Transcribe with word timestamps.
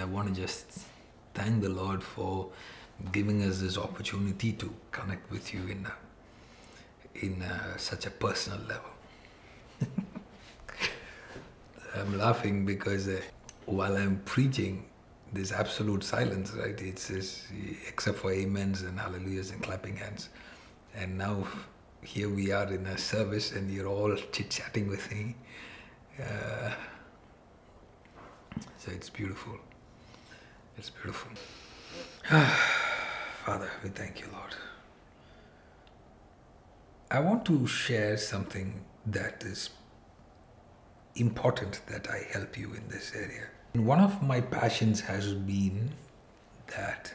I 0.00 0.04
want 0.04 0.34
to 0.34 0.40
just 0.40 0.66
thank 1.34 1.62
the 1.62 1.68
Lord 1.68 2.02
for 2.02 2.48
giving 3.12 3.42
us 3.42 3.60
this 3.60 3.76
opportunity 3.76 4.52
to 4.52 4.72
connect 4.92 5.30
with 5.30 5.52
you 5.52 5.60
in 5.66 5.86
a, 5.86 5.92
in 7.26 7.42
a, 7.42 7.78
such 7.78 8.06
a 8.06 8.10
personal 8.10 8.60
level. 8.60 8.90
I'm 11.94 12.18
laughing 12.18 12.64
because 12.64 13.08
uh, 13.08 13.20
while 13.66 13.96
I'm 13.96 14.20
preaching, 14.24 14.86
there's 15.32 15.52
absolute 15.52 16.02
silence, 16.02 16.52
right? 16.52 16.80
It's 16.80 17.08
just, 17.08 17.44
except 17.88 18.18
for 18.18 18.32
amens 18.32 18.82
and 18.82 18.98
hallelujahs 18.98 19.50
and 19.50 19.62
clapping 19.62 19.96
hands. 19.96 20.28
And 20.94 21.16
now 21.18 21.46
here 22.02 22.28
we 22.28 22.52
are 22.52 22.72
in 22.72 22.86
a 22.86 22.98
service 22.98 23.52
and 23.52 23.70
you're 23.70 23.86
all 23.86 24.14
chit 24.32 24.50
chatting 24.50 24.88
with 24.88 25.10
me. 25.12 25.36
Uh, 26.18 26.72
so 28.78 28.90
it's 28.92 29.10
beautiful. 29.10 29.58
It's 30.76 30.90
beautiful. 30.90 31.30
Father, 33.44 33.70
we 33.82 33.90
thank 33.90 34.20
you, 34.20 34.26
Lord. 34.32 34.54
I 37.10 37.20
want 37.20 37.44
to 37.46 37.66
share 37.66 38.16
something 38.16 38.84
that 39.06 39.42
is 39.42 39.70
important 41.16 41.80
that 41.86 42.08
I 42.08 42.24
help 42.32 42.56
you 42.56 42.72
in 42.72 42.88
this 42.88 43.12
area. 43.14 43.46
One 43.74 44.00
of 44.00 44.22
my 44.22 44.40
passions 44.40 45.00
has 45.00 45.34
been 45.34 45.90
that 46.68 47.12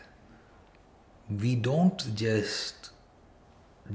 we 1.30 1.55
don't 1.55 2.13
just 2.16 2.91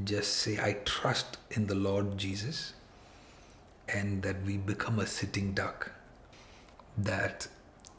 just 0.05 0.39
say 0.39 0.59
I 0.59 0.75
trust 0.85 1.39
in 1.51 1.67
the 1.67 1.75
Lord 1.75 2.17
Jesus 2.17 2.75
and 3.89 4.23
that 4.23 4.43
we 4.45 4.57
become 4.57 4.99
a 4.99 5.07
sitting 5.07 5.53
duck 5.53 5.91
that 6.97 7.49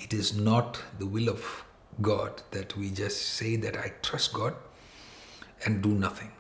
it 0.04 0.14
is 0.14 0.36
not 0.36 0.82
the 1.00 1.06
will 1.06 1.30
of 1.30 1.64
God 2.02 2.42
that 2.52 2.76
we 2.78 2.90
just 2.90 3.22
say 3.22 3.56
that 3.58 3.78
I 3.78 3.94
trust 4.02 4.34
God 4.34 4.56
and 5.66 5.82
do 5.82 5.90
nothing. 5.90 6.32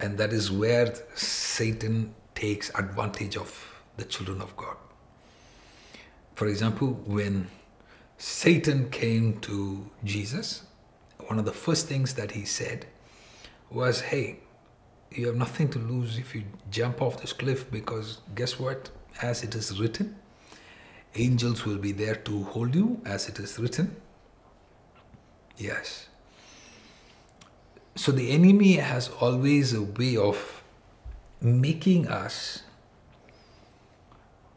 And 0.00 0.18
that 0.18 0.32
is 0.32 0.50
where 0.50 0.94
Satan 1.14 2.14
takes 2.34 2.70
advantage 2.74 3.36
of 3.36 3.82
the 3.96 4.04
children 4.04 4.40
of 4.40 4.56
God. 4.56 4.76
For 6.34 6.46
example, 6.46 6.88
when 7.06 7.48
Satan 8.18 8.90
came 8.90 9.40
to 9.40 9.90
Jesus, 10.04 10.62
one 11.26 11.38
of 11.38 11.44
the 11.44 11.52
first 11.52 11.86
things 11.86 12.14
that 12.14 12.32
he 12.32 12.44
said 12.44 12.86
was, 13.70 14.00
Hey, 14.00 14.40
you 15.10 15.26
have 15.26 15.36
nothing 15.36 15.68
to 15.70 15.78
lose 15.78 16.18
if 16.18 16.34
you 16.34 16.44
jump 16.70 17.00
off 17.00 17.20
this 17.20 17.32
cliff 17.32 17.70
because 17.70 18.18
guess 18.34 18.58
what? 18.58 18.90
As 19.22 19.42
it 19.42 19.54
is 19.54 19.80
written, 19.80 20.16
angels 21.16 21.64
will 21.64 21.78
be 21.78 21.92
there 21.92 22.14
to 22.14 22.44
hold 22.44 22.74
you, 22.74 23.00
as 23.04 23.28
it 23.28 23.38
is 23.38 23.58
written. 23.58 23.96
Yes. 25.56 26.08
So 27.94 28.12
the 28.12 28.30
enemy 28.30 28.74
has 28.74 29.08
always 29.20 29.72
a 29.72 29.82
way 29.82 30.16
of 30.16 30.62
making 31.40 32.08
us 32.08 32.62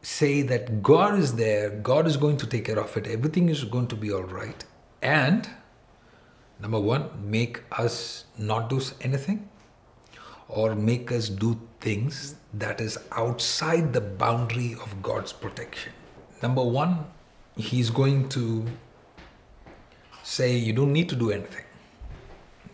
say 0.02 0.42
that 0.42 0.82
God 0.82 1.18
is 1.18 1.36
there, 1.36 1.70
God 1.70 2.08
is 2.08 2.18
going 2.18 2.38
to 2.38 2.48
take 2.48 2.66
care 2.66 2.80
of 2.80 2.96
it, 2.98 3.08
everything 3.08 3.50
is 3.50 3.64
going 3.64 3.88
to 3.88 3.96
be 3.96 4.12
all 4.12 4.24
right. 4.24 4.64
And 5.02 5.50
number 6.60 6.80
one, 6.80 7.10
make 7.22 7.64
us 7.72 8.26
not 8.38 8.70
do 8.70 8.82
anything 9.02 9.50
or 10.48 10.76
make 10.76 11.12
us 11.12 11.30
do 11.30 11.60
things 11.80 12.36
that 12.54 12.82
is 12.82 12.98
outside 13.12 13.94
the 13.94 14.02
boundary 14.02 14.74
of 14.74 15.02
God's 15.02 15.32
protection. 15.32 15.94
Number 16.42 16.64
one, 16.64 17.06
He's 17.56 17.90
going 17.90 18.30
to 18.30 18.66
say, 20.23 20.56
You 20.56 20.73
don't 20.73 20.94
need 20.94 21.09
to 21.09 21.16
do 21.16 21.31
anything. 21.31 21.66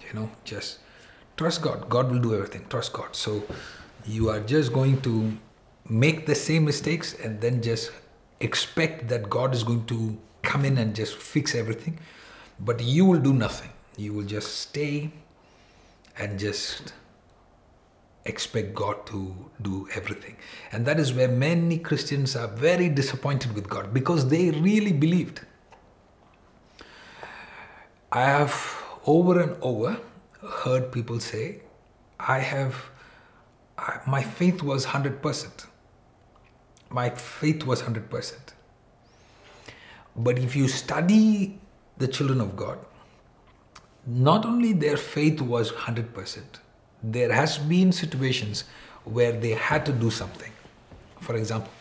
You 0.07 0.19
know, 0.19 0.29
just 0.43 0.79
trust 1.37 1.61
God. 1.61 1.89
God 1.89 2.11
will 2.11 2.19
do 2.19 2.33
everything. 2.35 2.65
Trust 2.69 2.93
God. 2.93 3.15
So 3.15 3.43
you 4.05 4.29
are 4.29 4.39
just 4.39 4.71
going 4.71 5.01
to 5.01 5.35
make 5.89 6.25
the 6.25 6.35
same 6.35 6.65
mistakes 6.65 7.15
and 7.19 7.41
then 7.41 7.61
just 7.61 7.91
expect 8.39 9.07
that 9.07 9.29
God 9.29 9.53
is 9.53 9.63
going 9.63 9.85
to 9.85 10.17
come 10.43 10.65
in 10.65 10.77
and 10.77 10.95
just 10.95 11.15
fix 11.15 11.55
everything. 11.55 11.99
But 12.59 12.81
you 12.81 13.05
will 13.05 13.19
do 13.19 13.33
nothing. 13.33 13.69
You 13.97 14.13
will 14.13 14.25
just 14.25 14.59
stay 14.59 15.11
and 16.17 16.39
just 16.39 16.93
expect 18.25 18.73
God 18.73 19.05
to 19.07 19.35
do 19.61 19.87
everything. 19.95 20.35
And 20.71 20.85
that 20.85 20.99
is 20.99 21.13
where 21.13 21.27
many 21.27 21.77
Christians 21.77 22.35
are 22.35 22.47
very 22.47 22.89
disappointed 22.89 23.53
with 23.53 23.69
God 23.69 23.93
because 23.93 24.27
they 24.29 24.51
really 24.51 24.93
believed. 24.93 25.41
I 28.11 28.21
have 28.21 28.83
over 29.05 29.41
and 29.41 29.57
over 29.61 29.97
heard 30.63 30.91
people 30.91 31.19
say, 31.19 31.61
I 32.19 32.39
have, 32.39 32.75
I, 33.77 33.99
my 34.07 34.23
faith 34.23 34.63
was 34.63 34.85
100% 34.85 35.65
my 36.89 37.09
faith 37.09 37.65
was 37.65 37.81
100%. 37.81 38.33
But 40.15 40.39
if 40.39 40.55
you 40.55 40.67
study 40.67 41.59
the 41.97 42.07
children 42.07 42.39
of 42.39 42.55
God, 42.55 42.79
not 44.05 44.45
only 44.45 44.71
their 44.73 44.97
faith 44.97 45.41
was 45.41 45.71
100%, 45.71 46.43
there 47.11 47.31
has 47.31 47.57
been 47.57 47.91
situations 47.91 48.63
where 49.03 49.31
they 49.31 49.51
had 49.51 49.85
to 49.85 49.91
do 49.91 50.09
something. 50.09 50.51
For 51.21 51.35
example, 51.35 51.71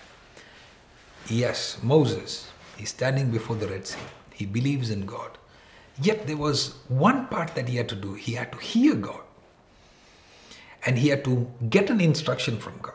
yes, 1.28 1.78
Moses 1.82 2.50
is 2.78 2.90
standing 2.90 3.30
before 3.30 3.56
the 3.56 3.68
Red 3.68 3.86
Sea. 3.86 3.98
He 4.32 4.46
believes 4.46 4.90
in 4.90 5.06
God. 5.06 5.38
Yet 6.00 6.26
there 6.26 6.36
was 6.36 6.74
one 6.88 7.26
part 7.28 7.54
that 7.54 7.68
he 7.68 7.76
had 7.76 7.88
to 7.90 7.94
do. 7.94 8.14
He 8.14 8.32
had 8.32 8.52
to 8.52 8.58
hear 8.58 8.94
God. 8.94 9.20
And 10.86 10.98
he 10.98 11.08
had 11.08 11.24
to 11.24 11.50
get 11.70 11.88
an 11.88 12.00
instruction 12.00 12.58
from 12.58 12.78
God 12.82 12.94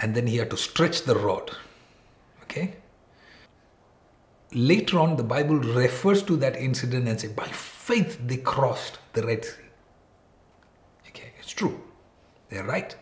and 0.00 0.14
then 0.14 0.26
he 0.26 0.36
had 0.36 0.50
to 0.50 0.56
stretch 0.56 1.02
the 1.02 1.14
rod. 1.14 1.50
Okay? 2.44 2.74
Later 4.52 4.98
on, 4.98 5.16
the 5.16 5.24
Bible 5.24 5.56
refers 5.56 6.22
to 6.24 6.36
that 6.36 6.56
incident 6.56 7.08
and 7.08 7.20
says, 7.20 7.32
by 7.32 7.48
faith 7.48 8.18
they 8.26 8.38
crossed 8.38 8.98
the 9.12 9.26
Red 9.26 9.44
Sea. 9.44 9.52
True. 11.58 11.80
They're 12.48 12.62
right. 12.62 12.94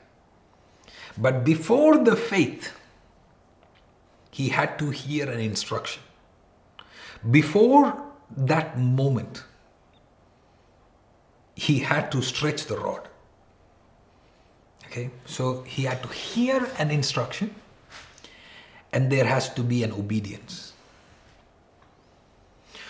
But 1.19 1.45
before 1.45 1.99
the 1.99 2.17
faith, 2.17 2.73
he 4.31 4.49
had 4.49 4.79
to 4.79 4.89
hear 4.89 5.31
an 5.31 5.41
instruction. 5.41 6.03
Before 7.31 8.03
that 8.35 8.79
moment, 8.79 9.45
he 11.55 11.81
had 11.81 12.11
to 12.13 12.23
stretch 12.23 12.65
the 12.65 12.79
rod. 12.79 13.07
Okay, 14.87 15.11
so 15.27 15.63
he 15.63 15.83
had 15.83 16.03
to 16.03 16.09
hear 16.09 16.67
an 16.79 16.91
instruction 16.91 17.55
and 18.91 19.13
there 19.13 19.27
has 19.27 19.53
to 19.53 19.63
be 19.63 19.83
an 19.83 19.93
obedience. 19.93 20.73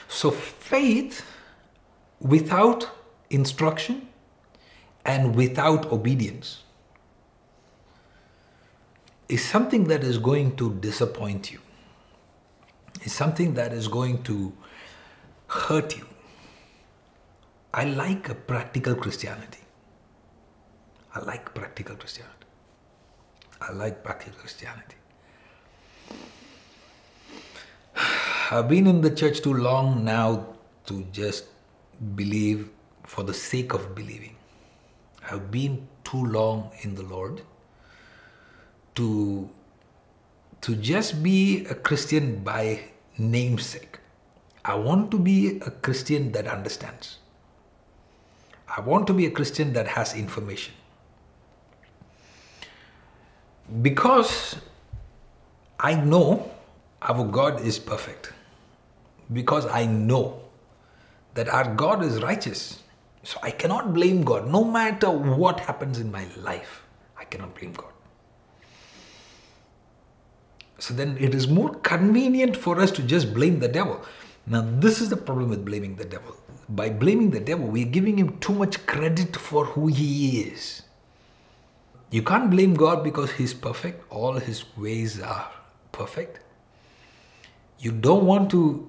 So 0.06 0.30
faith 0.30 1.24
without 2.20 2.88
instruction 3.30 4.08
and 5.06 5.36
without 5.36 5.86
obedience 5.92 6.64
is 9.28 9.42
something 9.44 9.84
that 9.84 10.02
is 10.04 10.18
going 10.18 10.56
to 10.56 10.74
disappoint 10.74 11.52
you. 11.52 11.60
Is 13.04 13.12
something 13.12 13.54
that 13.54 13.72
is 13.72 13.86
going 13.86 14.22
to 14.24 14.52
hurt 15.46 15.96
you. 15.96 16.06
I 17.72 17.84
like 17.84 18.28
a 18.28 18.34
practical 18.34 18.94
Christianity. 18.94 19.60
I 21.14 21.20
like 21.20 21.54
practical 21.54 21.94
Christianity. 21.96 22.34
I 23.60 23.72
like 23.72 24.02
practical 24.02 24.38
Christianity. 24.40 24.96
I've 28.50 28.68
been 28.68 28.86
in 28.86 29.02
the 29.02 29.10
church 29.10 29.40
too 29.40 29.54
long 29.54 30.04
now 30.04 30.56
to 30.86 31.04
just 31.12 31.44
believe 32.14 32.70
for 33.04 33.22
the 33.22 33.34
sake 33.34 33.72
of 33.72 33.94
believing. 33.94 34.35
I've 35.30 35.50
been 35.50 35.88
too 36.04 36.24
long 36.24 36.70
in 36.82 36.94
the 36.94 37.02
Lord 37.02 37.42
to 38.94 39.50
to 40.62 40.74
just 40.74 41.22
be 41.22 41.66
a 41.66 41.74
Christian 41.74 42.42
by 42.42 42.80
namesake. 43.18 43.98
I 44.64 44.74
want 44.74 45.10
to 45.12 45.18
be 45.18 45.58
a 45.60 45.70
Christian 45.70 46.32
that 46.32 46.46
understands. 46.46 47.18
I 48.68 48.80
want 48.80 49.06
to 49.06 49.14
be 49.14 49.26
a 49.26 49.30
Christian 49.30 49.72
that 49.74 49.86
has 49.86 50.14
information 50.14 50.74
because 53.82 54.56
I 55.78 55.94
know 55.94 56.50
our 57.02 57.24
God 57.24 57.60
is 57.60 57.78
perfect, 57.78 58.32
because 59.32 59.66
I 59.66 59.86
know 59.86 60.40
that 61.34 61.48
our 61.48 61.74
God 61.74 62.02
is 62.02 62.22
righteous, 62.22 62.82
so 63.26 63.40
I 63.42 63.50
cannot 63.50 63.92
blame 63.92 64.22
God. 64.22 64.46
No 64.46 64.62
matter 64.62 65.10
what 65.10 65.58
happens 65.58 65.98
in 65.98 66.12
my 66.12 66.24
life, 66.36 66.84
I 67.18 67.24
cannot 67.24 67.56
blame 67.56 67.72
God. 67.72 67.92
So 70.78 70.94
then 70.94 71.16
it 71.18 71.34
is 71.34 71.48
more 71.48 71.74
convenient 71.74 72.56
for 72.56 72.80
us 72.80 72.92
to 72.92 73.02
just 73.02 73.34
blame 73.34 73.58
the 73.58 73.66
devil. 73.66 74.00
Now, 74.46 74.64
this 74.78 75.00
is 75.00 75.10
the 75.10 75.16
problem 75.16 75.50
with 75.50 75.64
blaming 75.64 75.96
the 75.96 76.04
devil. 76.04 76.36
By 76.68 76.88
blaming 76.88 77.30
the 77.30 77.40
devil, 77.40 77.66
we're 77.66 77.86
giving 77.86 78.16
him 78.16 78.38
too 78.38 78.52
much 78.52 78.86
credit 78.86 79.34
for 79.34 79.64
who 79.64 79.88
he 79.88 80.42
is. 80.42 80.82
You 82.12 82.22
can't 82.22 82.48
blame 82.48 82.74
God 82.74 83.02
because 83.02 83.32
he's 83.32 83.54
perfect, 83.54 84.04
all 84.08 84.34
his 84.34 84.64
ways 84.76 85.20
are 85.20 85.50
perfect. 85.90 86.38
You 87.80 87.90
don't 87.90 88.24
want 88.24 88.52
to 88.52 88.88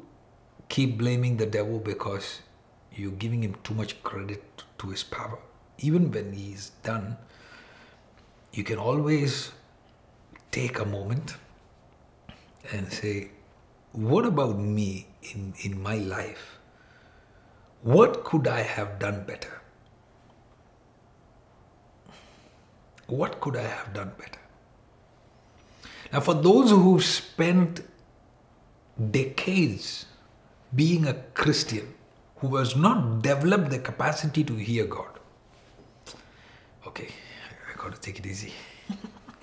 keep 0.70 1.00
blaming 1.00 1.38
the 1.38 1.48
devil 1.48 1.80
because 1.80 2.42
you're 2.98 3.12
giving 3.12 3.44
him 3.44 3.56
too 3.64 3.74
much 3.74 4.02
credit 4.04 4.64
to 4.80 4.90
his 4.90 5.04
power. 5.04 5.40
Even 5.80 6.12
when 6.12 6.34
he's 6.34 6.72
done, 6.84 7.18
you 8.52 8.64
can 8.64 8.78
always 8.78 9.52
take 10.52 10.80
a 10.80 10.86
moment 10.86 11.36
and 12.72 12.92
say, 12.92 13.30
What 13.92 14.26
about 14.26 14.58
me 14.58 15.08
in, 15.34 15.54
in 15.64 15.82
my 15.82 15.98
life? 15.98 16.58
What 17.84 18.24
could 18.24 18.48
I 18.48 18.62
have 18.62 19.00
done 19.00 19.24
better? 19.26 19.62
What 23.08 23.40
could 23.40 23.56
I 23.56 23.64
have 23.64 23.94
done 23.94 24.12
better? 24.18 24.40
Now, 26.12 26.20
for 26.22 26.34
those 26.34 26.72
who've 26.72 27.04
spent 27.04 27.82
decades 29.12 30.06
being 30.76 31.06
a 31.08 31.14
Christian, 31.14 31.94
who 32.40 32.56
has 32.56 32.76
not 32.76 33.22
developed 33.22 33.70
the 33.70 33.80
capacity 33.80 34.44
to 34.44 34.56
hear 34.56 34.86
God, 34.86 35.10
okay, 36.86 37.10
I 37.72 37.78
gotta 37.78 38.00
take 38.00 38.20
it 38.20 38.26
easy. 38.26 38.54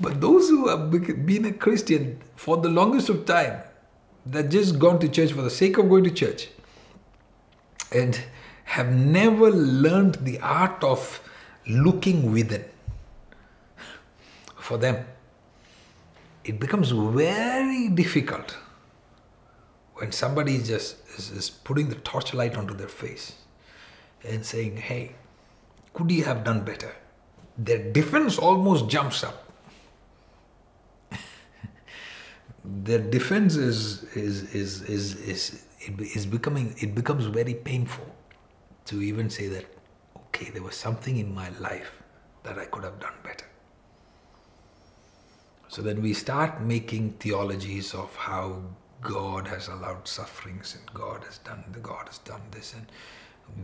but 0.00 0.20
those 0.20 0.48
who 0.48 0.68
have 0.68 0.90
been 1.26 1.44
a 1.44 1.52
Christian 1.52 2.20
for 2.36 2.56
the 2.56 2.68
longest 2.68 3.08
of 3.08 3.26
time, 3.26 3.62
that 4.26 4.50
just 4.50 4.78
gone 4.78 4.98
to 5.00 5.08
church 5.08 5.32
for 5.32 5.42
the 5.42 5.50
sake 5.50 5.78
of 5.78 5.88
going 5.88 6.04
to 6.04 6.10
church, 6.10 6.48
and 7.92 8.20
have 8.64 8.92
never 8.92 9.50
learned 9.50 10.16
the 10.16 10.38
art 10.40 10.82
of 10.84 11.20
looking 11.66 12.32
within, 12.32 12.64
for 14.56 14.78
them, 14.78 15.04
it 16.44 16.58
becomes 16.58 16.90
very 16.90 17.88
difficult 17.88 18.56
when 20.00 20.12
somebody 20.12 20.54
is 20.56 20.66
just 20.66 20.96
is, 21.18 21.30
is 21.30 21.50
putting 21.50 21.90
the 21.90 21.96
torchlight 21.96 22.56
onto 22.56 22.74
their 22.74 22.88
face 22.88 23.34
and 24.24 24.44
saying, 24.44 24.78
Hey, 24.78 25.12
could 25.92 26.10
you 26.10 26.24
have 26.24 26.42
done 26.42 26.64
better? 26.64 26.92
Their 27.58 27.92
defense 27.92 28.38
almost 28.38 28.88
jumps 28.88 29.22
up. 29.22 29.52
their 32.64 32.98
defense 32.98 33.56
is 33.56 34.04
is 34.14 34.54
is 34.54 34.82
is, 34.82 35.14
is 35.16 35.66
it 35.80 36.00
is 36.16 36.24
becoming 36.24 36.74
it 36.78 36.94
becomes 36.94 37.26
very 37.26 37.54
painful 37.54 38.06
to 38.86 39.02
even 39.02 39.28
say 39.28 39.48
that 39.48 39.66
okay 40.16 40.50
there 40.50 40.62
was 40.62 40.76
something 40.76 41.18
in 41.18 41.34
my 41.34 41.48
life 41.58 42.02
that 42.44 42.58
I 42.58 42.64
could 42.66 42.84
have 42.84 42.98
done 43.00 43.14
better 43.22 43.46
so 45.68 45.82
then 45.82 46.02
we 46.02 46.12
start 46.14 46.60
making 46.60 47.12
theologies 47.24 47.94
of 47.94 48.14
how 48.16 48.62
God 49.00 49.48
has 49.48 49.68
allowed 49.68 50.06
sufferings 50.06 50.76
and 50.78 50.94
God 50.94 51.24
has 51.24 51.38
done 51.38 51.64
the 51.72 51.80
God 51.80 52.06
has 52.06 52.18
done 52.18 52.42
this 52.50 52.74
and 52.74 52.86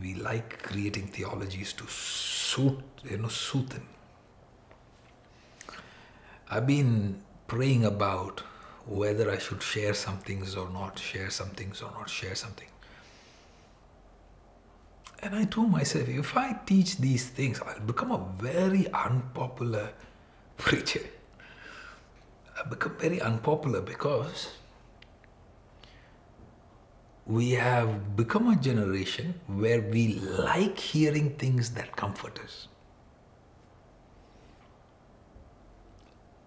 we 0.01 0.15
like 0.15 0.61
creating 0.63 1.07
theologies 1.07 1.73
to 1.73 1.85
suit 1.87 2.79
you 3.03 3.17
know 3.17 3.27
suit 3.27 3.69
them. 3.69 3.87
I've 6.49 6.65
been 6.65 7.21
praying 7.47 7.85
about 7.85 8.41
whether 8.85 9.29
I 9.29 9.37
should 9.37 9.61
share 9.61 9.93
some 9.93 10.17
things 10.19 10.55
or 10.55 10.69
not, 10.69 10.97
share 10.97 11.29
some 11.29 11.49
things 11.49 11.81
or 11.81 11.91
not, 11.91 12.09
share 12.09 12.35
something. 12.35 12.67
And 15.19 15.35
I 15.35 15.45
told 15.45 15.71
myself, 15.71 16.07
if 16.07 16.37
I 16.37 16.53
teach 16.65 16.97
these 16.97 17.27
things, 17.27 17.59
I'll 17.59 17.79
become 17.81 18.11
a 18.11 18.25
very 18.41 18.87
unpopular 18.93 19.89
preacher. 20.57 21.01
I'll 22.57 22.69
become 22.69 22.95
very 22.97 23.21
unpopular 23.21 23.81
because 23.81 24.49
we 27.27 27.51
have 27.51 28.15
become 28.15 28.47
a 28.47 28.55
generation 28.55 29.33
where 29.47 29.81
we 29.81 30.15
like 30.15 30.79
hearing 30.79 31.31
things 31.31 31.71
that 31.71 31.93
comfort 31.95 32.39
us. 32.39 32.69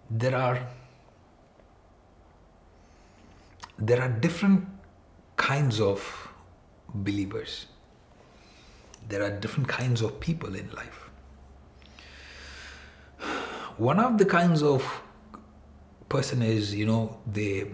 There 0.09 0.35
are 0.35 0.59
there 3.77 4.01
are 4.01 4.09
different 4.09 4.67
kinds 5.37 5.79
of 5.79 6.29
believers. 6.93 7.67
There 9.07 9.23
are 9.23 9.31
different 9.31 9.67
kinds 9.67 10.01
of 10.01 10.19
people 10.19 10.55
in 10.55 10.69
life. 10.71 11.09
One 13.77 13.99
of 13.99 14.17
the 14.17 14.25
kinds 14.25 14.61
of 14.63 14.83
person 16.09 16.41
is, 16.41 16.73
you 16.73 16.85
know, 16.85 17.19
they 17.25 17.71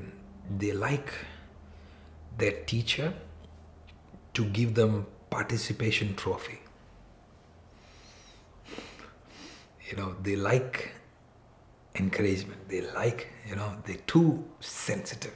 they 0.57 0.73
like 0.73 1.13
their 2.37 2.51
teacher 2.65 3.13
to 4.33 4.45
give 4.45 4.75
them 4.75 5.05
participation 5.29 6.15
trophy. 6.15 6.59
You 9.89 9.97
know, 9.97 10.15
they 10.21 10.35
like 10.35 10.91
encouragement. 11.95 12.67
They 12.67 12.81
like, 12.81 13.31
you 13.47 13.55
know, 13.55 13.77
they're 13.85 14.05
too 14.05 14.43
sensitive. 14.59 15.35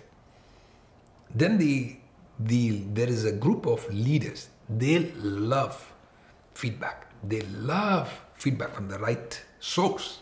Then 1.34 1.58
the, 1.58 1.96
the 2.40 2.84
there 2.94 3.08
is 3.08 3.26
a 3.26 3.32
group 3.32 3.66
of 3.66 3.92
leaders. 3.94 4.50
They 4.70 5.12
love 5.16 5.92
feedback. 6.54 7.08
They 7.24 7.42
love 7.42 8.12
feedback 8.36 8.74
from 8.74 8.90
the 8.90 9.00
right 9.00 9.42
source. 9.60 10.20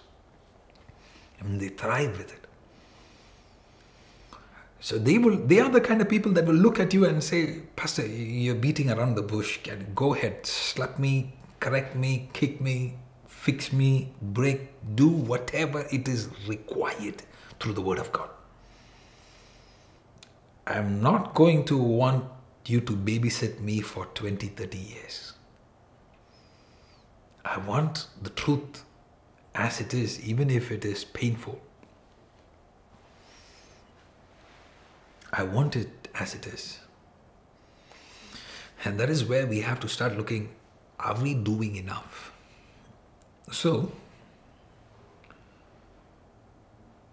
And 1.39 1.59
they 1.59 1.69
thrive 1.69 2.17
with 2.17 2.33
it. 2.33 2.38
So 4.81 4.97
they 4.97 5.17
will 5.17 5.37
they 5.37 5.59
are 5.59 5.69
the 5.69 5.81
kind 5.81 6.01
of 6.01 6.07
people 6.07 6.31
that 6.33 6.45
will 6.45 6.55
look 6.55 6.79
at 6.79 6.93
you 6.93 7.05
and 7.05 7.23
say, 7.23 7.61
Pastor, 7.75 8.05
you're 8.05 8.55
beating 8.55 8.89
around 8.89 9.15
the 9.15 9.21
bush. 9.21 9.59
Can 9.63 9.91
go 9.93 10.13
ahead, 10.13 10.45
slap 10.45 10.97
me, 10.99 11.33
correct 11.59 11.95
me, 11.95 12.29
kick 12.33 12.61
me, 12.61 12.95
fix 13.27 13.73
me, 13.73 14.13
break, 14.21 14.69
do 14.95 15.07
whatever 15.07 15.85
it 15.91 16.07
is 16.07 16.29
required 16.47 17.23
through 17.59 17.73
the 17.73 17.81
word 17.81 17.99
of 17.99 18.11
God. 18.11 18.29
I'm 20.65 21.01
not 21.01 21.33
going 21.33 21.65
to 21.65 21.77
want 21.77 22.25
you 22.65 22.79
to 22.81 22.93
babysit 22.95 23.59
me 23.59 23.81
for 23.81 24.05
20, 24.05 24.47
30 24.47 24.77
years. 24.77 25.33
I 27.43 27.57
want 27.57 28.07
the 28.21 28.29
truth 28.29 28.83
as 29.55 29.81
it 29.81 29.93
is, 29.93 30.23
even 30.23 30.49
if 30.49 30.71
it 30.71 30.85
is 30.85 31.03
painful. 31.03 31.59
I 35.31 35.43
want 35.43 35.75
it 35.75 36.07
as 36.15 36.33
it 36.33 36.47
is. 36.47 36.79
And 38.83 38.99
that 38.99 39.09
is 39.09 39.25
where 39.25 39.45
we 39.45 39.61
have 39.61 39.79
to 39.81 39.89
start 39.89 40.17
looking 40.17 40.49
are 40.99 41.15
we 41.21 41.33
doing 41.33 41.77
enough? 41.77 42.33
So, 43.51 43.91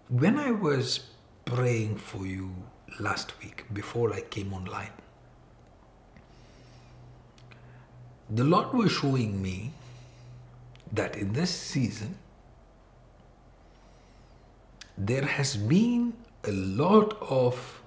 when 0.09 0.37
I 0.37 0.51
was 0.51 0.99
praying 1.45 1.95
for 1.97 2.25
you 2.25 2.53
last 2.99 3.33
week 3.41 3.63
before 3.73 4.13
I 4.13 4.21
came 4.21 4.53
online, 4.53 4.91
the 8.29 8.43
Lord 8.43 8.73
was 8.73 8.91
showing 8.91 9.41
me 9.41 9.71
that 10.91 11.15
in 11.15 11.33
this 11.33 11.49
season, 11.49 12.17
there 14.97 15.25
has 15.25 15.55
been 15.55 16.13
a 16.43 16.51
lot 16.51 17.17
of 17.21 17.81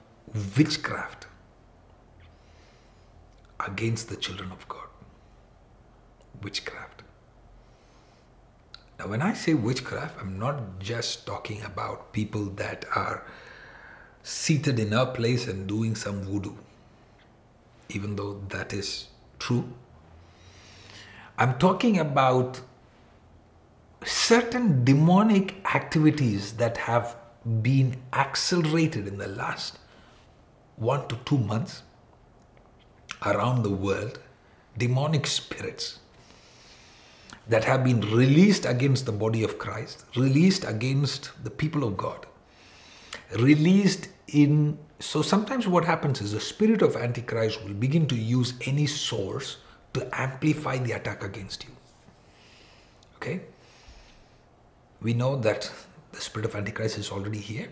witchcraft 0.56 1.26
against 3.58 4.08
the 4.08 4.16
children 4.16 4.52
of 4.52 4.66
God. 4.68 4.86
Witchcraft. 6.42 7.02
Now, 8.98 9.08
when 9.08 9.22
I 9.22 9.32
say 9.32 9.54
witchcraft, 9.54 10.20
I'm 10.20 10.38
not 10.38 10.78
just 10.78 11.26
talking 11.26 11.62
about 11.62 12.12
people 12.12 12.44
that 12.56 12.84
are 12.94 13.24
seated 14.22 14.78
in 14.78 14.92
a 14.92 15.06
place 15.06 15.46
and 15.46 15.66
doing 15.66 15.94
some 15.94 16.22
voodoo, 16.22 16.54
even 17.88 18.16
though 18.16 18.42
that 18.48 18.72
is 18.72 19.08
true. 19.38 19.72
I'm 21.38 21.58
talking 21.58 21.98
about 21.98 22.60
certain 24.04 24.84
demonic 24.84 25.54
activities 25.74 26.54
that 26.54 26.76
have 26.76 27.16
been 27.62 27.96
accelerated 28.12 29.08
in 29.08 29.16
the 29.18 29.28
last 29.28 29.78
one 30.80 31.06
to 31.08 31.16
two 31.24 31.38
months 31.38 31.82
around 33.24 33.62
the 33.62 33.70
world, 33.70 34.18
demonic 34.76 35.26
spirits 35.26 35.98
that 37.46 37.64
have 37.64 37.84
been 37.84 38.00
released 38.00 38.64
against 38.64 39.06
the 39.06 39.12
body 39.12 39.44
of 39.44 39.58
Christ, 39.58 40.04
released 40.16 40.64
against 40.64 41.30
the 41.44 41.50
people 41.50 41.84
of 41.84 41.96
God, 41.96 42.26
released 43.38 44.08
in. 44.28 44.78
So 45.00 45.22
sometimes 45.22 45.68
what 45.68 45.84
happens 45.84 46.20
is 46.20 46.32
the 46.32 46.40
spirit 46.40 46.82
of 46.82 46.96
Antichrist 46.96 47.62
will 47.64 47.74
begin 47.74 48.06
to 48.08 48.16
use 48.16 48.54
any 48.66 48.86
source 48.86 49.58
to 49.94 50.08
amplify 50.12 50.78
the 50.78 50.92
attack 50.92 51.22
against 51.22 51.64
you. 51.64 51.70
Okay? 53.16 53.40
We 55.02 55.14
know 55.14 55.36
that 55.36 55.70
the 56.12 56.20
spirit 56.20 56.46
of 56.46 56.54
Antichrist 56.54 56.98
is 56.98 57.10
already 57.10 57.38
here. 57.38 57.68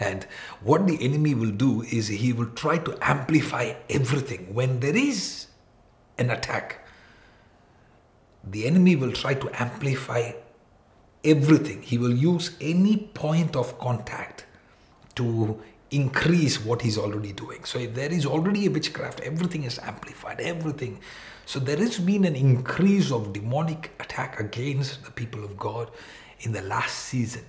And 0.00 0.24
what 0.62 0.86
the 0.86 1.02
enemy 1.02 1.34
will 1.34 1.50
do 1.50 1.82
is 1.82 2.08
he 2.08 2.32
will 2.32 2.50
try 2.50 2.78
to 2.78 2.96
amplify 3.00 3.74
everything. 3.90 4.54
When 4.54 4.80
there 4.80 4.96
is 4.96 5.46
an 6.18 6.30
attack, 6.30 6.86
the 8.44 8.66
enemy 8.66 8.96
will 8.96 9.12
try 9.12 9.34
to 9.34 9.50
amplify 9.60 10.32
everything. 11.24 11.82
He 11.82 11.98
will 11.98 12.14
use 12.14 12.56
any 12.60 12.96
point 12.96 13.56
of 13.56 13.78
contact 13.78 14.46
to 15.16 15.60
increase 15.90 16.64
what 16.64 16.82
he's 16.82 16.98
already 16.98 17.32
doing. 17.32 17.64
So 17.64 17.78
if 17.78 17.94
there 17.94 18.12
is 18.12 18.26
already 18.26 18.66
a 18.66 18.70
witchcraft, 18.70 19.20
everything 19.20 19.64
is 19.64 19.78
amplified, 19.78 20.40
everything. 20.40 21.00
So 21.46 21.58
there 21.58 21.78
has 21.78 21.98
been 21.98 22.24
an 22.24 22.36
increase 22.36 23.10
of 23.10 23.32
demonic 23.32 23.90
attack 23.98 24.38
against 24.38 25.04
the 25.04 25.10
people 25.10 25.44
of 25.44 25.56
God 25.56 25.90
in 26.40 26.52
the 26.52 26.62
last 26.62 26.98
season. 26.98 27.44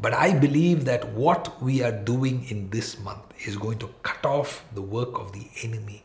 But 0.00 0.12
I 0.12 0.32
believe 0.32 0.84
that 0.84 1.08
what 1.10 1.62
we 1.62 1.82
are 1.82 1.92
doing 1.92 2.46
in 2.50 2.70
this 2.70 2.98
month 3.00 3.22
is 3.46 3.56
going 3.56 3.78
to 3.78 3.88
cut 4.02 4.24
off 4.26 4.64
the 4.74 4.82
work 4.82 5.18
of 5.18 5.32
the 5.32 5.48
enemy 5.62 6.04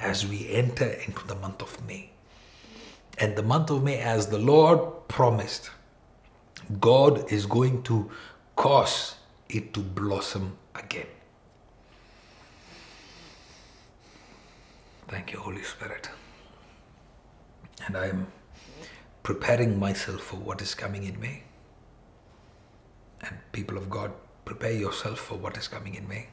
as 0.00 0.26
we 0.26 0.48
enter 0.48 0.86
into 0.86 1.26
the 1.26 1.34
month 1.36 1.62
of 1.62 1.86
May. 1.86 2.10
And 3.18 3.36
the 3.36 3.42
month 3.42 3.70
of 3.70 3.82
May, 3.82 3.98
as 3.98 4.28
the 4.28 4.38
Lord 4.38 5.08
promised, 5.08 5.70
God 6.80 7.32
is 7.32 7.46
going 7.46 7.82
to 7.84 8.10
cause 8.56 9.16
it 9.48 9.72
to 9.74 9.80
blossom 9.80 10.56
again. 10.74 11.06
Thank 15.08 15.32
you, 15.32 15.38
Holy 15.38 15.62
Spirit. 15.62 16.10
And 17.86 17.96
I 17.96 18.08
am 18.08 18.26
preparing 19.22 19.78
myself 19.78 20.20
for 20.20 20.36
what 20.36 20.60
is 20.60 20.74
coming 20.74 21.04
in 21.04 21.18
May. 21.18 21.44
And 23.22 23.36
people 23.52 23.76
of 23.76 23.90
God, 23.90 24.12
prepare 24.44 24.72
yourself 24.72 25.18
for 25.18 25.34
what 25.36 25.56
is 25.56 25.68
coming 25.68 25.94
in 25.94 26.08
May 26.08 26.28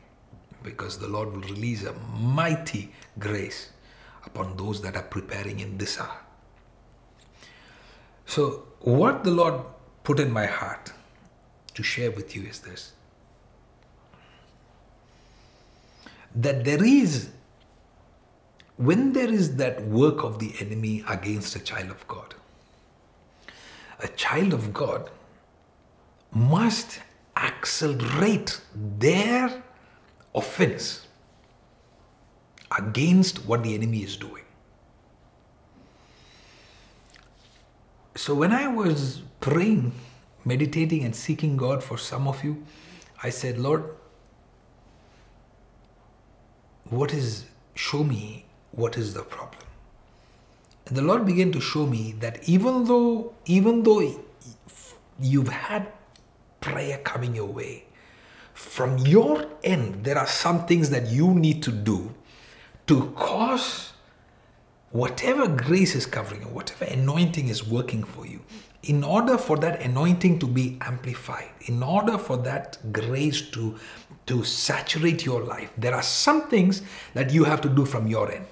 because 0.64 0.98
the 0.98 1.08
Lord 1.08 1.32
will 1.32 1.42
release 1.42 1.84
a 1.84 1.94
mighty 1.94 2.92
grace 3.20 3.70
upon 4.26 4.58
those 4.58 4.82
that 4.82 4.96
are 4.96 5.04
preparing 5.04 5.60
in 5.60 5.78
this 5.78 6.00
hour. 6.00 6.20
So, 8.26 8.64
what 8.80 9.24
the 9.24 9.32
Lord 9.32 9.62
put 10.04 10.20
in 10.20 10.32
my 10.32 10.48
heart 10.48 10.92
to 11.76 11.84
share 11.84 12.12
with 12.12 12.36
you 12.36 12.44
is 12.44 12.60
this 12.62 12.94
that 16.36 16.66
there 16.66 16.84
is, 16.84 17.30
when 18.76 19.14
there 19.14 19.32
is 19.32 19.56
that 19.56 19.82
work 19.86 20.24
of 20.24 20.40
the 20.40 20.54
enemy 20.60 21.04
against 21.08 21.56
a 21.56 21.60
child 21.60 21.90
of 21.90 22.06
God, 22.10 22.36
a 24.00 24.08
child 24.10 24.54
of 24.54 24.74
God 24.74 25.10
must 26.36 27.00
accelerate 27.38 28.60
their 28.76 29.64
offense 30.36 31.08
against 32.78 33.46
what 33.46 33.64
the 33.64 33.74
enemy 33.74 34.04
is 34.04 34.18
doing. 34.18 34.44
So 38.16 38.36
when 38.36 38.52
I 38.52 38.68
was 38.68 39.22
praying, 39.40 39.94
meditating, 40.44 41.06
and 41.06 41.16
seeking 41.16 41.56
God 41.56 41.82
for 41.82 41.98
some 41.98 42.28
of 42.28 42.44
you, 42.44 42.66
I 43.24 43.30
said, 43.30 43.58
Lord, 43.58 43.96
what 46.90 47.14
is, 47.14 47.46
show 47.76 48.04
me 48.04 48.46
what 48.72 48.98
is 48.98 49.14
the 49.14 49.24
problem. 49.24 49.64
And 50.88 50.98
the 50.98 51.02
Lord 51.02 51.26
began 51.26 51.52
to 51.54 51.62
show 51.62 51.86
me 51.86 52.14
that 52.20 52.48
even 52.48 52.84
though, 52.86 53.34
even 53.46 53.84
though 53.84 54.22
you've 55.20 55.48
had 55.48 55.92
prayer 56.66 56.98
coming 57.00 57.36
your 57.36 57.52
way, 57.60 57.86
from 58.54 58.98
your 59.00 59.46
end, 59.64 60.04
there 60.04 60.18
are 60.18 60.28
some 60.28 60.66
things 60.66 60.90
that 60.90 61.08
you 61.08 61.34
need 61.34 61.62
to 61.64 61.72
do 61.72 62.14
to 62.88 63.12
cause 63.16 63.94
whatever 64.92 65.48
grace 65.48 65.94
is 65.94 66.06
covering 66.06 66.42
you, 66.42 66.48
whatever 66.48 66.86
anointing 66.86 67.50
is 67.50 67.68
working 67.68 68.04
for 68.04 68.26
you, 68.26 68.40
in 68.84 69.04
order 69.04 69.38
for 69.38 69.58
that 69.58 69.82
anointing 69.82 70.40
to 70.40 70.48
be 70.48 70.78
amplified, 70.82 71.50
in 71.66 71.84
order 71.84 72.18
for 72.18 72.38
that 72.38 72.78
grace 72.92 73.42
to, 73.50 73.76
to 74.26 74.44
saturate 74.44 75.26
your 75.26 75.44
life, 75.44 75.72
there 75.78 75.94
are 75.94 76.04
some 76.04 76.48
things 76.48 76.82
that 77.14 77.32
you 77.32 77.44
have 77.44 77.62
to 77.62 77.70
do 77.70 77.86
from 77.86 78.08
your 78.08 78.32
end. 78.32 78.48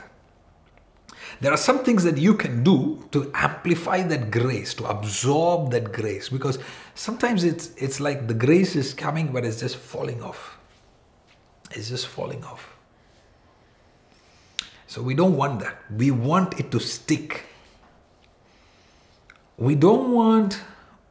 There 1.42 1.52
are 1.52 1.58
some 1.58 1.80
things 1.80 2.04
that 2.04 2.18
you 2.18 2.36
can 2.36 2.64
do 2.64 3.08
to 3.12 3.32
amplify 3.34 4.02
that 4.04 4.32
grace, 4.32 4.74
to 4.76 4.86
absorb 4.86 5.72
that 5.72 5.92
grace, 5.92 6.30
because 6.30 6.60
sometimes 6.96 7.44
it's, 7.44 7.72
it's 7.78 8.00
like 8.00 8.28
the 8.28 8.34
grace 8.34 8.76
is 8.76 8.94
coming, 8.94 9.32
but 9.32 9.46
it's 9.46 9.60
just 9.60 9.78
falling 9.78 10.22
off. 10.22 10.58
It's 11.72 11.90
just 11.90 12.08
falling 12.08 12.44
off. 12.44 12.76
So 14.88 15.02
we 15.02 15.16
don't 15.16 15.36
want 15.36 15.60
that. 15.62 15.78
We 15.92 16.12
want 16.12 16.60
it 16.60 16.70
to 16.72 16.80
stick. 16.80 17.46
We 19.58 19.76
don't 19.76 20.12
want 20.12 20.60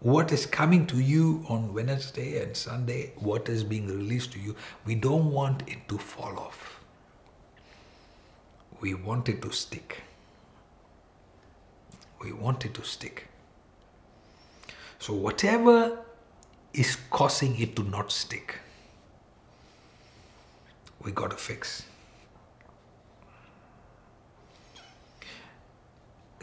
what 0.02 0.32
is 0.32 0.46
coming 0.46 0.84
to 0.88 0.98
you 0.98 1.44
on 1.48 1.72
Wednesday 1.72 2.42
and 2.42 2.56
Sunday, 2.56 3.12
what 3.16 3.48
is 3.48 3.62
being 3.62 3.86
released 3.86 4.32
to 4.32 4.40
you, 4.40 4.56
we 4.84 4.96
don't 4.96 5.30
want 5.30 5.62
it 5.68 5.78
to 5.88 5.96
fall 5.96 6.36
off. 6.38 6.80
We 8.80 8.94
want 8.94 9.28
it 9.28 9.42
to 9.42 9.52
stick. 9.52 10.02
We 12.20 12.32
want 12.32 12.64
it 12.64 12.74
to 12.74 12.82
stick. 12.82 13.28
So, 15.02 15.14
whatever 15.14 15.98
is 16.72 16.96
causing 17.10 17.58
it 17.60 17.74
to 17.74 17.82
not 17.82 18.12
stick, 18.12 18.60
we 21.02 21.10
got 21.10 21.32
to 21.32 21.36
fix. 21.36 21.86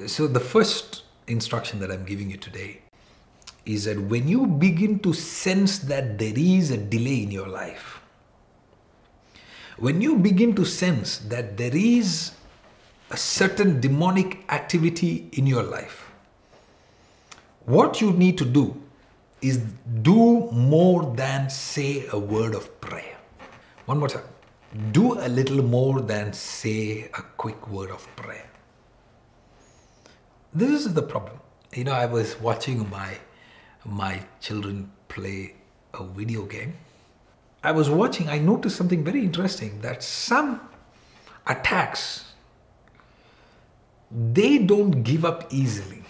So, 0.07 0.27
the 0.27 0.41
first 0.41 1.03
instruction 1.27 1.79
that 1.79 1.89
I'm 1.89 2.03
giving 2.03 2.29
you 2.29 2.35
today 2.35 2.81
is 3.65 3.85
that 3.85 3.97
when 3.97 4.27
you 4.27 4.45
begin 4.45 4.99
to 5.07 5.13
sense 5.13 5.79
that 5.79 6.17
there 6.17 6.33
is 6.35 6.69
a 6.71 6.77
delay 6.77 7.23
in 7.23 7.31
your 7.31 7.47
life, 7.47 8.01
when 9.77 10.01
you 10.01 10.17
begin 10.17 10.53
to 10.55 10.65
sense 10.65 11.19
that 11.29 11.55
there 11.55 11.73
is 11.73 12.33
a 13.09 13.15
certain 13.15 13.79
demonic 13.79 14.43
activity 14.49 15.29
in 15.31 15.47
your 15.47 15.63
life, 15.63 16.08
what 17.69 18.01
you 18.01 18.11
need 18.13 18.37
to 18.39 18.45
do 18.45 18.75
is 19.41 19.57
do 20.01 20.49
more 20.51 21.15
than 21.15 21.49
say 21.49 22.07
a 22.11 22.17
word 22.17 22.55
of 22.55 22.65
prayer. 22.81 23.17
One 23.85 23.99
more 23.99 24.09
time. 24.09 24.23
Do 24.91 25.19
a 25.19 25.29
little 25.29 25.61
more 25.63 26.01
than 26.01 26.33
say 26.33 27.09
a 27.13 27.21
quick 27.43 27.67
word 27.67 27.91
of 27.91 28.07
prayer. 28.15 28.49
This 30.51 30.85
is 30.85 30.93
the 30.95 31.03
problem. 31.03 31.39
You 31.75 31.83
know, 31.83 31.93
I 31.93 32.07
was 32.07 32.39
watching 32.41 32.89
my 32.89 33.17
my 33.85 34.23
children 34.41 34.91
play 35.07 35.53
a 35.93 36.03
video 36.03 36.45
game. 36.45 36.73
I 37.63 37.71
was 37.71 37.89
watching, 37.89 38.29
I 38.29 38.39
noticed 38.39 38.77
something 38.77 39.03
very 39.03 39.21
interesting 39.21 39.81
that 39.81 40.01
some 40.01 40.61
attacks 41.45 42.25
they 44.11 44.57
don't 44.57 45.03
give 45.03 45.23
up 45.23 45.53
easily. 45.53 46.03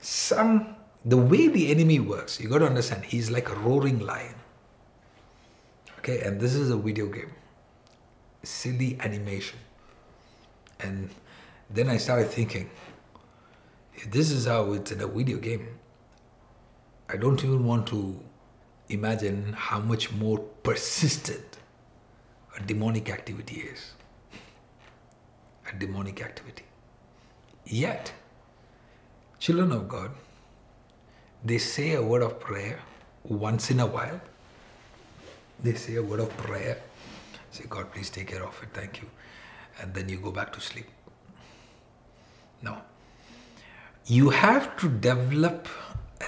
Some 0.00 0.76
the 1.04 1.16
way 1.16 1.48
the 1.48 1.70
enemy 1.70 2.00
works, 2.00 2.40
you 2.40 2.48
got 2.48 2.58
to 2.58 2.66
understand, 2.66 3.04
he's 3.04 3.30
like 3.30 3.48
a 3.48 3.54
roaring 3.54 4.00
lion. 4.00 4.34
Okay, 5.98 6.20
and 6.20 6.40
this 6.40 6.54
is 6.54 6.70
a 6.70 6.76
video 6.76 7.06
game. 7.06 7.32
Silly 8.42 8.98
animation. 9.00 9.58
And 10.80 11.10
then 11.70 11.88
I 11.88 11.96
started 11.96 12.28
thinking, 12.28 12.70
if 13.94 14.10
this 14.10 14.30
is 14.30 14.46
how 14.46 14.72
it's 14.72 14.92
in 14.92 15.00
a 15.00 15.06
video 15.06 15.38
game, 15.38 15.78
I 17.08 17.16
don't 17.16 17.42
even 17.42 17.64
want 17.64 17.86
to 17.88 18.20
imagine 18.88 19.54
how 19.54 19.80
much 19.80 20.12
more 20.12 20.38
persistent 20.38 21.58
a 22.56 22.62
demonic 22.62 23.10
activity 23.10 23.60
is. 23.60 23.92
A 25.70 25.78
demonic 25.78 26.22
activity. 26.22 26.64
Yet, 27.66 28.12
children 29.38 29.72
of 29.72 29.88
God, 29.88 30.10
they 31.44 31.58
say 31.58 31.94
a 31.94 32.02
word 32.02 32.22
of 32.22 32.40
prayer 32.40 32.80
once 33.24 33.70
in 33.70 33.80
a 33.80 33.86
while. 33.86 34.20
They 35.62 35.74
say 35.74 35.96
a 35.96 36.02
word 36.02 36.20
of 36.20 36.36
prayer, 36.36 36.78
say, 37.50 37.64
God, 37.68 37.92
please 37.92 38.10
take 38.10 38.28
care 38.28 38.44
of 38.44 38.60
it, 38.62 38.70
thank 38.72 39.00
you. 39.02 39.08
And 39.80 39.94
then 39.94 40.08
you 40.08 40.18
go 40.18 40.30
back 40.30 40.52
to 40.54 40.60
sleep. 40.60 40.86
No. 42.62 42.76
you 44.06 44.30
have 44.30 44.76
to 44.78 44.88
develop 44.88 45.68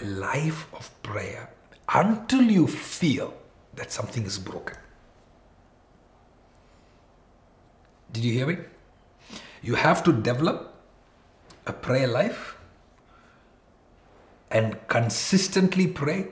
a 0.01 0.05
life 0.05 0.67
of 0.75 0.91
prayer 1.03 1.51
until 1.93 2.43
you 2.43 2.67
feel 2.67 3.35
that 3.75 3.91
something 3.91 4.25
is 4.25 4.39
broken. 4.39 4.77
Did 8.13 8.25
you 8.25 8.33
hear 8.33 8.47
me? 8.47 8.59
You 9.63 9.75
have 9.77 10.05
to 10.05 10.13
develop 10.13 10.75
a 11.67 11.73
prayer 11.73 12.07
life 12.07 12.57
and 14.51 14.77
consistently 14.89 15.87
pray 15.87 16.29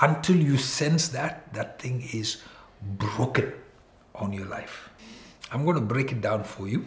until 0.00 0.36
you 0.36 0.56
sense 0.56 1.08
that 1.08 1.52
that 1.54 1.80
thing 1.80 2.02
is 2.12 2.42
broken 2.82 3.52
on 4.14 4.32
your 4.32 4.46
life. 4.46 4.90
I'm 5.52 5.64
going 5.64 5.76
to 5.76 5.82
break 5.82 6.12
it 6.12 6.20
down 6.20 6.44
for 6.44 6.68
you. 6.68 6.84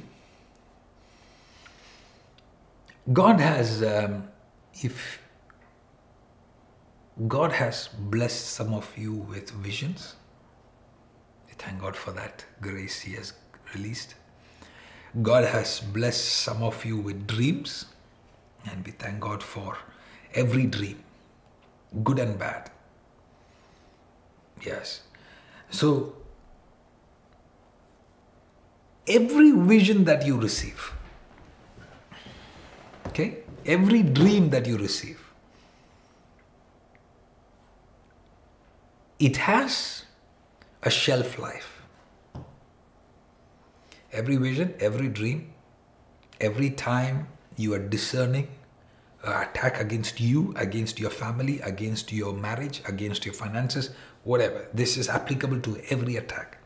God 3.12 3.40
has, 3.40 3.82
um, 3.82 4.28
if 4.74 5.20
God 7.28 7.52
has 7.54 7.88
blessed 7.88 8.48
some 8.48 8.74
of 8.74 8.96
you 8.98 9.14
with 9.14 9.50
visions, 9.52 10.16
thank 11.58 11.82
God 11.82 11.96
for 11.96 12.12
that 12.12 12.46
grace 12.62 13.02
He 13.02 13.14
has 13.14 13.34
released. 13.74 14.16
God 15.22 15.44
has 15.44 15.80
blessed 15.80 16.24
some 16.24 16.64
of 16.64 16.86
you 16.86 16.98
with 16.98 17.28
dreams, 17.28 17.86
and 18.70 18.86
we 18.86 18.92
thank 18.92 19.20
God 19.20 19.44
for 19.44 19.78
every 20.34 20.66
dream, 20.66 21.04
good 22.04 22.20
and 22.20 22.38
bad. 22.38 22.70
Yes. 24.66 25.02
So, 25.70 26.14
every 29.08 29.52
vision 29.52 30.04
that 30.06 30.26
you 30.26 30.40
receive, 30.40 30.94
okay, 33.08 33.38
every 33.66 34.04
dream 34.04 34.50
that 34.50 34.66
you 34.66 34.78
receive, 34.78 35.20
it 39.20 39.38
has 39.38 40.06
a 40.84 40.90
shelf 40.90 41.38
life. 41.38 41.82
Every 44.12 44.38
vision, 44.38 44.74
every 44.80 45.08
dream, 45.08 45.54
every 46.42 46.70
time 46.72 47.28
you 47.58 47.74
are 47.74 47.80
discerning 47.80 48.48
Uh, 49.22 49.46
attack 49.50 49.82
against 49.82 50.22
you, 50.22 50.54
against 50.56 50.98
your 50.98 51.10
family, 51.10 51.60
against 51.62 52.14
your 52.14 52.34
marriage, 52.34 52.82
against 52.88 53.26
your 53.26 53.34
finances, 53.34 53.90
whatever. 54.24 54.68
This 54.74 54.96
is 54.96 55.10
applicable 55.10 55.60
to 55.62 55.78
every 55.90 56.16
attack. 56.16 56.58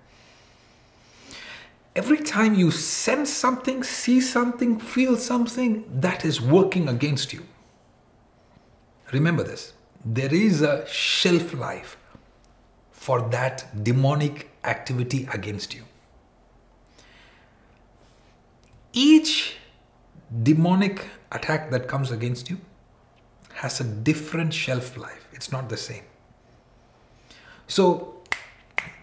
Every 1.95 2.19
time 2.19 2.53
you 2.53 2.69
sense 2.69 3.31
something, 3.31 3.83
see 3.83 4.21
something, 4.21 4.79
feel 4.79 5.17
something 5.17 5.83
that 6.01 6.25
is 6.25 6.39
working 6.41 6.87
against 6.89 7.33
you, 7.33 7.43
remember 9.11 9.43
this 9.43 9.73
there 10.05 10.33
is 10.33 10.61
a 10.61 10.85
shelf 10.87 11.53
life 11.53 11.97
for 12.91 13.21
that 13.29 13.83
demonic 13.83 14.49
activity 14.63 15.27
against 15.33 15.73
you. 15.73 15.83
Each 18.91 19.55
demonic 20.43 21.07
attack 21.33 21.71
that 21.71 21.87
comes 21.87 22.11
against 22.11 22.49
you 22.49 22.59
has 23.53 23.79
a 23.79 23.83
different 23.83 24.53
shelf 24.53 24.97
life. 24.97 25.27
It's 25.31 25.51
not 25.51 25.69
the 25.69 25.77
same. 25.77 26.03
So, 27.67 28.21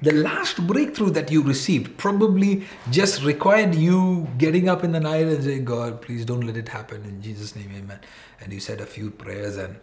the 0.03 0.13
last 0.13 0.67
breakthrough 0.67 1.11
that 1.11 1.31
you 1.31 1.43
received 1.43 1.97
probably 1.99 2.65
just 2.91 3.23
required 3.23 3.75
you 3.75 4.29
getting 4.39 4.69
up 4.69 4.83
in 4.83 4.93
the 4.93 5.01
night 5.01 5.27
and 5.27 5.43
saying, 5.45 5.65
God, 5.65 6.01
please 6.01 6.25
don't 6.25 6.43
let 6.43 6.57
it 6.57 6.69
happen. 6.69 7.05
In 7.05 7.21
Jesus' 7.23 7.55
name, 7.55 7.71
amen. 7.77 8.01
And 8.41 8.53
you 8.53 8.61
said 8.61 8.81
a 8.81 8.87
few 8.87 9.11
prayers, 9.11 9.57
and 9.57 9.77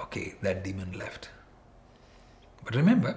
okay, 0.00 0.34
that 0.42 0.64
demon 0.64 0.92
left. 0.92 1.28
But 2.64 2.74
remember, 2.74 3.16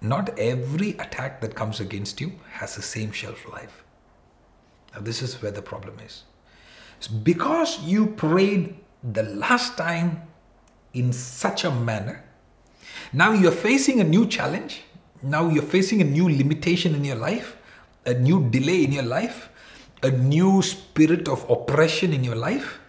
not 0.00 0.38
every 0.38 0.90
attack 0.92 1.40
that 1.40 1.54
comes 1.54 1.80
against 1.80 2.20
you 2.20 2.32
has 2.52 2.76
the 2.76 2.82
same 2.82 3.12
shelf 3.12 3.48
life. 3.48 3.84
Now, 4.94 5.00
this 5.00 5.22
is 5.22 5.40
where 5.40 5.52
the 5.52 5.62
problem 5.62 5.96
is. 6.04 6.24
Because 7.08 7.80
you 7.80 8.06
prayed 8.06 8.76
the 9.02 9.22
last 9.22 9.76
time 9.76 10.22
in 10.94 11.12
such 11.12 11.64
a 11.64 11.70
manner, 11.70 12.24
now 13.12 13.32
you're 13.32 13.50
facing 13.50 14.00
a 14.00 14.04
new 14.04 14.26
challenge. 14.26 14.82
Now 15.22 15.48
you're 15.48 15.62
facing 15.62 16.00
a 16.00 16.04
new 16.04 16.28
limitation 16.28 16.94
in 16.94 17.04
your 17.04 17.16
life, 17.16 17.56
a 18.04 18.14
new 18.14 18.50
delay 18.50 18.84
in 18.84 18.92
your 18.92 19.04
life, 19.04 19.50
a 20.02 20.10
new 20.10 20.62
spirit 20.62 21.28
of 21.28 21.48
oppression 21.48 22.12
in 22.12 22.24
your 22.24 22.34
life. 22.34 22.80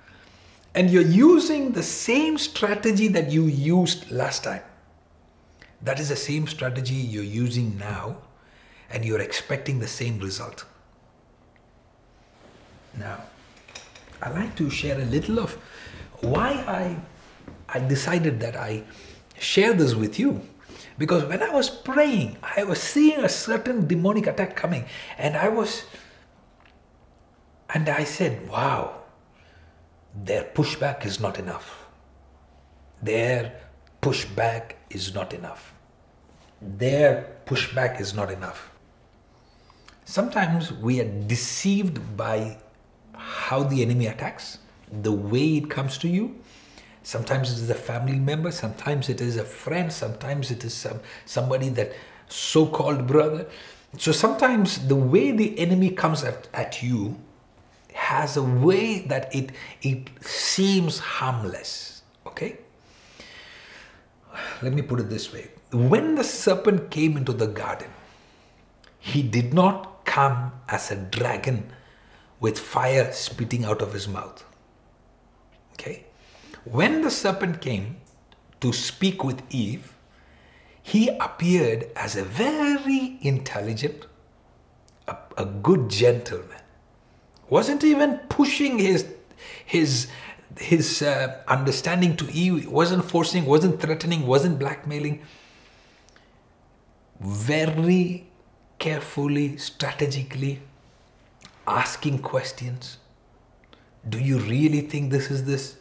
And 0.73 0.89
you're 0.89 1.03
using 1.03 1.73
the 1.73 1.83
same 1.83 2.39
strategy 2.39 3.07
that 3.09 3.31
you 3.31 3.45
used 3.45 4.09
last 4.09 4.43
time. 4.43 4.63
That 5.83 5.99
is 5.99 6.09
the 6.09 6.15
same 6.15 6.47
strategy 6.47 6.95
you're 6.95 7.23
using 7.23 7.77
now, 7.77 8.17
and 8.89 9.05
you're 9.05 9.21
expecting 9.21 9.79
the 9.79 9.87
same 9.87 10.17
result. 10.19 10.65
Now, 12.97 13.23
I 14.23 14.29
like 14.29 14.55
to 14.55 14.69
share 14.69 14.99
a 14.99 15.05
little 15.05 15.37
of 15.37 15.53
why 16.21 16.51
I, 16.65 16.95
I 17.67 17.79
decided 17.79 18.39
that 18.39 18.55
I 18.55 18.83
share 19.37 19.73
this 19.73 19.93
with 19.93 20.17
you. 20.17 20.41
Because 20.97 21.25
when 21.25 21.43
I 21.43 21.49
was 21.49 21.69
praying, 21.69 22.37
I 22.41 22.63
was 22.63 22.79
seeing 22.79 23.19
a 23.19 23.29
certain 23.29 23.85
demonic 23.85 24.27
attack 24.27 24.55
coming, 24.55 24.85
and 25.17 25.35
I 25.35 25.49
was, 25.49 25.83
and 27.73 27.89
I 27.89 28.05
said, 28.05 28.47
wow, 28.47 29.01
their 30.15 30.43
pushback 30.43 31.05
is 31.05 31.19
not 31.19 31.37
enough. 31.37 31.87
Their 33.01 33.59
pushback 34.01 34.73
is 34.89 35.13
not 35.13 35.33
enough. 35.33 35.73
Their 36.61 37.27
pushback 37.45 37.99
is 37.99 38.13
not 38.13 38.31
enough. 38.31 38.71
Sometimes 40.05 40.71
we 40.71 41.01
are 41.01 41.11
deceived 41.27 42.15
by 42.15 42.57
how 43.15 43.63
the 43.63 43.81
enemy 43.81 44.07
attacks, 44.07 44.59
the 44.91 45.11
way 45.11 45.57
it 45.57 45.69
comes 45.69 45.97
to 45.99 46.07
you. 46.07 46.35
Sometimes 47.03 47.51
it 47.51 47.61
is 47.61 47.69
a 47.69 47.75
family 47.75 48.17
member, 48.19 48.51
sometimes 48.51 49.09
it 49.09 49.19
is 49.19 49.37
a 49.37 49.43
friend, 49.43 49.91
sometimes 49.91 50.51
it 50.51 50.63
is 50.63 50.73
some, 50.73 50.99
somebody 51.25 51.69
that 51.69 51.93
so 52.29 52.65
called 52.65 53.05
brother. 53.05 53.47
So 53.97 54.11
sometimes 54.11 54.87
the 54.87 54.95
way 54.95 55.31
the 55.31 55.57
enemy 55.59 55.89
comes 55.89 56.23
at, 56.23 56.47
at 56.53 56.81
you 56.81 57.17
has 57.93 58.37
a 58.37 58.43
way 58.43 58.99
that 58.99 59.33
it, 59.35 59.51
it 59.81 60.09
seems 60.21 60.99
harmless. 60.99 62.01
Okay? 62.25 62.57
Let 64.61 64.73
me 64.73 64.81
put 64.81 64.99
it 64.99 65.09
this 65.09 65.31
way. 65.31 65.49
When 65.71 66.15
the 66.15 66.23
serpent 66.23 66.89
came 66.89 67.17
into 67.17 67.33
the 67.33 67.47
garden, 67.47 67.89
he 68.99 69.21
did 69.21 69.53
not 69.53 70.05
come 70.05 70.51
as 70.69 70.91
a 70.91 70.95
dragon 70.95 71.71
with 72.43 72.59
fire 72.59 73.09
spitting 73.13 73.63
out 73.63 73.81
of 73.81 73.93
his 73.93 74.05
mouth. 74.05 74.43
Okay? 75.73 76.03
When 76.65 77.01
the 77.01 77.09
serpent 77.09 77.61
came 77.61 77.95
to 78.59 78.73
speak 78.73 79.23
with 79.23 79.41
Eve, 79.49 79.93
he 80.81 81.07
appeared 81.07 81.89
as 81.95 82.17
a 82.17 82.23
very 82.23 83.17
intelligent, 83.21 84.07
a, 85.07 85.15
a 85.37 85.45
good 85.45 85.89
gentleman. 85.89 86.59
Wasn't 87.49 87.83
even 87.85 88.17
pushing 88.27 88.77
his 88.77 89.07
his 89.65 90.07
his 90.57 91.01
uh, 91.01 91.41
understanding 91.47 92.17
to 92.17 92.29
Eve, 92.31 92.67
wasn't 92.67 93.05
forcing, 93.05 93.45
wasn't 93.45 93.79
threatening, 93.79 94.27
wasn't 94.27 94.59
blackmailing. 94.59 95.21
Very 97.21 98.27
carefully, 98.79 99.55
strategically, 99.55 100.59
asking 101.67 102.19
questions. 102.19 102.97
Do 104.07 104.19
you 104.19 104.39
really 104.39 104.81
think 104.81 105.11
this 105.11 105.31
is 105.31 105.45
this? 105.45 105.77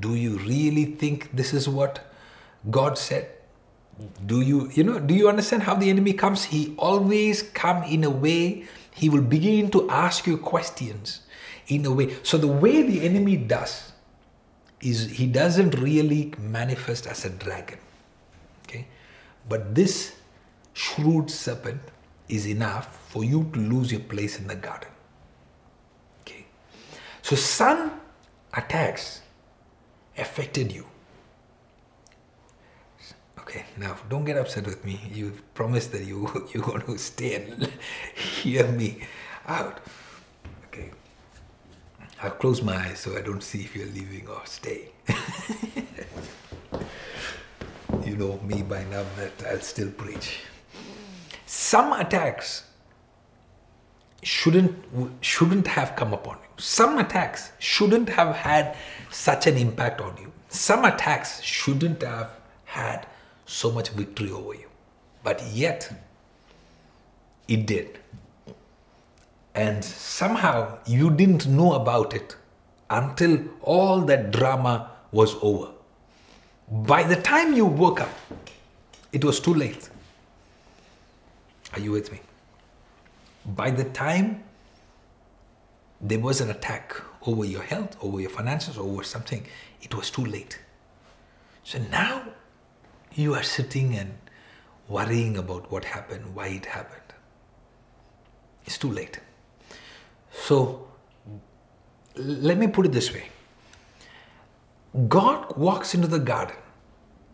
Do 0.00 0.14
you 0.14 0.38
really 0.38 0.84
think 0.84 1.30
this 1.32 1.52
is 1.52 1.68
what 1.68 2.00
God 2.70 2.98
said? 2.98 3.28
Do 4.26 4.42
you, 4.42 4.70
you 4.74 4.84
know, 4.84 5.00
do 5.00 5.14
you 5.14 5.28
understand 5.28 5.64
how 5.64 5.74
the 5.74 5.90
enemy 5.90 6.12
comes? 6.12 6.44
He 6.44 6.74
always 6.78 7.42
come 7.42 7.82
in 7.84 8.04
a 8.04 8.10
way, 8.10 8.66
he 8.94 9.08
will 9.08 9.22
begin 9.22 9.70
to 9.70 9.90
ask 9.90 10.26
you 10.26 10.38
questions 10.38 11.20
in 11.66 11.84
a 11.84 11.90
way. 11.90 12.14
So 12.22 12.38
the 12.38 12.46
way 12.46 12.82
the 12.82 13.04
enemy 13.04 13.36
does 13.36 13.92
is 14.80 15.10
he 15.10 15.26
doesn't 15.26 15.74
really 15.78 16.32
manifest 16.38 17.06
as 17.06 17.24
a 17.24 17.30
dragon. 17.30 17.78
Okay? 18.64 18.86
But 19.48 19.74
this 19.74 20.14
shrewd 20.74 21.30
serpent 21.30 21.80
is 22.28 22.46
enough 22.46 23.10
for 23.10 23.24
you 23.24 23.50
to 23.52 23.58
lose 23.58 23.90
your 23.90 24.02
place 24.02 24.38
in 24.38 24.46
the 24.46 24.54
garden. 24.54 24.90
So 27.28 27.36
sun 27.36 27.92
attacks 28.54 29.20
affected 30.16 30.72
you. 30.72 30.86
Okay, 33.40 33.66
now 33.76 33.98
don't 34.08 34.24
get 34.24 34.38
upset 34.38 34.64
with 34.64 34.82
me. 34.82 34.98
You 35.12 35.34
promised 35.52 35.92
that 35.92 36.06
you 36.06 36.48
you're 36.54 36.64
going 36.64 36.80
to 36.80 36.96
stay 36.96 37.34
and 37.34 37.70
hear 38.16 38.66
me 38.68 39.06
out. 39.46 39.80
Okay. 40.68 40.90
I'll 42.22 42.30
close 42.30 42.62
my 42.62 42.74
eyes 42.74 43.00
so 43.00 43.14
I 43.14 43.20
don't 43.20 43.42
see 43.42 43.60
if 43.60 43.76
you're 43.76 43.92
leaving 43.92 44.26
or 44.26 44.40
staying. 44.46 44.88
you 48.06 48.16
know 48.16 48.40
me 48.42 48.62
by 48.62 48.84
now 48.84 49.04
that 49.18 49.34
I'll 49.46 49.60
still 49.60 49.90
preach. 49.90 50.38
Some 51.44 51.92
attacks 51.92 52.67
shouldn't 54.22 54.74
shouldn't 55.20 55.66
have 55.66 55.94
come 55.96 56.12
upon 56.12 56.36
you. 56.36 56.48
Some 56.56 56.98
attacks 56.98 57.52
shouldn't 57.58 58.08
have 58.08 58.34
had 58.34 58.76
such 59.10 59.46
an 59.46 59.56
impact 59.56 60.00
on 60.00 60.16
you. 60.16 60.32
Some 60.48 60.84
attacks 60.84 61.40
shouldn't 61.42 62.02
have 62.02 62.30
had 62.64 63.06
so 63.46 63.70
much 63.70 63.90
victory 63.90 64.30
over 64.30 64.54
you. 64.54 64.68
But 65.22 65.42
yet 65.52 65.92
it 67.46 67.66
did. 67.66 67.98
And 69.54 69.84
somehow 69.84 70.78
you 70.86 71.10
didn't 71.10 71.46
know 71.46 71.74
about 71.74 72.14
it 72.14 72.36
until 72.90 73.40
all 73.62 74.00
that 74.02 74.30
drama 74.30 74.90
was 75.10 75.34
over. 75.42 75.70
By 76.70 77.02
the 77.02 77.16
time 77.16 77.54
you 77.54 77.64
woke 77.66 78.00
up, 78.00 78.10
it 79.12 79.24
was 79.24 79.40
too 79.40 79.54
late. 79.54 79.88
Are 81.72 81.80
you 81.80 81.92
with 81.92 82.12
me? 82.12 82.20
By 83.56 83.70
the 83.70 83.84
time 83.84 84.42
there 86.00 86.18
was 86.18 86.40
an 86.40 86.50
attack 86.50 86.94
over 87.26 87.44
your 87.44 87.62
health, 87.62 87.96
over 88.00 88.20
your 88.20 88.30
finances, 88.30 88.78
over 88.78 89.02
something, 89.02 89.46
it 89.82 89.94
was 89.94 90.10
too 90.10 90.24
late. 90.24 90.58
So 91.64 91.78
now 91.90 92.22
you 93.14 93.34
are 93.34 93.42
sitting 93.42 93.94
and 93.96 94.14
worrying 94.88 95.36
about 95.36 95.70
what 95.70 95.84
happened, 95.84 96.34
why 96.34 96.48
it 96.48 96.66
happened. 96.66 97.00
It's 98.64 98.78
too 98.78 98.90
late. 98.90 99.18
So 100.32 100.86
let 102.14 102.58
me 102.58 102.66
put 102.66 102.86
it 102.86 102.92
this 102.92 103.12
way 103.12 103.28
God 105.08 105.56
walks 105.56 105.94
into 105.94 106.06
the 106.06 106.18
garden, 106.18 106.56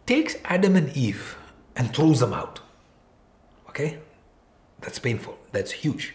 takes 0.07 0.37
Adam 0.45 0.77
and 0.77 0.95
Eve, 0.97 1.37
and 1.77 1.95
throws 1.95 2.21
them 2.21 2.33
out. 2.33 2.61
Okay? 3.69 3.99
That's 4.81 4.99
painful. 4.99 5.39
That's 5.55 5.73
huge. 5.73 6.15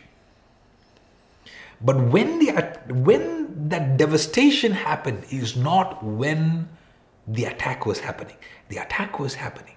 But 1.82 1.97
when 2.13 2.39
the 2.39 2.52
when 2.93 3.69
that 3.69 3.97
devastation 3.97 4.73
happened 4.73 5.23
is 5.32 5.56
not 5.56 6.04
when 6.04 6.67
the 7.30 7.45
attack 7.45 7.86
was 7.86 7.99
happening. 7.99 8.36
The 8.69 8.78
attack 8.78 9.19
was 9.19 9.36
happening 9.36 9.75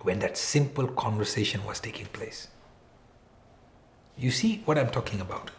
when 0.00 0.18
that 0.18 0.36
simple 0.36 0.88
conversation 0.88 1.64
was 1.64 1.80
taking 1.80 2.06
place. 2.06 2.48
You 4.18 4.30
see 4.30 4.62
what 4.64 4.76
I'm 4.78 4.90
talking 4.90 5.20
about? 5.20 5.50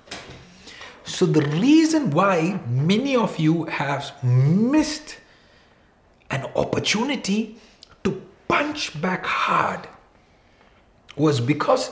So, 1.03 1.25
the 1.25 1.41
reason 1.59 2.11
why 2.11 2.59
many 2.67 3.15
of 3.15 3.39
you 3.39 3.65
have 3.65 4.13
missed 4.23 5.17
an 6.29 6.45
opportunity 6.55 7.57
to 8.03 8.21
punch 8.47 9.01
back 9.01 9.25
hard 9.25 9.87
was 11.15 11.39
because 11.39 11.91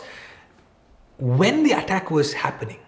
when 1.20 1.64
the 1.64 1.74
attack 1.74 2.10
was 2.10 2.34
happening, 2.34 2.80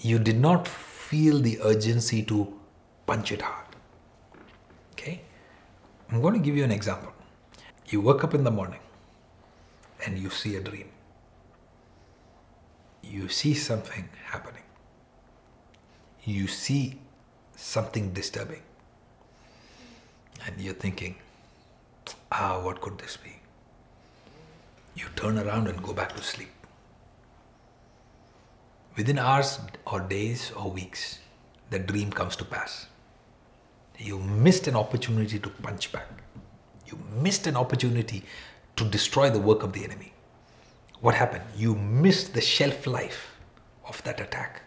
you 0.00 0.18
did 0.18 0.38
not 0.38 0.68
feel 0.68 1.40
the 1.40 1.58
urgency 1.62 2.22
to 2.24 2.52
punch 3.06 3.32
it 3.32 3.42
hard. 3.42 3.66
Okay? 4.92 5.22
I'm 6.10 6.20
going 6.20 6.34
to 6.34 6.40
give 6.40 6.56
you 6.56 6.64
an 6.64 6.70
example. 6.70 7.12
You 7.88 8.00
wake 8.00 8.22
up 8.22 8.34
in 8.34 8.44
the 8.44 8.50
morning 8.50 8.80
and 10.04 10.18
you 10.18 10.30
see 10.30 10.56
a 10.56 10.60
dream 10.60 10.88
you 13.10 13.28
see 13.28 13.54
something 13.54 14.08
happening. 14.24 14.62
You 16.24 16.46
see 16.46 17.00
something 17.56 18.12
disturbing. 18.12 18.62
And 20.46 20.60
you're 20.60 20.74
thinking, 20.74 21.16
ah, 22.30 22.60
what 22.62 22.80
could 22.80 22.98
this 22.98 23.16
be? 23.16 23.39
You 24.94 25.06
turn 25.16 25.38
around 25.38 25.68
and 25.68 25.82
go 25.82 25.92
back 25.92 26.14
to 26.16 26.22
sleep. 26.22 26.48
Within 28.96 29.18
hours 29.18 29.58
or 29.86 30.00
days 30.00 30.52
or 30.52 30.70
weeks, 30.70 31.20
the 31.70 31.78
dream 31.78 32.10
comes 32.10 32.36
to 32.36 32.44
pass. 32.44 32.86
You 33.98 34.18
missed 34.18 34.66
an 34.66 34.76
opportunity 34.76 35.38
to 35.38 35.48
punch 35.48 35.92
back. 35.92 36.08
You 36.86 36.98
missed 37.22 37.46
an 37.46 37.56
opportunity 37.56 38.24
to 38.76 38.84
destroy 38.84 39.30
the 39.30 39.38
work 39.38 39.62
of 39.62 39.72
the 39.72 39.84
enemy 39.84 40.12
what 41.00 41.14
happened? 41.14 41.44
You 41.56 41.74
missed 41.74 42.34
the 42.34 42.40
shelf 42.40 42.86
life 42.86 43.38
of 43.86 44.02
that 44.04 44.20
attack. 44.20 44.62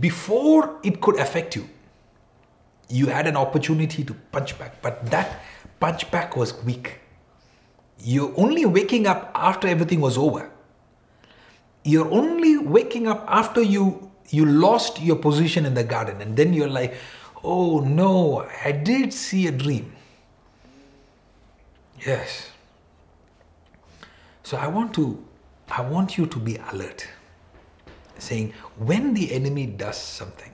Before 0.00 0.80
it 0.82 1.00
could 1.00 1.18
affect 1.18 1.54
you, 1.54 1.68
you 2.88 3.06
had 3.06 3.26
an 3.26 3.36
opportunity 3.36 4.02
to 4.04 4.14
punch 4.32 4.58
back, 4.58 4.80
but 4.80 5.04
that 5.10 5.40
punch 5.78 6.10
back 6.10 6.36
was 6.36 6.54
weak. 6.64 7.00
You're 8.00 8.32
only 8.36 8.64
waking 8.66 9.06
up 9.06 9.30
after 9.34 9.68
everything 9.68 10.00
was 10.00 10.18
over. 10.18 10.50
You're 11.84 12.10
only 12.10 12.58
waking 12.58 13.08
up 13.08 13.24
after 13.28 13.62
you 13.62 14.10
you 14.30 14.46
lost 14.46 15.00
your 15.02 15.16
position 15.16 15.66
in 15.66 15.74
the 15.74 15.84
garden 15.84 16.20
and 16.20 16.36
then 16.36 16.54
you're 16.54 16.68
like, 16.68 16.94
"Oh 17.42 17.80
no, 17.80 18.46
I 18.64 18.72
did 18.72 19.12
see 19.12 19.46
a 19.46 19.52
dream." 19.52 19.92
Yes. 22.04 22.50
So 24.42 24.56
I 24.56 24.66
want 24.68 24.94
to 24.94 25.24
I 25.68 25.80
want 25.80 26.18
you 26.18 26.26
to 26.26 26.38
be 26.38 26.56
alert. 26.72 27.06
Saying 28.18 28.52
when 28.76 29.14
the 29.14 29.32
enemy 29.32 29.66
does 29.66 29.96
something, 29.98 30.52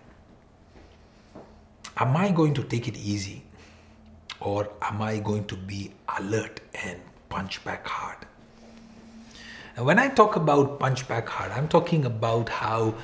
am 1.96 2.16
I 2.16 2.30
going 2.30 2.54
to 2.54 2.64
take 2.64 2.88
it 2.88 2.96
easy? 2.96 3.44
Or 4.40 4.70
am 4.80 5.02
I 5.02 5.18
going 5.18 5.44
to 5.46 5.56
be 5.56 5.92
alert 6.18 6.60
and 6.74 7.00
punch 7.30 7.64
back 7.64 7.86
hard? 7.86 8.18
And 9.76 9.86
when 9.86 9.98
I 9.98 10.08
talk 10.08 10.36
about 10.36 10.78
punch 10.78 11.08
back 11.08 11.28
hard, 11.28 11.50
I'm 11.52 11.68
talking 11.68 12.04
about 12.04 12.50
how 12.50 12.94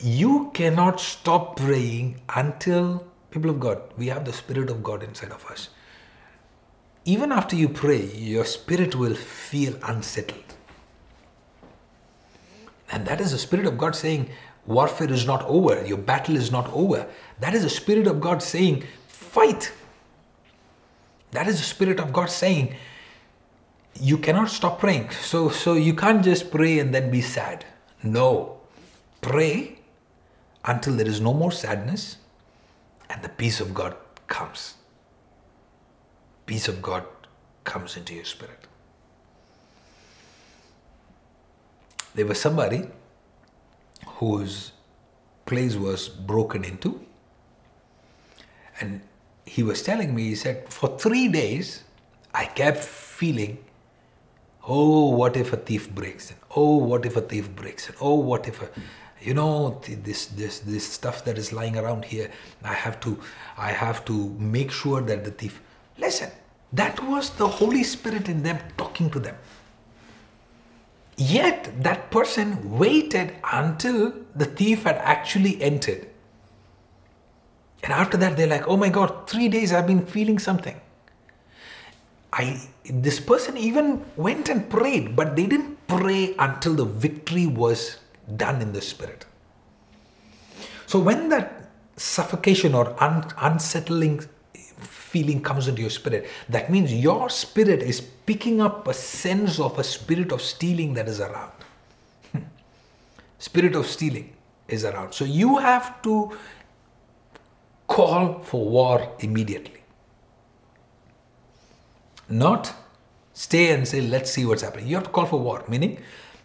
you 0.00 0.50
cannot 0.52 1.00
stop 1.00 1.56
praying 1.56 2.20
until, 2.28 3.06
people 3.30 3.50
of 3.50 3.60
God, 3.60 3.80
we 3.96 4.08
have 4.08 4.26
the 4.26 4.34
Spirit 4.34 4.68
of 4.68 4.82
God 4.82 5.02
inside 5.02 5.32
of 5.32 5.46
us 5.46 5.70
even 7.04 7.32
after 7.32 7.56
you 7.56 7.68
pray, 7.68 8.04
your 8.14 8.44
spirit 8.44 8.94
will 8.94 9.14
feel 9.14 9.74
unsettled. 9.82 10.44
And 12.92 13.06
that 13.06 13.20
is 13.20 13.32
the 13.32 13.38
Spirit 13.38 13.66
of 13.66 13.78
God 13.78 13.96
saying, 13.96 14.30
warfare 14.66 15.10
is 15.10 15.26
not 15.26 15.44
over, 15.44 15.84
your 15.86 15.98
battle 15.98 16.36
is 16.36 16.52
not 16.52 16.70
over. 16.72 17.06
That 17.38 17.54
is 17.54 17.62
the 17.62 17.70
Spirit 17.70 18.06
of 18.06 18.20
God 18.20 18.42
saying, 18.42 18.84
fight. 19.06 19.72
That 21.32 21.46
is 21.46 21.58
the 21.58 21.64
Spirit 21.64 22.00
of 22.00 22.12
God 22.12 22.30
saying, 22.30 22.74
you 24.00 24.18
cannot 24.18 24.50
stop 24.50 24.78
praying. 24.80 25.10
So, 25.10 25.48
so 25.48 25.74
you 25.74 25.94
can't 25.94 26.24
just 26.24 26.50
pray 26.50 26.78
and 26.78 26.94
then 26.94 27.10
be 27.10 27.20
sad. 27.20 27.64
No. 28.02 28.60
Pray 29.20 29.78
until 30.64 30.94
there 30.96 31.08
is 31.08 31.20
no 31.20 31.32
more 31.32 31.52
sadness 31.52 32.16
and 33.08 33.22
the 33.22 33.28
peace 33.28 33.60
of 33.60 33.74
God 33.74 33.96
comes 34.26 34.74
peace 36.50 36.66
of 36.66 36.82
God 36.82 37.04
comes 37.62 37.96
into 37.96 38.12
your 38.12 38.24
spirit. 38.24 38.66
There 42.12 42.26
was 42.26 42.40
somebody 42.40 42.88
whose 44.14 44.72
place 45.46 45.76
was 45.76 46.08
broken 46.08 46.64
into, 46.64 47.06
and 48.80 49.02
he 49.50 49.64
was 49.64 49.82
telling 49.82 50.14
me, 50.14 50.28
he 50.28 50.36
said, 50.36 50.72
for 50.72 50.96
three 50.96 51.26
days, 51.26 51.82
I 52.32 52.44
kept 52.44 52.78
feeling, 52.78 53.58
oh, 54.64 55.08
what 55.08 55.36
if 55.36 55.52
a 55.52 55.56
thief 55.56 55.90
breaks 55.90 56.30
in? 56.30 56.36
Oh, 56.54 56.76
what 56.76 57.04
if 57.04 57.16
a 57.16 57.20
thief 57.20 57.50
breaks 57.56 57.88
in? 57.88 57.96
Oh, 58.00 58.14
what 58.14 58.46
if 58.46 58.62
a, 58.62 58.68
you 59.20 59.34
know, 59.34 59.80
this 60.04 60.26
this 60.26 60.60
this 60.60 60.86
stuff 60.86 61.24
that 61.24 61.36
is 61.36 61.52
lying 61.52 61.76
around 61.76 62.04
here, 62.04 62.30
I 62.62 62.74
have 62.74 63.00
to, 63.00 63.18
I 63.58 63.72
have 63.72 64.04
to 64.04 64.28
make 64.38 64.70
sure 64.70 65.00
that 65.00 65.24
the 65.24 65.32
thief. 65.32 65.60
Listen, 65.98 66.30
that 66.72 67.02
was 67.02 67.30
the 67.30 67.48
Holy 67.48 67.82
Spirit 67.82 68.28
in 68.28 68.44
them 68.44 68.60
talking 68.76 69.10
to 69.10 69.18
them. 69.18 69.36
Yet 71.16 71.82
that 71.82 72.12
person 72.12 72.78
waited 72.78 73.34
until 73.52 74.14
the 74.36 74.44
thief 74.44 74.84
had 74.84 74.98
actually 74.98 75.60
entered. 75.60 76.06
And 77.82 77.92
after 77.92 78.16
that, 78.18 78.36
they're 78.36 78.46
like, 78.46 78.68
oh 78.68 78.76
my 78.76 78.88
God, 78.88 79.28
three 79.28 79.48
days 79.48 79.72
I've 79.72 79.86
been 79.86 80.04
feeling 80.04 80.38
something. 80.38 80.80
I 82.32 82.68
this 82.84 83.18
person 83.18 83.56
even 83.56 84.04
went 84.16 84.48
and 84.48 84.68
prayed, 84.68 85.16
but 85.16 85.36
they 85.36 85.46
didn't 85.46 85.78
pray 85.86 86.34
until 86.38 86.74
the 86.74 86.84
victory 86.84 87.46
was 87.46 87.98
done 88.36 88.62
in 88.62 88.72
the 88.72 88.80
spirit. 88.80 89.26
So 90.86 90.98
when 90.98 91.28
that 91.30 91.70
suffocation 91.96 92.74
or 92.74 93.00
un- 93.02 93.30
unsettling 93.38 94.20
feeling 94.78 95.42
comes 95.42 95.66
into 95.68 95.80
your 95.80 95.90
spirit, 95.90 96.28
that 96.48 96.70
means 96.70 96.92
your 96.92 97.28
spirit 97.28 97.82
is 97.82 98.00
picking 98.00 98.60
up 98.60 98.86
a 98.86 98.94
sense 98.94 99.58
of 99.58 99.78
a 99.78 99.84
spirit 99.84 100.30
of 100.32 100.40
stealing 100.40 100.94
that 100.94 101.08
is 101.08 101.20
around. 101.20 101.52
Spirit 103.38 103.74
of 103.74 103.86
stealing 103.86 104.32
is 104.68 104.84
around. 104.84 105.12
So 105.12 105.24
you 105.24 105.58
have 105.58 106.00
to 106.02 106.36
call 107.90 108.40
for 108.44 108.64
war 108.68 108.96
immediately. 109.18 109.82
Not 112.28 112.72
stay 113.32 113.72
and 113.72 113.86
say, 113.86 114.00
let's 114.00 114.30
see 114.30 114.44
what's 114.44 114.62
happening. 114.62 114.86
You 114.86 114.94
have 114.94 115.04
to 115.04 115.10
call 115.10 115.26
for 115.26 115.40
war, 115.40 115.64
meaning 115.68 116.00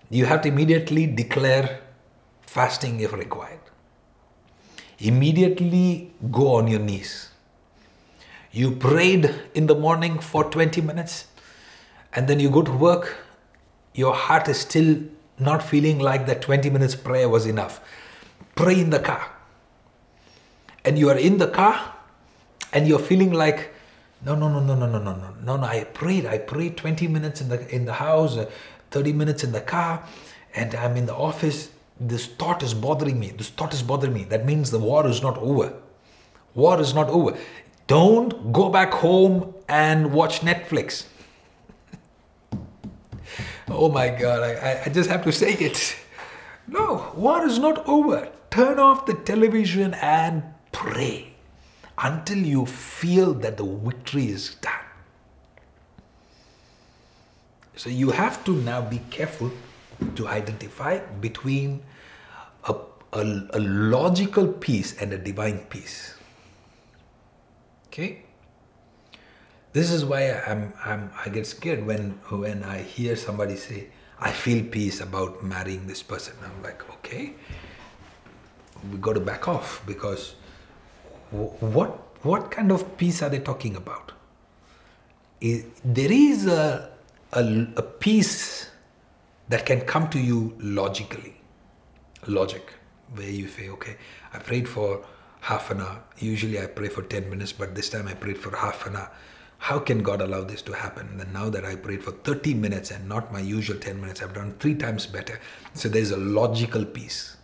you 0.10 0.26
have 0.26 0.42
to 0.42 0.48
immediately 0.48 1.06
declare 1.06 1.82
fasting 2.42 3.00
if 3.00 3.14
required. 3.14 3.60
Immediately 4.98 6.14
go 6.32 6.56
on 6.56 6.68
your 6.68 6.80
knees. 6.80 7.30
You 8.52 8.72
prayed 8.72 9.34
in 9.54 9.68
the 9.68 9.76
morning 9.76 10.18
for 10.20 10.46
20 10.46 10.82
minutes 10.82 11.28
and 12.14 12.28
then 12.28 12.40
you 12.40 12.50
go 12.50 12.64
to 12.64 12.72
work, 12.72 13.18
your 13.94 14.16
heart 14.16 14.48
is 14.48 14.60
still 14.60 14.98
not 15.38 15.62
feeling 15.62 16.00
like 16.00 16.26
that 16.26 16.42
20 16.42 16.70
minutes 16.70 16.96
prayer 16.96 17.30
was 17.30 17.46
enough. 17.46 17.82
Pray 18.56 18.80
in 18.80 18.90
the 18.90 19.00
car. 19.00 19.35
And 20.86 20.98
you 20.98 21.10
are 21.10 21.18
in 21.18 21.40
the 21.40 21.48
car 21.48 21.94
and 22.72 22.88
you're 22.88 23.00
feeling 23.00 23.34
like, 23.34 23.74
no, 24.24 24.36
no, 24.36 24.48
no, 24.48 24.60
no, 24.60 24.76
no, 24.76 24.88
no, 24.88 25.00
no, 25.00 25.16
no, 25.16 25.34
no, 25.44 25.58
no. 25.58 25.64
I 25.64 25.84
prayed. 25.84 26.26
I 26.26 26.38
prayed 26.38 26.78
20 26.78 27.08
minutes 27.08 27.42
in 27.42 27.50
the 27.50 27.68
in 27.76 27.86
the 27.86 27.94
house, 27.94 28.38
uh, 28.38 28.50
30 28.92 29.14
minutes 29.14 29.44
in 29.44 29.52
the 29.52 29.62
car, 29.62 30.04
and 30.54 30.74
I'm 30.76 30.96
in 30.96 31.06
the 31.06 31.16
office. 31.16 31.70
This 32.00 32.26
thought 32.26 32.64
is 32.64 32.74
bothering 32.74 33.20
me. 33.20 33.32
This 33.32 33.50
thought 33.50 33.74
is 33.74 33.84
bothering 33.84 34.14
me. 34.14 34.24
That 34.24 34.46
means 34.46 34.72
the 34.72 34.80
war 34.80 35.08
is 35.08 35.22
not 35.22 35.38
over. 35.38 35.74
War 36.54 36.80
is 36.80 36.94
not 36.94 37.10
over. 37.10 37.38
Don't 37.88 38.52
go 38.52 38.70
back 38.70 38.94
home 38.94 39.54
and 39.70 40.12
watch 40.12 40.42
Netflix. 40.42 41.06
oh 43.70 43.90
my 43.90 44.10
God, 44.10 44.42
I, 44.42 44.84
I 44.86 44.90
just 44.90 45.10
have 45.10 45.24
to 45.24 45.32
say 45.32 45.54
it. 45.54 45.96
No, 46.68 47.12
war 47.16 47.46
is 47.46 47.60
not 47.60 47.88
over. 47.88 48.30
Turn 48.50 48.80
off 48.80 49.06
the 49.06 49.14
television 49.14 49.94
and 49.96 50.44
pray 50.76 51.32
until 51.98 52.38
you 52.38 52.66
feel 52.66 53.34
that 53.34 53.56
the 53.56 53.64
victory 53.64 54.28
is 54.28 54.56
done. 54.56 54.74
So 57.78 57.90
you 57.90 58.12
have 58.12 58.44
to 58.46 58.54
now 58.54 58.82
be 58.82 59.00
careful 59.10 59.52
to 60.16 60.28
identify 60.28 61.00
between 61.00 61.82
a, 62.66 62.76
a, 63.14 63.22
a 63.54 63.60
logical 63.60 64.48
peace 64.48 65.00
and 65.02 65.14
a 65.14 65.18
divine 65.18 65.60
peace. 65.70 66.16
Okay? 67.88 68.24
This 69.72 69.92
is 69.92 70.04
why 70.04 70.32
I'm, 70.48 70.74
I'm, 70.84 71.12
I 71.26 71.30
get 71.30 71.48
scared 71.48 71.86
when, 71.86 72.12
when 72.30 72.64
I 72.64 72.82
hear 72.82 73.16
somebody 73.16 73.56
say, 73.56 73.88
I 74.20 74.32
feel 74.32 74.64
peace 74.64 75.02
about 75.02 75.44
marrying 75.44 75.88
this 75.88 76.02
person. 76.02 76.36
I'm 76.44 76.64
like, 76.64 76.90
okay, 76.90 77.34
we 78.92 78.98
got 79.00 79.14
to 79.14 79.20
back 79.20 79.48
off 79.48 79.82
because 79.86 80.36
what, 81.60 81.90
what 82.24 82.52
kind 82.52 82.72
of 82.72 82.98
peace 82.98 83.22
are 83.22 83.30
they 83.30 83.40
talking 83.40 83.76
about? 83.76 84.12
Is, 85.42 85.66
there 85.84 86.12
is 86.12 86.48
a, 86.48 86.92
a, 87.34 87.68
a 87.78 87.82
peace 87.82 88.70
that 89.50 89.66
can 89.66 89.82
come 89.82 90.10
to 90.10 90.20
you 90.20 90.56
logically, 90.60 91.36
logic, 92.26 92.74
where 93.14 93.30
you 93.30 93.48
say, 93.48 93.70
okay, 93.70 93.98
I 94.34 94.40
prayed 94.40 94.68
for 94.68 95.06
half 95.42 95.70
an 95.70 95.82
hour. 95.82 96.02
Usually 96.18 96.60
I 96.60 96.66
pray 96.66 96.88
for 96.88 97.04
10 97.04 97.30
minutes, 97.30 97.52
but 97.52 97.76
this 97.76 97.90
time 97.90 98.08
I 98.08 98.14
prayed 98.16 98.38
for 98.38 98.56
half 98.56 98.88
an 98.88 98.96
hour. 98.96 99.12
How 99.60 99.80
can 99.80 100.04
God 100.04 100.22
allow 100.22 100.44
this 100.44 100.62
to 100.64 100.74
happen? 100.74 101.20
And 101.20 101.32
now 101.34 101.50
that 101.50 101.66
I 101.66 101.76
prayed 101.76 102.04
for 102.04 102.12
30 102.12 102.54
minutes 102.56 102.92
and 102.92 103.08
not 103.08 103.32
my 103.32 103.40
usual 103.40 103.78
10 103.78 104.00
minutes, 104.02 104.22
I've 104.22 104.34
done 104.34 104.56
three 104.60 104.76
times 104.76 105.06
better. 105.06 105.40
So 105.74 105.90
there's 105.90 106.12
a 106.12 106.18
logical 106.18 106.86
peace. 106.86 107.35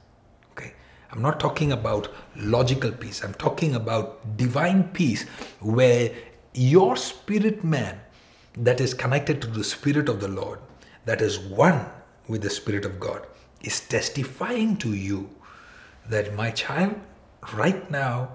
I'm 1.12 1.22
not 1.22 1.40
talking 1.40 1.74
about 1.74 2.08
logical 2.38 2.92
peace. 2.92 3.24
I'm 3.24 3.34
talking 3.34 3.76
about 3.76 4.38
divine 4.38 4.86
peace 4.90 5.24
where 5.60 6.12
your 6.54 6.96
spirit 6.96 7.64
man 7.64 8.00
that 8.54 8.80
is 8.80 8.94
connected 8.94 9.42
to 9.42 9.48
the 9.48 9.64
spirit 9.64 10.08
of 10.08 10.22
the 10.22 10.28
Lord, 10.28 10.60
that 11.06 11.22
is 11.22 11.38
one 11.40 11.86
with 12.28 12.42
the 12.42 12.50
spirit 12.50 12.86
of 12.86 13.00
God, 13.00 13.28
is 13.62 13.82
testifying 13.82 14.78
to 14.78 14.94
you 14.94 15.30
that 16.10 16.34
my 16.34 16.52
child, 16.52 16.96
right 17.54 17.90
now, 17.92 18.30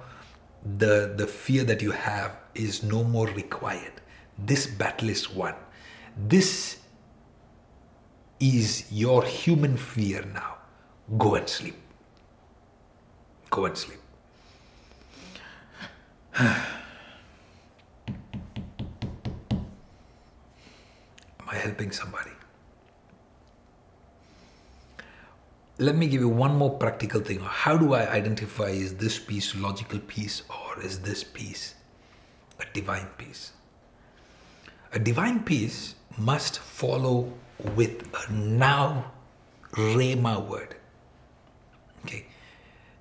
the, 0.79 1.15
the 1.17 1.27
fear 1.27 1.65
that 1.65 1.81
you 1.81 1.93
have 1.93 2.37
is 2.55 2.83
no 2.83 3.05
more 3.05 3.29
required. 3.29 3.93
This 4.39 4.67
battle 4.67 5.09
is 5.09 5.31
won. 5.31 5.55
This 6.17 6.79
is 8.39 8.91
your 8.93 9.25
human 9.25 9.77
fear 9.77 10.23
now. 10.35 10.57
Go 11.17 11.37
and 11.37 11.49
sleep. 11.49 11.77
Go 13.51 13.65
and 13.65 13.77
sleep. 13.77 14.01
Am 16.39 16.57
I 21.49 21.55
helping 21.55 21.93
somebody? 21.93 22.31
let 25.79 25.95
me 25.95 26.07
give 26.07 26.21
you 26.21 26.29
one 26.29 26.57
more 26.57 26.71
practical 26.71 27.21
thing. 27.21 27.41
How 27.41 27.77
do 27.77 27.93
I 27.93 28.11
identify 28.11 28.69
is 28.69 28.95
this 28.95 29.19
peace 29.19 29.55
logical 29.55 29.99
peace 29.99 30.43
or 30.49 30.83
is 30.83 31.01
this 31.01 31.23
peace 31.23 31.75
a 32.59 32.65
divine 32.73 33.09
peace? 33.19 33.53
A 34.93 34.99
divine 34.99 35.43
peace 35.45 35.95
must 36.17 36.59
follow 36.59 37.31
with 37.75 38.09
a 38.15 38.33
now 38.33 39.13
Rhema 39.73 40.47
word. 40.47 40.77
Okay. 42.05 42.27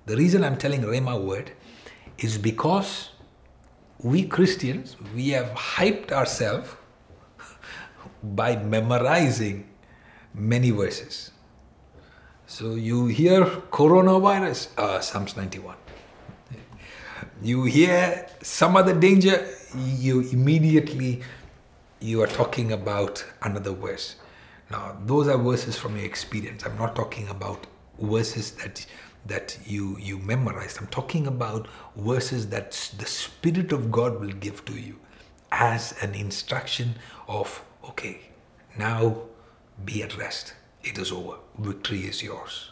The 0.06 0.16
reason 0.16 0.44
I'm 0.44 0.56
telling 0.56 0.82
Rhema 0.82 1.20
word 1.20 1.52
is 2.18 2.38
because 2.38 3.10
we 4.02 4.24
Christians, 4.24 4.96
we 5.14 5.30
have 5.30 5.50
hyped 5.50 6.12
ourselves 6.12 6.70
by 8.22 8.56
memorizing 8.56 9.68
many 10.34 10.70
verses 10.70 11.32
so 12.48 12.76
you 12.76 13.06
hear 13.06 13.44
coronavirus, 13.44 14.68
uh, 14.78 15.00
Psalms 15.00 15.36
91. 15.36 15.74
You 17.42 17.64
hear 17.64 18.28
some 18.40 18.76
other 18.76 18.98
danger, 18.98 19.48
you 19.76 20.20
immediately 20.20 21.22
you 22.00 22.22
are 22.22 22.28
talking 22.28 22.70
about 22.72 23.24
another 23.42 23.72
verse. 23.72 24.14
Now 24.70 24.96
those 25.04 25.26
are 25.26 25.36
verses 25.36 25.76
from 25.76 25.96
your 25.96 26.06
experience. 26.06 26.64
I'm 26.64 26.78
not 26.78 26.94
talking 26.94 27.28
about 27.28 27.66
verses 28.00 28.52
that 28.52 28.86
that 29.26 29.58
you 29.66 29.96
you 29.98 30.18
memorized. 30.18 30.78
I'm 30.78 30.86
talking 30.88 31.26
about 31.26 31.68
verses 31.96 32.48
that 32.48 32.72
the 32.98 33.06
Spirit 33.06 33.72
of 33.72 33.90
God 33.90 34.20
will 34.20 34.32
give 34.32 34.64
to 34.66 34.74
you 34.74 34.96
as 35.52 35.94
an 36.02 36.14
instruction 36.14 36.94
of 37.28 37.64
okay, 37.84 38.20
now 38.78 39.16
be 39.84 40.02
at 40.02 40.16
rest 40.16 40.54
it 40.86 40.98
is 40.98 41.10
over. 41.10 41.36
Victory 41.58 42.00
is 42.06 42.22
yours. 42.22 42.70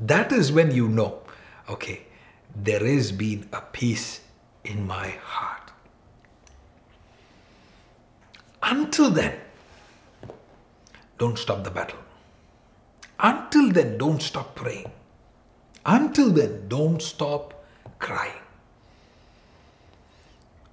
That 0.00 0.32
is 0.32 0.52
when 0.52 0.70
you 0.70 0.88
know, 0.88 1.20
okay, 1.68 2.02
there 2.54 2.84
has 2.86 3.10
been 3.10 3.48
a 3.52 3.60
peace 3.60 4.20
in 4.64 4.86
my 4.86 5.08
heart. 5.08 5.70
Until 8.62 9.10
then, 9.10 9.34
don't 11.18 11.38
stop 11.38 11.64
the 11.64 11.70
battle. 11.70 11.98
Until 13.18 13.70
then, 13.70 13.96
don't 13.98 14.20
stop 14.20 14.54
praying. 14.54 14.90
Until 15.98 16.30
then, 16.30 16.68
don't 16.68 17.02
stop 17.02 17.54
crying. 17.98 18.42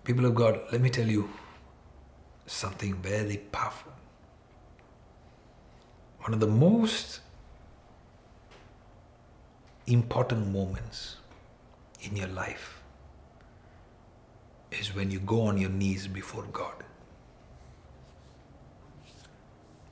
People 0.03 0.25
of 0.25 0.36
God, 0.36 0.60
let 0.71 0.82
me 0.82 0.89
tell 0.89 1.08
you 1.17 1.30
something 2.45 2.93
very 2.95 3.38
powerful 3.38 3.97
one 6.27 6.34
of 6.34 6.41
the 6.41 6.47
most 6.47 7.21
important 9.86 10.45
moments 10.51 11.15
in 12.01 12.17
your 12.17 12.27
life 12.27 12.82
is 14.71 14.93
when 14.93 15.10
you 15.10 15.19
go 15.19 15.43
on 15.43 15.58
your 15.58 15.69
knees 15.69 16.06
before 16.06 16.43
God. 16.51 16.84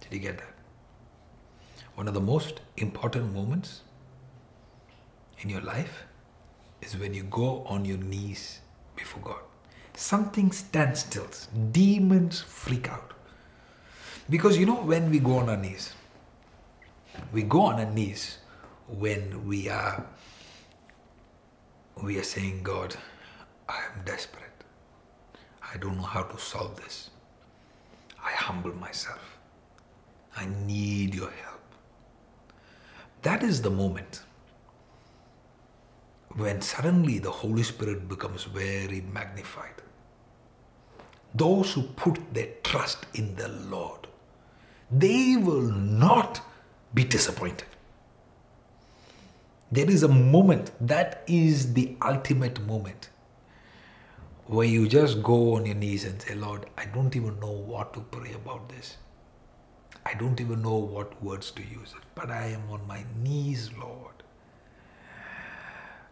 Did 0.02 0.12
you 0.12 0.20
get 0.20 0.40
that? 0.40 0.54
One 1.94 2.10
of 2.10 2.14
the 2.14 2.26
most 2.34 2.60
important 2.76 3.34
moments 3.34 3.80
in 5.46 5.52
your 5.52 5.62
life 5.62 6.04
is 6.82 6.98
when 6.98 7.14
you 7.14 7.24
go 7.24 7.64
on 7.66 7.86
your 7.86 8.00
knees 8.00 8.62
before 8.96 9.22
God. 9.22 9.42
Something 9.94 10.52
stands 10.52 11.02
still. 11.02 11.28
Demons 11.72 12.42
freak 12.42 12.90
out. 12.90 13.14
Because 14.28 14.58
you 14.58 14.66
know, 14.66 14.82
when 14.82 15.12
we 15.12 15.20
go 15.20 15.38
on 15.38 15.50
our 15.50 15.58
knees, 15.58 15.94
we 17.32 17.44
go 17.44 17.62
on 17.62 17.76
our 17.80 17.92
knees 17.92 18.40
when 18.88 19.46
we 19.48 19.70
are 19.70 20.06
we 22.04 22.20
are 22.20 22.24
saying 22.24 22.62
god 22.62 22.96
i 23.70 23.78
am 23.78 24.04
desperate 24.06 24.66
i 25.74 25.78
don't 25.78 25.96
know 25.96 26.04
how 26.04 26.22
to 26.22 26.38
solve 26.38 26.76
this 26.76 27.10
i 28.24 28.32
humble 28.32 28.74
myself 28.76 29.40
i 30.36 30.46
need 30.66 31.16
your 31.16 31.32
help 31.32 31.64
that 33.22 33.42
is 33.44 33.62
the 33.62 33.70
moment 33.70 34.22
when 36.36 36.62
suddenly 36.62 37.20
the 37.20 37.32
Holy 37.32 37.64
Spirit 37.64 38.10
becomes 38.10 38.44
very 38.44 39.02
magnified. 39.02 39.82
Those 41.34 41.74
who 41.74 41.84
put 41.84 42.34
their 42.34 42.50
trust 42.64 43.06
in 43.14 43.36
the 43.36 43.48
Lord, 43.48 44.08
they 44.92 45.38
will 45.38 45.72
not 45.72 46.42
be 46.94 47.04
disappointed. 47.04 47.68
There 49.72 49.90
is 49.90 50.04
a 50.04 50.08
moment, 50.08 50.72
that 50.80 51.24
is 51.28 51.74
the 51.74 51.98
ultimate 52.02 52.62
moment, 52.66 53.10
where 54.46 54.68
you 54.68 54.88
just 54.88 55.24
go 55.24 55.56
on 55.56 55.66
your 55.66 55.76
knees 55.76 56.06
and 56.06 56.22
say, 56.22 56.36
Lord, 56.36 56.68
I 56.78 56.86
don't 56.86 57.16
even 57.16 57.40
know 57.40 57.52
what 57.52 57.94
to 57.96 58.02
pray 58.02 58.34
about 58.34 58.70
this. 58.70 58.98
I 60.06 60.14
don't 60.14 60.40
even 60.40 60.62
know 60.62 60.76
what 60.76 61.22
words 61.24 61.50
to 61.52 61.64
use, 61.64 61.96
but 62.14 62.30
I 62.30 62.48
am 62.48 62.70
on 62.70 62.86
my 62.88 63.04
knees, 63.22 63.72
Lord. 63.78 64.15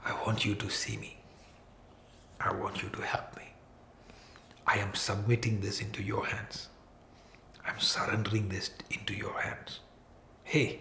I 0.05 0.13
want 0.25 0.45
you 0.45 0.55
to 0.55 0.69
see 0.69 0.97
me. 0.97 1.17
I 2.39 2.53
want 2.53 2.83
you 2.83 2.89
to 2.89 3.01
help 3.01 3.35
me. 3.37 3.43
I 4.67 4.77
am 4.77 4.93
submitting 4.93 5.61
this 5.61 5.81
into 5.81 6.01
your 6.03 6.25
hands. 6.25 6.67
I'm 7.65 7.79
surrendering 7.79 8.49
this 8.49 8.71
into 8.91 9.13
your 9.13 9.39
hands. 9.39 9.79
Hey, 10.43 10.79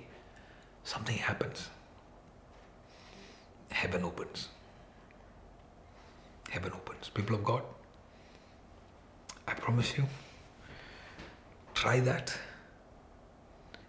something 0.85 1.17
happens. 1.17 1.69
Heaven 3.71 4.05
opens. 4.05 4.49
Heaven 6.51 6.73
opens. 6.73 7.09
People 7.09 7.37
of 7.37 7.45
God, 7.45 7.63
I 9.47 9.55
promise 9.55 9.97
you, 9.97 10.05
try 11.75 12.01
that. 12.01 12.37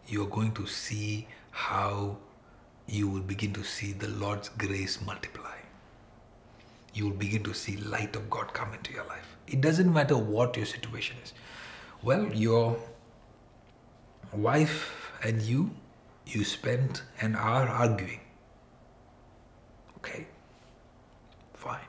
You're 0.07 0.27
going 0.27 0.53
to 0.53 0.67
see 0.67 1.27
how 1.51 2.17
you 2.87 3.07
will 3.07 3.21
begin 3.21 3.53
to 3.53 3.63
see 3.63 3.93
the 3.93 4.09
Lord's 4.09 4.49
grace 4.49 4.99
multiply. 5.05 5.57
You 6.93 7.05
will 7.05 7.15
begin 7.15 7.43
to 7.43 7.53
see 7.53 7.77
light 7.77 8.15
of 8.15 8.29
God 8.29 8.53
come 8.53 8.73
into 8.73 8.93
your 8.93 9.05
life. 9.05 9.35
It 9.47 9.61
doesn't 9.61 9.91
matter 9.91 10.17
what 10.17 10.55
your 10.57 10.65
situation 10.65 11.17
is. 11.23 11.33
Well, 12.03 12.25
your 12.33 12.77
wife 14.31 15.11
and 15.23 15.41
you, 15.41 15.71
you 16.25 16.43
spent 16.43 17.03
an 17.21 17.35
hour 17.35 17.67
arguing. 17.67 18.19
Okay, 19.97 20.27
fine. 21.53 21.87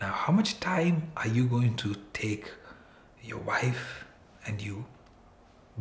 Now, 0.00 0.12
how 0.12 0.32
much 0.32 0.60
time 0.60 1.10
are 1.16 1.28
you 1.28 1.46
going 1.46 1.74
to 1.76 1.96
take 2.12 2.50
your 3.22 3.38
wife 3.38 4.04
and 4.46 4.62
you 4.62 4.86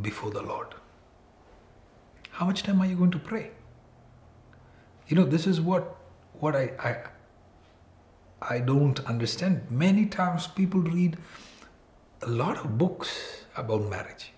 before 0.02 0.32
the 0.32 0.41
Lord? 0.41 0.73
How 2.38 2.45
much 2.45 2.62
time 2.62 2.80
are 2.82 2.86
you 2.86 2.95
going 2.95 3.10
to 3.10 3.17
pray? 3.17 3.50
You 5.08 5.15
know, 5.17 5.23
this 5.23 5.47
is 5.47 5.60
what 5.60 5.95
what 6.39 6.56
I 6.56 6.65
I, 6.89 6.97
I 8.56 8.60
don't 8.60 9.00
understand. 9.13 9.71
Many 9.71 10.06
times 10.06 10.45
people 10.45 10.82
read 10.82 11.17
a 12.21 12.28
lot 12.28 12.60
of 12.60 12.78
books 12.78 13.15
about 13.56 13.89
marriage. 13.89 14.34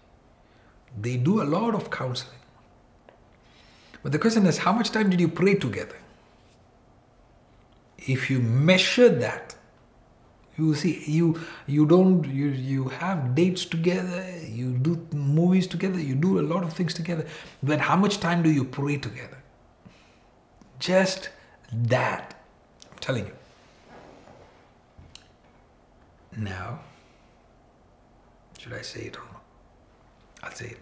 They 1.07 1.17
do 1.17 1.41
a 1.41 1.47
lot 1.55 1.75
of 1.75 1.91
counseling. 1.91 2.39
But 4.01 4.13
the 4.13 4.19
question 4.19 4.45
is, 4.45 4.59
how 4.59 4.71
much 4.71 4.91
time 4.91 5.09
did 5.09 5.19
you 5.19 5.27
pray 5.27 5.55
together? 5.55 5.97
If 7.97 8.29
you 8.31 8.39
measure 8.39 9.09
that 9.09 9.55
you 10.59 10.75
see 10.75 10.93
you 11.05 11.27
you 11.67 11.85
don't 11.85 12.25
you 12.39 12.47
you 12.71 12.87
have 13.01 13.33
dates 13.39 13.65
together 13.65 14.23
you 14.59 14.71
do 14.87 14.95
movies 15.13 15.67
together 15.73 15.99
you 15.99 16.15
do 16.15 16.39
a 16.39 16.45
lot 16.53 16.63
of 16.63 16.73
things 16.73 16.93
together 16.93 17.25
but 17.71 17.79
how 17.89 17.95
much 17.95 18.19
time 18.19 18.43
do 18.43 18.51
you 18.51 18.63
pray 18.63 18.97
together? 18.97 19.37
Just 20.79 21.29
that 21.71 22.35
i'm 22.91 22.97
telling 22.99 23.25
you. 23.25 23.35
Now 26.37 26.79
should 28.57 28.73
i 28.73 28.81
say 28.81 29.01
it 29.11 29.17
or 29.17 29.25
not? 29.33 29.43
I'll 30.43 30.51
say 30.51 30.67
it. 30.67 30.79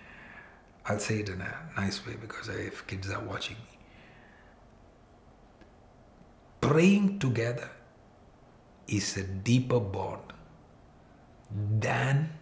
I'll 0.86 0.98
say 0.98 1.20
it 1.20 1.28
in 1.28 1.40
a 1.40 1.54
nice 1.76 2.06
way 2.06 2.14
because 2.20 2.48
if 2.48 2.86
kids 2.86 3.10
are 3.10 3.20
watching 3.20 3.56
me. 3.56 3.78
Praying 6.60 7.18
together 7.18 7.70
is 8.88 9.16
a 9.16 9.22
deeper 9.22 9.80
bond 9.80 10.32
than 11.78 12.32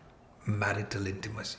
marital 0.46 1.06
intimacy. 1.06 1.58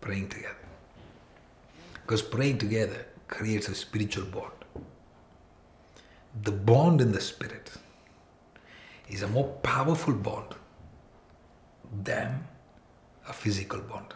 Praying 0.00 0.28
together. 0.28 0.56
Because 1.94 2.22
praying 2.22 2.58
together 2.58 3.06
creates 3.28 3.68
a 3.68 3.74
spiritual 3.74 4.24
bond. 4.24 4.52
The 6.42 6.52
bond 6.52 7.00
in 7.00 7.12
the 7.12 7.20
spirit 7.20 7.70
is 9.08 9.22
a 9.22 9.28
more 9.28 9.48
powerful 9.62 10.14
bond 10.14 10.54
than 12.04 12.46
a 13.28 13.32
physical 13.32 13.80
bond. 13.80 14.14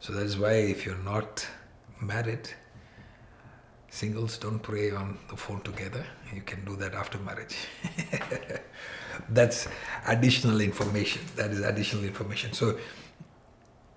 So 0.00 0.12
that 0.14 0.24
is 0.24 0.38
why 0.38 0.52
if 0.52 0.86
you're 0.86 1.04
not 1.04 1.46
married, 2.00 2.48
Singles 3.90 4.36
don't 4.38 4.58
pray 4.58 4.90
on 4.90 5.18
the 5.30 5.36
phone 5.36 5.60
together. 5.62 6.04
You 6.34 6.42
can 6.42 6.64
do 6.64 6.76
that 6.76 6.94
after 6.94 7.18
marriage. 7.18 7.56
That's 9.30 9.66
additional 10.06 10.60
information. 10.60 11.22
That 11.36 11.50
is 11.50 11.60
additional 11.60 12.04
information. 12.04 12.52
So, 12.52 12.78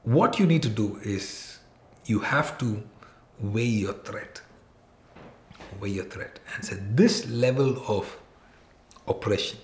what 0.04 0.40
you 0.40 0.46
need 0.48 0.64
to 0.64 0.70
do 0.70 1.00
is 1.04 1.60
you 2.06 2.20
have 2.20 2.58
to 2.60 2.82
weigh 3.40 3.66
your 3.66 3.94
threat. 3.94 4.42
Weigh 5.80 5.90
your 5.90 6.06
threat 6.06 6.40
and 6.56 6.66
say, 6.66 6.78
this 6.80 7.28
level 7.30 7.84
of 7.88 8.18
oppression, 9.08 9.60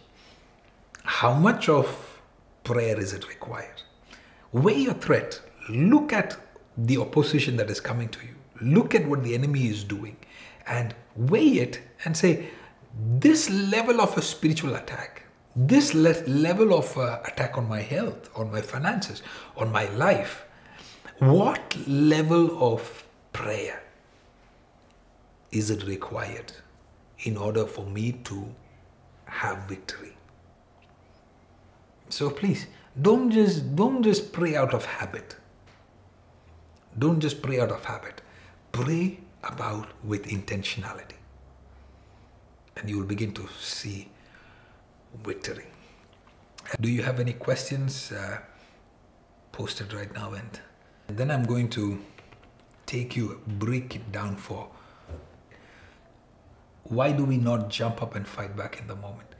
how 1.03 1.33
much 1.33 1.69
of 1.69 2.21
prayer 2.63 2.99
is 2.99 3.13
it 3.13 3.27
required? 3.27 3.81
Weigh 4.51 4.79
your 4.79 4.93
threat. 4.93 5.41
Look 5.69 6.13
at 6.13 6.37
the 6.77 6.97
opposition 6.97 7.55
that 7.57 7.69
is 7.69 7.79
coming 7.79 8.09
to 8.09 8.19
you 8.25 8.36
look 8.61 8.95
at 8.95 9.07
what 9.07 9.23
the 9.23 9.33
enemy 9.33 9.67
is 9.67 9.83
doing 9.83 10.17
and 10.67 10.93
weigh 11.15 11.59
it 11.59 11.81
and 12.05 12.15
say, 12.15 12.47
this 13.19 13.49
level 13.49 14.01
of 14.01 14.17
a 14.17 14.21
spiritual 14.21 14.75
attack, 14.75 15.23
this 15.55 15.93
le- 15.93 16.23
level 16.27 16.73
of 16.73 16.97
uh, 16.97 17.19
attack 17.25 17.57
on 17.57 17.67
my 17.67 17.81
health, 17.81 18.29
on 18.35 18.51
my 18.51 18.61
finances, 18.61 19.21
on 19.55 19.71
my 19.71 19.85
life, 19.89 20.45
what 21.19 21.75
level 21.87 22.73
of 22.73 23.03
prayer 23.33 23.81
is 25.51 25.69
it 25.69 25.83
required 25.85 26.51
in 27.19 27.37
order 27.37 27.65
for 27.65 27.85
me 27.85 28.11
to 28.23 28.53
have 29.25 29.57
victory? 29.67 30.15
So 32.09 32.29
please 32.29 32.67
don't 33.01 33.31
just 33.31 33.75
don't 33.75 34.01
just 34.01 34.31
pray 34.31 34.55
out 34.55 34.73
of 34.73 34.85
habit. 34.85 35.35
Don't 36.97 37.19
just 37.19 37.41
pray 37.41 37.59
out 37.59 37.71
of 37.71 37.83
habit 37.85 38.21
pray 38.71 39.19
about 39.43 39.87
with 40.03 40.27
intentionality. 40.27 41.15
And 42.75 42.89
you 42.89 42.97
will 42.97 43.05
begin 43.05 43.33
to 43.33 43.47
see 43.59 44.09
victory. 45.23 45.65
Do 46.81 46.89
you 46.89 47.01
have 47.01 47.19
any 47.19 47.33
questions 47.33 48.11
uh, 48.11 48.39
posted 49.51 49.93
right 49.93 50.13
now? 50.13 50.33
And, 50.33 50.59
then 51.09 51.31
I'm 51.31 51.45
going 51.45 51.69
to 51.69 51.99
take 52.85 53.15
you, 53.15 53.41
break 53.47 53.95
it 53.95 54.11
down 54.11 54.35
for 54.35 54.67
why 56.83 57.13
do 57.13 57.23
we 57.23 57.37
not 57.37 57.69
jump 57.69 58.01
up 58.01 58.15
and 58.15 58.27
fight 58.27 58.57
back 58.57 58.79
in 58.79 58.87
the 58.87 58.95
moment? 58.95 59.35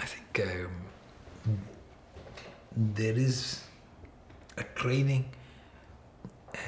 I 0.00 0.04
think 0.06 0.40
um, 0.48 1.58
there 2.76 3.16
is 3.16 3.60
a 4.56 4.64
training 4.64 5.26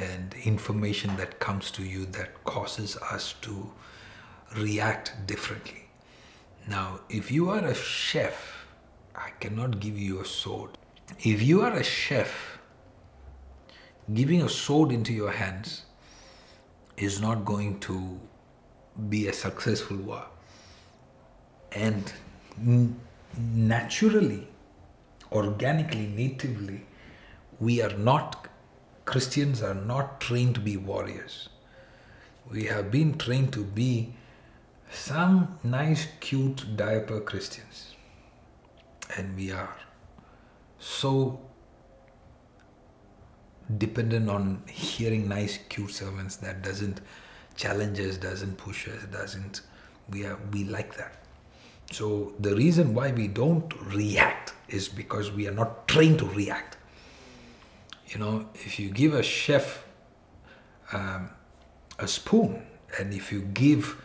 and 0.00 0.34
information 0.44 1.16
that 1.16 1.38
comes 1.38 1.70
to 1.72 1.82
you 1.84 2.06
that 2.06 2.44
causes 2.44 2.96
us 2.96 3.34
to 3.42 3.72
react 4.56 5.26
differently. 5.26 5.88
Now, 6.68 7.00
if 7.08 7.30
you 7.30 7.50
are 7.50 7.64
a 7.64 7.74
chef, 7.74 8.66
I 9.14 9.30
cannot 9.40 9.80
give 9.80 9.98
you 9.98 10.20
a 10.20 10.24
sword. 10.24 10.78
If 11.20 11.42
you 11.42 11.62
are 11.62 11.72
a 11.72 11.84
chef, 11.84 12.58
giving 14.12 14.42
a 14.42 14.48
sword 14.48 14.92
into 14.92 15.12
your 15.12 15.30
hands 15.30 15.82
is 16.96 17.20
not 17.20 17.44
going 17.44 17.80
to 17.80 18.18
be 19.08 19.28
a 19.28 19.32
successful 19.32 19.96
war. 19.96 20.24
And 21.72 22.12
naturally, 23.36 24.46
organically, 25.32 26.06
natively, 26.06 26.86
we 27.60 27.82
are 27.82 27.96
not 27.96 28.48
Christians 29.04 29.62
are 29.62 29.74
not 29.74 30.20
trained 30.20 30.54
to 30.56 30.60
be 30.60 30.76
warriors. 30.76 31.48
We 32.50 32.64
have 32.64 32.90
been 32.90 33.16
trained 33.18 33.52
to 33.54 33.64
be 33.64 34.14
some 34.90 35.58
nice, 35.62 36.06
cute 36.20 36.76
diaper 36.76 37.20
Christians. 37.20 37.94
And 39.16 39.36
we 39.36 39.50
are 39.50 39.76
so 40.78 41.40
dependent 43.78 44.28
on 44.28 44.62
hearing 44.68 45.28
nice, 45.28 45.58
cute 45.68 45.90
sermons 45.90 46.36
that 46.38 46.62
doesn't 46.62 47.00
challenge 47.56 48.00
us, 48.00 48.16
doesn't 48.16 48.56
push 48.56 48.88
us, 48.88 49.04
doesn't 49.10 49.62
we 50.10 50.24
are 50.26 50.38
we 50.52 50.64
like 50.64 50.96
that. 50.96 51.14
So 51.90 52.34
the 52.40 52.54
reason 52.54 52.94
why 52.94 53.12
we 53.12 53.28
don't 53.28 53.72
react 53.94 54.54
is 54.68 54.88
because 54.88 55.30
we 55.30 55.46
are 55.48 55.52
not 55.52 55.86
trained 55.88 56.18
to 56.18 56.26
react. 56.26 56.76
You 58.08 58.18
know, 58.18 58.48
if 58.54 58.78
you 58.78 58.90
give 58.90 59.14
a 59.14 59.22
chef 59.22 59.84
um, 60.92 61.30
a 61.98 62.06
spoon, 62.06 62.62
and 62.98 63.12
if 63.12 63.32
you 63.32 63.42
give 63.42 64.00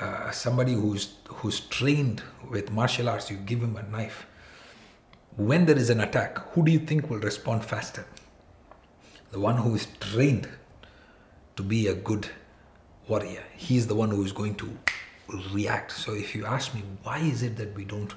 uh, 0.00 0.30
somebody 0.30 0.72
who's 0.72 1.14
who's 1.28 1.60
trained 1.60 2.22
with 2.48 2.70
martial 2.70 3.08
arts, 3.08 3.30
you 3.30 3.36
give 3.36 3.62
him 3.62 3.76
a 3.76 3.82
knife. 3.82 4.26
When 5.36 5.66
there 5.66 5.76
is 5.76 5.90
an 5.90 6.00
attack, 6.00 6.38
who 6.52 6.64
do 6.64 6.72
you 6.72 6.80
think 6.80 7.08
will 7.08 7.18
respond 7.20 7.64
faster? 7.64 8.04
The 9.30 9.40
one 9.40 9.56
who 9.58 9.74
is 9.74 9.86
trained 10.00 10.48
to 11.56 11.62
be 11.62 11.86
a 11.86 11.94
good 11.94 12.28
warrior. 13.06 13.44
He's 13.56 13.86
the 13.86 13.94
one 13.94 14.10
who 14.10 14.24
is 14.24 14.32
going 14.32 14.56
to 14.56 14.76
react. 15.52 15.92
So 15.92 16.14
if 16.14 16.34
you 16.34 16.44
ask 16.46 16.74
me, 16.74 16.82
why 17.02 17.18
is 17.18 17.42
it 17.42 17.56
that 17.56 17.74
we 17.74 17.84
don't 17.84 18.12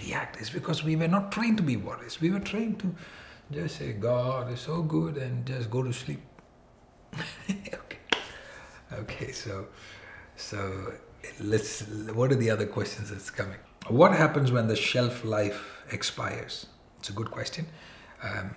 react? 0.00 0.40
It's 0.40 0.50
because 0.50 0.82
we 0.82 0.96
were 0.96 1.08
not 1.08 1.30
trained 1.30 1.56
to 1.58 1.62
be 1.62 1.76
warriors. 1.76 2.20
We 2.20 2.30
were 2.30 2.40
trained 2.40 2.80
to 2.80 2.94
just 3.52 3.76
say, 3.76 3.92
God 3.92 4.52
is 4.52 4.60
so 4.60 4.82
good 4.82 5.16
and 5.16 5.46
just 5.46 5.70
go 5.70 5.82
to 5.82 5.92
sleep. 5.92 6.20
okay. 7.50 7.98
Okay, 8.92 9.32
so 9.32 9.66
so 10.36 10.92
let's 11.40 11.82
what 12.14 12.30
are 12.30 12.36
the 12.36 12.50
other 12.50 12.66
questions 12.66 13.10
that's 13.10 13.30
coming? 13.30 13.58
What 13.88 14.12
happens 14.12 14.52
when 14.52 14.68
the 14.68 14.76
shelf 14.76 15.24
life 15.24 15.82
expires? 15.90 16.66
It's 16.98 17.08
a 17.08 17.12
good 17.12 17.30
question. 17.30 17.66
Um, 18.22 18.54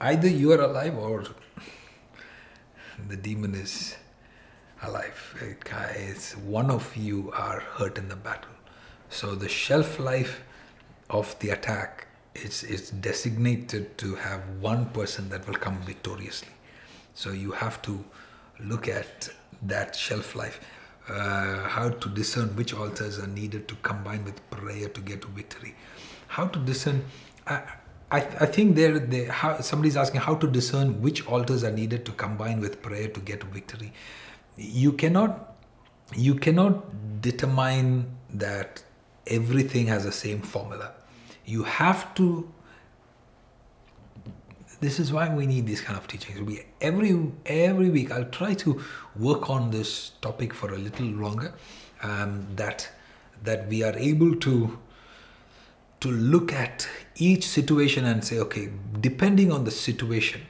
either 0.00 0.28
you 0.28 0.52
are 0.52 0.60
alive 0.60 0.96
or 0.96 1.24
the 3.08 3.16
demon 3.16 3.54
is 3.54 3.96
alive. 4.82 5.34
It's 5.96 6.36
one 6.36 6.70
of 6.70 6.96
you 6.96 7.32
are 7.32 7.60
hurt 7.60 7.98
in 7.98 8.08
the 8.08 8.16
battle. 8.16 8.50
So 9.10 9.34
the 9.34 9.48
shelf 9.48 9.98
life 9.98 10.42
of 11.08 11.38
the 11.38 11.50
attack 11.50 12.07
is, 12.44 12.62
is 12.64 12.90
designated 12.90 13.98
to 13.98 14.14
have 14.16 14.42
one 14.60 14.86
person 14.90 15.28
that 15.30 15.46
will 15.46 15.54
come 15.54 15.78
victoriously. 15.82 16.52
So 17.14 17.30
you 17.30 17.52
have 17.52 17.80
to 17.82 18.04
look 18.60 18.88
at 18.88 19.28
that 19.62 19.94
shelf 19.94 20.34
life. 20.34 20.60
Uh, 21.08 21.66
how 21.68 21.88
to 21.88 22.08
discern 22.10 22.54
which 22.54 22.74
altars 22.74 23.18
are 23.18 23.26
needed 23.26 23.66
to 23.66 23.74
combine 23.76 24.24
with 24.24 24.50
prayer 24.50 24.88
to 24.88 25.00
get 25.00 25.22
to 25.22 25.28
victory. 25.28 25.74
How 26.26 26.46
to 26.46 26.58
discern. 26.58 27.02
I, 27.46 27.62
I, 28.10 28.18
I 28.18 28.46
think 28.46 28.76
there, 28.76 28.98
there 28.98 29.32
how, 29.32 29.60
somebody's 29.60 29.96
asking 29.96 30.20
how 30.20 30.34
to 30.34 30.46
discern 30.46 31.00
which 31.00 31.26
altars 31.26 31.64
are 31.64 31.70
needed 31.70 32.04
to 32.06 32.12
combine 32.12 32.60
with 32.60 32.82
prayer 32.82 33.08
to 33.08 33.20
get 33.20 33.40
to 33.40 33.46
victory 33.46 33.92
you 34.58 34.92
cannot 34.92 35.56
you 36.16 36.34
cannot 36.34 37.20
determine 37.20 38.10
that 38.30 38.82
everything 39.26 39.86
has 39.86 40.04
the 40.04 40.12
same 40.12 40.40
formula 40.40 40.92
you 41.48 41.64
have 41.64 42.14
to 42.14 42.28
this 44.80 45.00
is 45.00 45.12
why 45.12 45.28
we 45.34 45.44
need 45.44 45.66
these 45.66 45.80
kind 45.80 45.98
of 45.98 46.06
teachings. 46.06 46.40
We 46.40 46.64
every 46.80 47.32
every 47.46 47.90
week 47.90 48.12
i'll 48.12 48.32
try 48.40 48.54
to 48.54 48.80
work 49.16 49.50
on 49.50 49.70
this 49.70 50.12
topic 50.26 50.54
for 50.54 50.72
a 50.72 50.78
little 50.78 51.06
longer 51.06 51.52
um, 52.02 52.46
that 52.54 52.88
that 53.42 53.66
we 53.68 53.82
are 53.82 53.96
able 53.96 54.36
to 54.36 54.78
to 56.00 56.10
look 56.10 56.52
at 56.52 56.88
each 57.16 57.44
situation 57.44 58.04
and 58.04 58.24
say 58.24 58.38
okay 58.38 58.70
depending 59.00 59.50
on 59.50 59.64
the 59.64 59.72
situation 59.72 60.42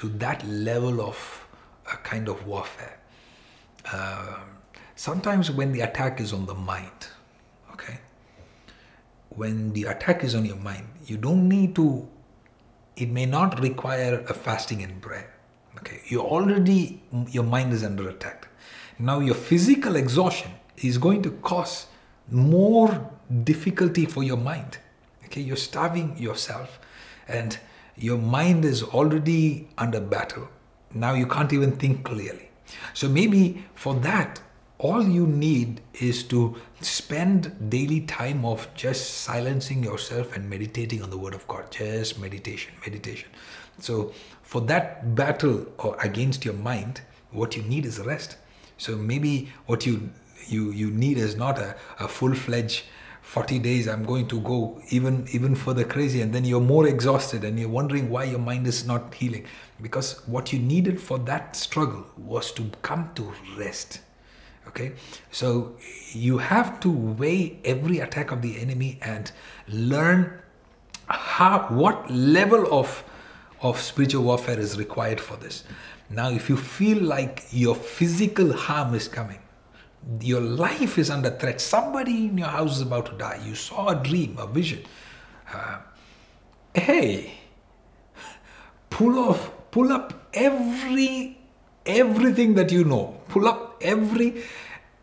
to 0.00 0.08
that 0.08 0.46
level 0.48 1.00
of 1.00 1.46
a 1.92 1.96
kind 1.98 2.28
of 2.28 2.46
warfare. 2.46 2.98
Uh, 3.92 4.38
sometimes 4.96 5.50
when 5.50 5.72
the 5.72 5.80
attack 5.80 6.20
is 6.20 6.32
on 6.32 6.46
the 6.46 6.54
mind, 6.54 7.08
when 9.40 9.72
the 9.72 9.84
attack 9.84 10.22
is 10.22 10.34
on 10.34 10.44
your 10.44 10.56
mind, 10.56 10.86
you 11.06 11.16
don't 11.16 11.48
need 11.48 11.74
to, 11.74 12.06
it 12.96 13.08
may 13.08 13.24
not 13.24 13.58
require 13.60 14.22
a 14.28 14.34
fasting 14.34 14.82
and 14.82 15.00
prayer. 15.00 15.32
Okay, 15.78 16.02
you 16.08 16.20
already, 16.20 17.02
your 17.30 17.44
mind 17.44 17.72
is 17.72 17.82
under 17.82 18.06
attack. 18.10 18.48
Now, 18.98 19.20
your 19.20 19.34
physical 19.34 19.96
exhaustion 19.96 20.50
is 20.76 20.98
going 20.98 21.22
to 21.22 21.30
cause 21.30 21.86
more 22.30 23.10
difficulty 23.44 24.04
for 24.04 24.22
your 24.22 24.36
mind. 24.36 24.76
Okay, 25.24 25.40
you're 25.40 25.56
starving 25.56 26.18
yourself 26.18 26.78
and 27.26 27.58
your 27.96 28.18
mind 28.18 28.66
is 28.66 28.82
already 28.82 29.68
under 29.78 30.00
battle. 30.00 30.48
Now 30.92 31.14
you 31.14 31.26
can't 31.26 31.52
even 31.52 31.72
think 31.76 32.04
clearly. 32.04 32.50
So 32.92 33.08
maybe 33.08 33.64
for 33.74 33.94
that, 34.00 34.42
all 34.82 35.06
you 35.06 35.26
need 35.26 35.82
is 35.92 36.22
to 36.24 36.56
spend 36.80 37.70
daily 37.70 38.00
time 38.00 38.46
of 38.46 38.66
just 38.74 39.10
silencing 39.24 39.84
yourself 39.84 40.34
and 40.34 40.48
meditating 40.48 41.02
on 41.02 41.10
the 41.10 41.18
word 41.18 41.34
of 41.34 41.46
god. 41.48 41.70
Just 41.70 42.18
meditation 42.18 42.72
meditation. 42.86 43.28
So 43.78 44.12
for 44.42 44.62
that 44.62 45.14
battle 45.14 45.66
against 46.00 46.44
your 46.46 46.54
mind 46.54 47.02
what 47.30 47.56
you 47.56 47.62
need 47.62 47.84
is 47.84 48.00
rest. 48.00 48.36
So 48.78 48.96
maybe 48.96 49.52
what 49.66 49.84
you 49.84 50.10
you 50.46 50.72
you 50.72 50.90
need 50.90 51.18
is 51.18 51.36
not 51.36 51.58
a, 51.58 51.76
a 51.98 52.08
full-fledged 52.08 52.82
40 53.22 53.58
days 53.58 53.86
i'm 53.86 54.02
going 54.02 54.26
to 54.26 54.40
go 54.40 54.80
even 54.88 55.28
even 55.30 55.54
further 55.54 55.84
crazy 55.84 56.22
and 56.22 56.32
then 56.32 56.44
you're 56.44 56.66
more 56.68 56.86
exhausted 56.88 57.44
and 57.44 57.60
you're 57.60 57.68
wondering 57.68 58.08
why 58.08 58.24
your 58.24 58.38
mind 58.38 58.66
is 58.66 58.86
not 58.86 59.12
healing. 59.12 59.44
Because 59.82 60.26
what 60.26 60.54
you 60.54 60.58
needed 60.58 60.98
for 61.00 61.18
that 61.18 61.54
struggle 61.54 62.06
was 62.16 62.50
to 62.52 62.70
come 62.82 63.10
to 63.16 63.32
rest 63.58 64.00
okay? 64.70 64.92
So 65.30 65.76
you 66.12 66.38
have 66.38 66.80
to 66.80 66.90
weigh 66.90 67.58
every 67.64 68.00
attack 68.00 68.32
of 68.32 68.42
the 68.42 68.58
enemy 68.60 68.98
and 69.02 69.30
learn 69.68 70.40
how 71.06 71.66
what 71.68 72.10
level 72.10 72.66
of 72.72 73.04
of 73.62 73.78
spiritual 73.78 74.24
warfare 74.24 74.58
is 74.58 74.78
required 74.78 75.20
for 75.20 75.36
this. 75.36 75.64
Now 76.08 76.30
if 76.30 76.48
you 76.48 76.56
feel 76.56 77.02
like 77.02 77.44
your 77.52 77.74
physical 77.74 78.54
harm 78.54 78.94
is 78.94 79.06
coming 79.06 79.40
your 80.20 80.40
life 80.40 80.98
is 80.98 81.10
under 81.10 81.30
threat 81.30 81.60
somebody 81.60 82.26
in 82.26 82.38
your 82.38 82.48
house 82.48 82.76
is 82.76 82.82
about 82.82 83.06
to 83.06 83.12
die 83.12 83.40
you 83.44 83.54
saw 83.54 83.88
a 83.88 83.94
dream 83.94 84.36
a 84.38 84.46
vision 84.46 84.82
uh, 85.52 85.78
hey 86.74 87.34
pull 88.88 89.18
off 89.18 89.50
pull 89.70 89.92
up 89.92 90.28
every 90.32 91.38
everything 91.86 92.54
that 92.54 92.72
you 92.72 92.84
know 92.84 93.20
pull 93.28 93.46
up 93.46 93.76
every 93.80 94.42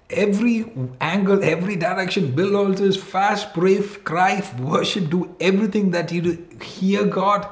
every 0.10 0.72
angle 1.02 1.44
every 1.44 1.76
direction 1.76 2.32
build 2.34 2.56
altars 2.56 2.96
fast 2.96 3.54
pray 3.54 3.82
cry 3.82 4.42
worship 4.60 5.10
do 5.10 5.36
everything 5.40 5.92
that 5.92 6.12
you 6.12 6.22
do 6.22 6.48
hear 6.64 7.06
god 7.06 7.48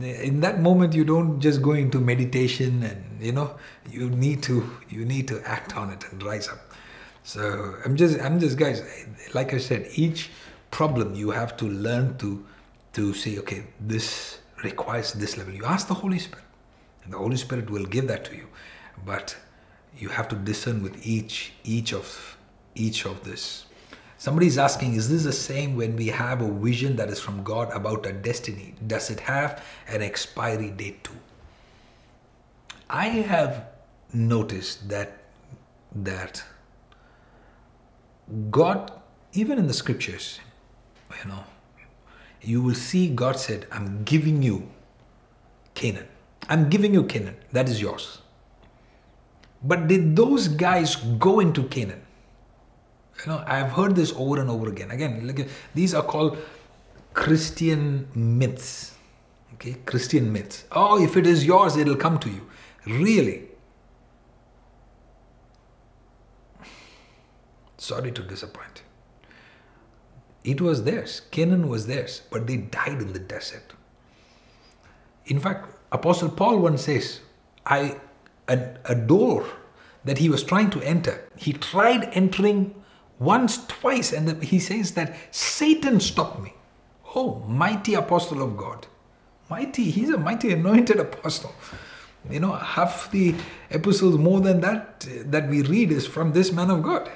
in 0.00 0.40
that 0.40 0.60
moment 0.60 0.94
you 0.94 1.04
don't 1.04 1.38
just 1.40 1.62
go 1.62 1.72
into 1.72 2.00
meditation 2.00 2.82
and 2.82 3.04
you 3.20 3.32
know 3.32 3.54
you 3.88 4.10
need 4.10 4.42
to 4.42 4.68
you 4.88 5.04
need 5.04 5.28
to 5.28 5.40
act 5.48 5.76
on 5.76 5.90
it 5.90 6.04
and 6.10 6.22
rise 6.22 6.48
up 6.48 6.58
so 7.22 7.74
i'm 7.84 7.96
just 7.96 8.20
i'm 8.20 8.40
just 8.40 8.58
guys 8.58 8.82
like 9.32 9.54
i 9.54 9.58
said 9.58 9.88
each 9.94 10.30
problem 10.72 11.14
you 11.14 11.30
have 11.30 11.56
to 11.56 11.66
learn 11.66 12.16
to 12.18 12.44
to 12.92 13.14
say 13.14 13.38
okay 13.38 13.64
this 13.80 14.38
requires 14.64 15.12
this 15.12 15.36
level. 15.36 15.54
You 15.54 15.64
ask 15.66 15.86
the 15.86 15.94
Holy 15.94 16.18
Spirit, 16.18 16.44
and 17.04 17.12
the 17.12 17.18
Holy 17.18 17.36
Spirit 17.36 17.70
will 17.70 17.84
give 17.84 18.08
that 18.08 18.24
to 18.24 18.34
you. 18.34 18.48
But 19.04 19.36
you 19.98 20.08
have 20.08 20.28
to 20.28 20.36
discern 20.36 20.82
with 20.82 21.06
each 21.06 21.52
each 21.64 21.92
of 21.92 22.36
each 22.74 23.04
of 23.06 23.22
this. 23.24 23.66
Somebody 24.18 24.46
is 24.46 24.56
asking, 24.56 24.94
is 24.94 25.10
this 25.10 25.24
the 25.24 25.32
same 25.32 25.76
when 25.76 25.96
we 25.96 26.06
have 26.06 26.40
a 26.40 26.50
vision 26.50 26.96
that 26.96 27.10
is 27.10 27.20
from 27.20 27.42
God 27.42 27.70
about 27.72 28.06
a 28.06 28.12
destiny? 28.12 28.74
Does 28.86 29.10
it 29.10 29.20
have 29.20 29.62
an 29.86 30.00
expiry 30.00 30.70
date 30.70 31.04
too? 31.04 31.18
I 32.88 33.06
have 33.06 33.66
noticed 34.12 34.88
that 34.88 35.18
that 35.94 36.42
God, 38.50 38.92
even 39.32 39.58
in 39.58 39.66
the 39.66 39.74
scriptures, 39.74 40.40
you 41.22 41.28
know, 41.28 41.44
you 42.40 42.62
will 42.62 42.74
see 42.74 43.08
God 43.08 43.38
said, 43.38 43.66
I'm 43.70 44.04
giving 44.04 44.42
you 44.42 44.68
Canaan. 45.74 46.08
I'm 46.48 46.68
giving 46.68 46.94
you 46.94 47.04
Canaan. 47.04 47.36
That 47.52 47.68
is 47.68 47.80
yours. 47.80 48.20
But 49.64 49.88
did 49.88 50.14
those 50.14 50.46
guys 50.46 50.96
go 50.96 51.40
into 51.40 51.64
Canaan? 51.64 52.02
You 53.24 53.32
know, 53.32 53.44
I've 53.46 53.72
heard 53.72 53.96
this 53.96 54.12
over 54.16 54.40
and 54.40 54.50
over 54.50 54.68
again. 54.68 54.90
Again, 54.90 55.26
look, 55.26 55.46
these 55.74 55.94
are 55.94 56.02
called 56.02 56.36
Christian 57.14 58.06
myths. 58.14 58.94
Okay, 59.54 59.76
Christian 59.86 60.32
myths. 60.32 60.64
Oh, 60.72 61.02
if 61.02 61.16
it 61.16 61.26
is 61.26 61.46
yours, 61.46 61.76
it'll 61.76 61.96
come 61.96 62.18
to 62.18 62.28
you. 62.28 62.46
Really? 62.86 63.44
Sorry 67.78 68.12
to 68.12 68.22
disappoint. 68.22 68.82
It 70.42 70.60
was 70.60 70.84
theirs. 70.84 71.22
Canaan 71.30 71.68
was 71.68 71.86
theirs, 71.86 72.22
but 72.30 72.46
they 72.46 72.58
died 72.58 73.00
in 73.00 73.14
the 73.14 73.18
desert. 73.18 73.72
In 75.26 75.40
fact, 75.40 75.74
Apostle 75.90 76.28
Paul 76.28 76.58
once 76.58 76.82
says, 76.82 77.20
I 77.64 77.96
a, 78.48 78.58
a 78.84 78.94
door 78.94 79.46
that 80.04 80.18
he 80.18 80.28
was 80.28 80.42
trying 80.42 80.70
to 80.70 80.82
enter, 80.82 81.28
he 81.36 81.52
tried 81.52 82.10
entering 82.12 82.74
once, 83.18 83.64
twice, 83.66 84.12
and 84.12 84.28
the, 84.28 84.44
he 84.44 84.58
says 84.58 84.92
that 84.92 85.16
Satan 85.30 86.00
stopped 86.00 86.40
me. 86.40 86.54
Oh, 87.14 87.40
mighty 87.46 87.94
apostle 87.94 88.42
of 88.42 88.56
God. 88.56 88.86
Mighty, 89.48 89.90
he's 89.90 90.10
a 90.10 90.18
mighty 90.18 90.52
anointed 90.52 90.98
apostle. 90.98 91.54
You 92.28 92.40
know, 92.40 92.52
half 92.52 93.10
the 93.10 93.34
epistles 93.70 94.16
more 94.16 94.40
than 94.40 94.60
that 94.60 95.06
that 95.26 95.48
we 95.48 95.62
read 95.62 95.92
is 95.92 96.06
from 96.06 96.32
this 96.32 96.52
man 96.52 96.70
of 96.70 96.82
God. 96.82 97.10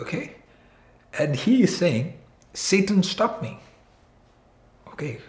Okay? 0.00 0.36
And 1.18 1.36
he 1.36 1.62
is 1.62 1.76
saying, 1.76 2.18
Satan 2.52 3.02
stopped 3.02 3.42
me. 3.42 3.58
Okay. 4.88 5.20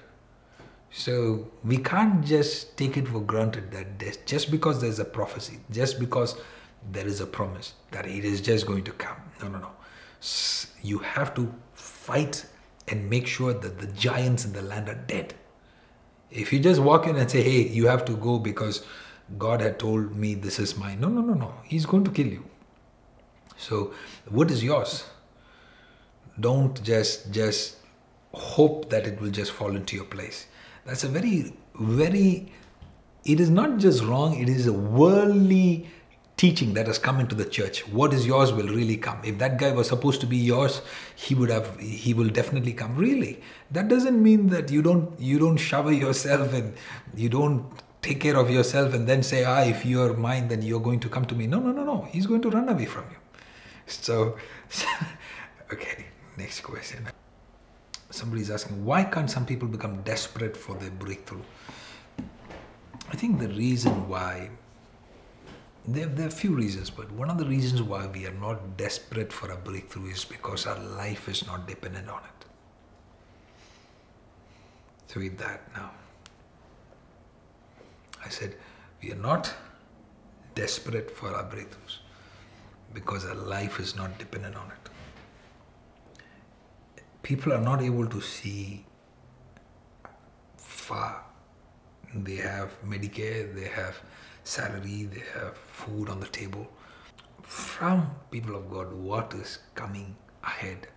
So 0.95 1.49
we 1.63 1.77
can't 1.77 2.23
just 2.23 2.77
take 2.77 2.97
it 2.97 3.07
for 3.07 3.19
granted 3.19 3.71
that 3.71 4.27
just 4.27 4.51
because 4.51 4.79
there's 4.79 4.99
a 4.99 5.05
prophecy, 5.05 5.59
just 5.71 5.99
because 5.99 6.35
there 6.91 7.07
is 7.07 7.19
a 7.19 7.25
promise 7.25 7.73
that 7.91 8.05
it 8.05 8.23
is 8.23 8.41
just 8.41 8.67
going 8.67 8.83
to 8.83 8.91
come. 8.91 9.17
No, 9.41 9.47
no, 9.47 9.57
no. 9.57 9.71
You 10.83 10.99
have 10.99 11.33
to 11.33 11.51
fight 11.73 12.45
and 12.87 13.09
make 13.09 13.25
sure 13.25 13.53
that 13.53 13.79
the 13.79 13.87
giants 13.87 14.45
in 14.45 14.53
the 14.53 14.61
land 14.61 14.87
are 14.87 14.95
dead. 15.07 15.33
If 16.29 16.53
you 16.53 16.59
just 16.59 16.79
walk 16.79 17.07
in 17.07 17.15
and 17.15 17.29
say, 17.29 17.41
hey, 17.41 17.67
you 17.67 17.87
have 17.87 18.05
to 18.05 18.15
go 18.15 18.37
because 18.37 18.85
God 19.39 19.61
had 19.61 19.79
told 19.79 20.15
me 20.15 20.35
this 20.35 20.59
is 20.59 20.77
mine. 20.77 20.99
No, 20.99 21.07
no, 21.07 21.21
no, 21.21 21.33
no. 21.33 21.55
He's 21.63 21.87
going 21.87 22.03
to 22.03 22.11
kill 22.11 22.27
you. 22.27 22.45
So 23.57 23.93
what 24.29 24.51
is 24.51 24.63
yours? 24.63 25.05
Don't 26.39 26.81
just 26.83 27.31
just 27.31 27.77
hope 28.33 28.89
that 28.89 29.07
it 29.07 29.19
will 29.21 29.29
just 29.29 29.51
fall 29.51 29.75
into 29.75 29.95
your 29.95 30.05
place. 30.05 30.47
That's 30.85 31.03
a 31.03 31.07
very, 31.07 31.53
very 31.75 32.51
it 33.25 33.39
is 33.39 33.49
not 33.49 33.77
just 33.77 34.03
wrong, 34.03 34.39
it 34.39 34.49
is 34.49 34.67
a 34.67 34.73
worldly 34.73 35.87
teaching 36.35 36.73
that 36.73 36.87
has 36.87 36.97
come 36.97 37.19
into 37.19 37.35
the 37.35 37.45
church. 37.45 37.87
What 37.87 38.13
is 38.13 38.25
yours 38.25 38.51
will 38.51 38.67
really 38.67 38.97
come. 38.97 39.19
If 39.23 39.37
that 39.37 39.57
guy 39.57 39.71
was 39.71 39.87
supposed 39.87 40.19
to 40.21 40.27
be 40.27 40.35
yours, 40.35 40.81
he 41.15 41.35
would 41.35 41.49
have 41.49 41.79
he 41.79 42.13
will 42.13 42.29
definitely 42.29 42.73
come. 42.73 42.95
Really. 42.95 43.41
That 43.71 43.87
doesn't 43.87 44.21
mean 44.21 44.47
that 44.49 44.71
you 44.71 44.81
don't 44.81 45.17
you 45.19 45.39
don't 45.39 45.57
shower 45.57 45.91
yourself 45.91 46.53
and 46.53 46.73
you 47.15 47.29
don't 47.29 47.65
take 48.01 48.19
care 48.19 48.35
of 48.35 48.49
yourself 48.49 48.93
and 48.93 49.07
then 49.07 49.23
say, 49.23 49.45
ah, 49.45 49.61
if 49.61 49.85
you're 49.85 50.13
mine, 50.13 50.49
then 50.49 50.61
you're 50.61 50.81
going 50.81 50.99
to 50.99 51.07
come 51.07 51.25
to 51.25 51.35
me. 51.35 51.47
No, 51.47 51.59
no, 51.59 51.71
no, 51.71 51.85
no. 51.85 52.01
He's 52.11 52.25
going 52.25 52.41
to 52.41 52.49
run 52.49 52.67
away 52.67 52.85
from 52.85 53.05
you. 53.09 53.17
So, 53.87 54.37
okay, 55.73 56.07
next 56.37 56.61
question. 56.61 57.07
Somebody's 58.13 58.51
asking, 58.51 58.85
why 58.85 59.05
can't 59.05 59.27
some 59.27 59.43
people 59.43 59.67
become 59.67 60.03
desperate 60.03 60.55
for 60.55 60.75
their 60.75 60.91
breakthrough? 60.91 61.41
I 63.11 63.15
think 63.15 63.39
the 63.39 63.47
reason 63.47 64.07
why 64.07 64.51
there, 65.87 66.05
there, 66.05 66.25
are 66.25 66.29
a 66.29 66.31
few 66.31 66.53
reasons, 66.53 66.91
but 66.91 67.11
one 67.11 67.31
of 67.31 67.39
the 67.39 67.45
reasons 67.45 67.81
why 67.81 68.05
we 68.05 68.27
are 68.27 68.33
not 68.33 68.77
desperate 68.77 69.33
for 69.33 69.49
a 69.49 69.57
breakthrough 69.57 70.11
is 70.11 70.25
because 70.25 70.67
our 70.67 70.77
life 70.77 71.27
is 71.27 71.47
not 71.47 71.67
dependent 71.67 72.07
on 72.07 72.19
it. 72.19 72.45
So, 75.07 75.19
with 75.19 75.39
that 75.39 75.73
now, 75.73 75.89
I 78.23 78.29
said, 78.29 78.55
we 79.01 79.11
are 79.11 79.23
not 79.31 79.51
desperate 80.53 81.09
for 81.09 81.33
our 81.33 81.45
breakthroughs 81.45 81.97
because 82.93 83.25
our 83.25 83.33
life 83.33 83.79
is 83.79 83.95
not 83.95 84.19
dependent 84.19 84.55
on 84.55 84.67
it. 84.67 84.82
People 87.23 87.53
are 87.53 87.61
not 87.61 87.81
able 87.81 88.05
to 88.07 88.21
see 88.21 88.85
far. 90.57 91.23
They 92.13 92.35
have 92.35 92.71
Medicare, 92.85 93.55
they 93.55 93.67
have 93.69 93.99
salary, 94.43 95.05
they 95.05 95.23
have 95.39 95.57
food 95.57 96.09
on 96.09 96.19
the 96.19 96.27
table. 96.27 96.67
From 97.41 98.11
people 98.29 98.55
of 98.55 98.69
God, 98.69 98.93
what 98.93 99.33
is 99.33 99.59
coming 99.73 100.15
ahead 100.43 100.87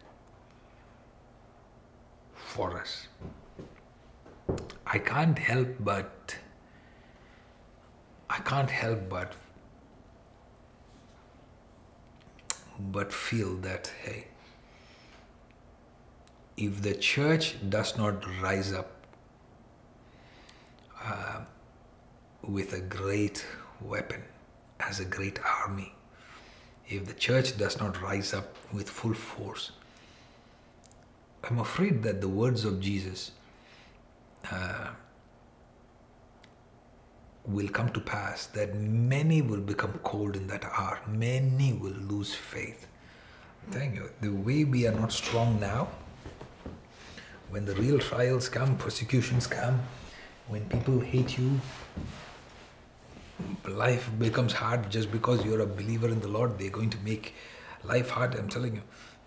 for 2.35 2.79
us? 2.79 3.09
I 4.87 4.99
can't 4.99 5.39
help 5.39 5.69
but 5.81 6.37
I 8.31 8.39
can't 8.39 8.71
help 8.71 9.09
but 9.09 9.33
but 12.79 13.13
feel 13.13 13.57
that 13.57 13.93
hey 14.03 14.27
if 16.57 16.83
the 16.83 16.95
church 16.95 17.57
does 17.69 17.97
not 17.99 18.25
rise 18.41 18.73
up 18.73 18.91
uh, 21.03 21.41
with 22.43 22.73
a 22.73 22.81
great 22.81 23.45
weapon, 23.81 24.23
as 24.81 25.01
a 25.01 25.05
great 25.05 25.39
army, 25.45 25.93
if 26.89 27.05
the 27.05 27.13
church 27.15 27.59
does 27.59 27.79
not 27.79 28.01
rise 28.01 28.33
up 28.33 28.57
with 28.73 28.89
full 28.89 29.15
force, 29.15 29.73
I'm 31.45 31.59
afraid 31.59 32.03
that 32.05 32.21
the 32.21 32.29
words 32.29 32.65
of 32.65 32.81
Jesus 32.81 33.33
uh, 34.51 34.89
will 37.45 37.69
come 37.69 37.91
to 37.91 38.01
pass, 38.01 38.47
that 38.47 38.75
many 38.75 39.43
will 39.43 39.61
become 39.61 40.01
cold 40.03 40.37
in 40.37 40.47
that 40.49 40.65
hour, 40.65 41.01
many 41.07 41.73
will 41.73 41.93
lose 41.93 42.35
faith. 42.35 42.87
Thank 43.71 43.97
you. 43.97 44.11
The 44.21 44.31
way 44.31 44.65
we 44.65 44.87
are 44.87 44.93
not 44.93 45.13
strong 45.13 45.61
now, 45.61 45.89
when 47.51 47.65
the 47.65 47.75
real 47.75 47.99
trials 47.99 48.49
come, 48.49 48.77
persecutions 48.77 49.47
come, 49.47 49.81
when 50.49 50.69
people 50.69 51.01
hate 51.01 51.39
you, 51.39 51.61
life 53.69 54.11
becomes 54.19 54.53
hard 54.53 54.91
just 54.91 55.11
because 55.11 55.45
you're 55.45 55.61
a 55.61 55.67
believer 55.67 56.09
in 56.09 56.21
the 56.21 56.29
Lord. 56.29 56.59
They're 56.59 56.71
going 56.71 56.91
to 56.91 56.99
make 56.99 57.35
life 57.85 58.11
hard. 58.11 58.35
I'm 58.35 58.49
telling 58.49 58.77
you, 58.77 58.83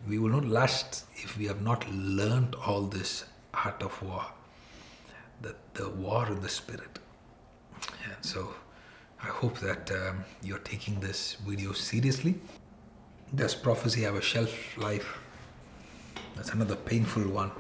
we 0.08 0.18
will 0.18 0.30
not 0.30 0.46
last 0.46 1.06
if 1.16 1.38
we 1.38 1.46
have 1.46 1.62
not 1.62 1.90
learned 1.92 2.56
all 2.56 2.84
this 2.84 3.26
art 3.54 3.82
of 3.84 4.02
war, 4.02 4.26
the, 5.42 5.56
the 5.74 5.90
war 5.90 6.28
in 6.28 6.42
the 6.42 6.50
spirit. 6.50 7.00
And 8.06 8.16
so 8.22 8.54
I 9.22 9.28
hope 9.28 9.60
that 9.60 9.92
um, 9.92 10.24
you're 10.42 10.60
taking 10.60 11.00
this 11.00 11.36
video 11.46 11.74
seriously. 11.74 12.36
Does 13.36 13.54
prophecy 13.54 14.02
have 14.02 14.16
a 14.16 14.22
shelf 14.22 14.78
life? 14.78 15.20
That's 16.36 16.52
another 16.52 16.76
painful 16.76 17.24
one. 17.24 17.52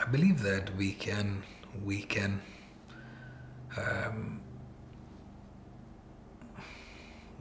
I 0.00 0.04
believe 0.10 0.42
that 0.42 0.74
we 0.76 0.92
can 0.92 1.42
we 1.84 2.02
can 2.02 2.40
um, 3.76 4.40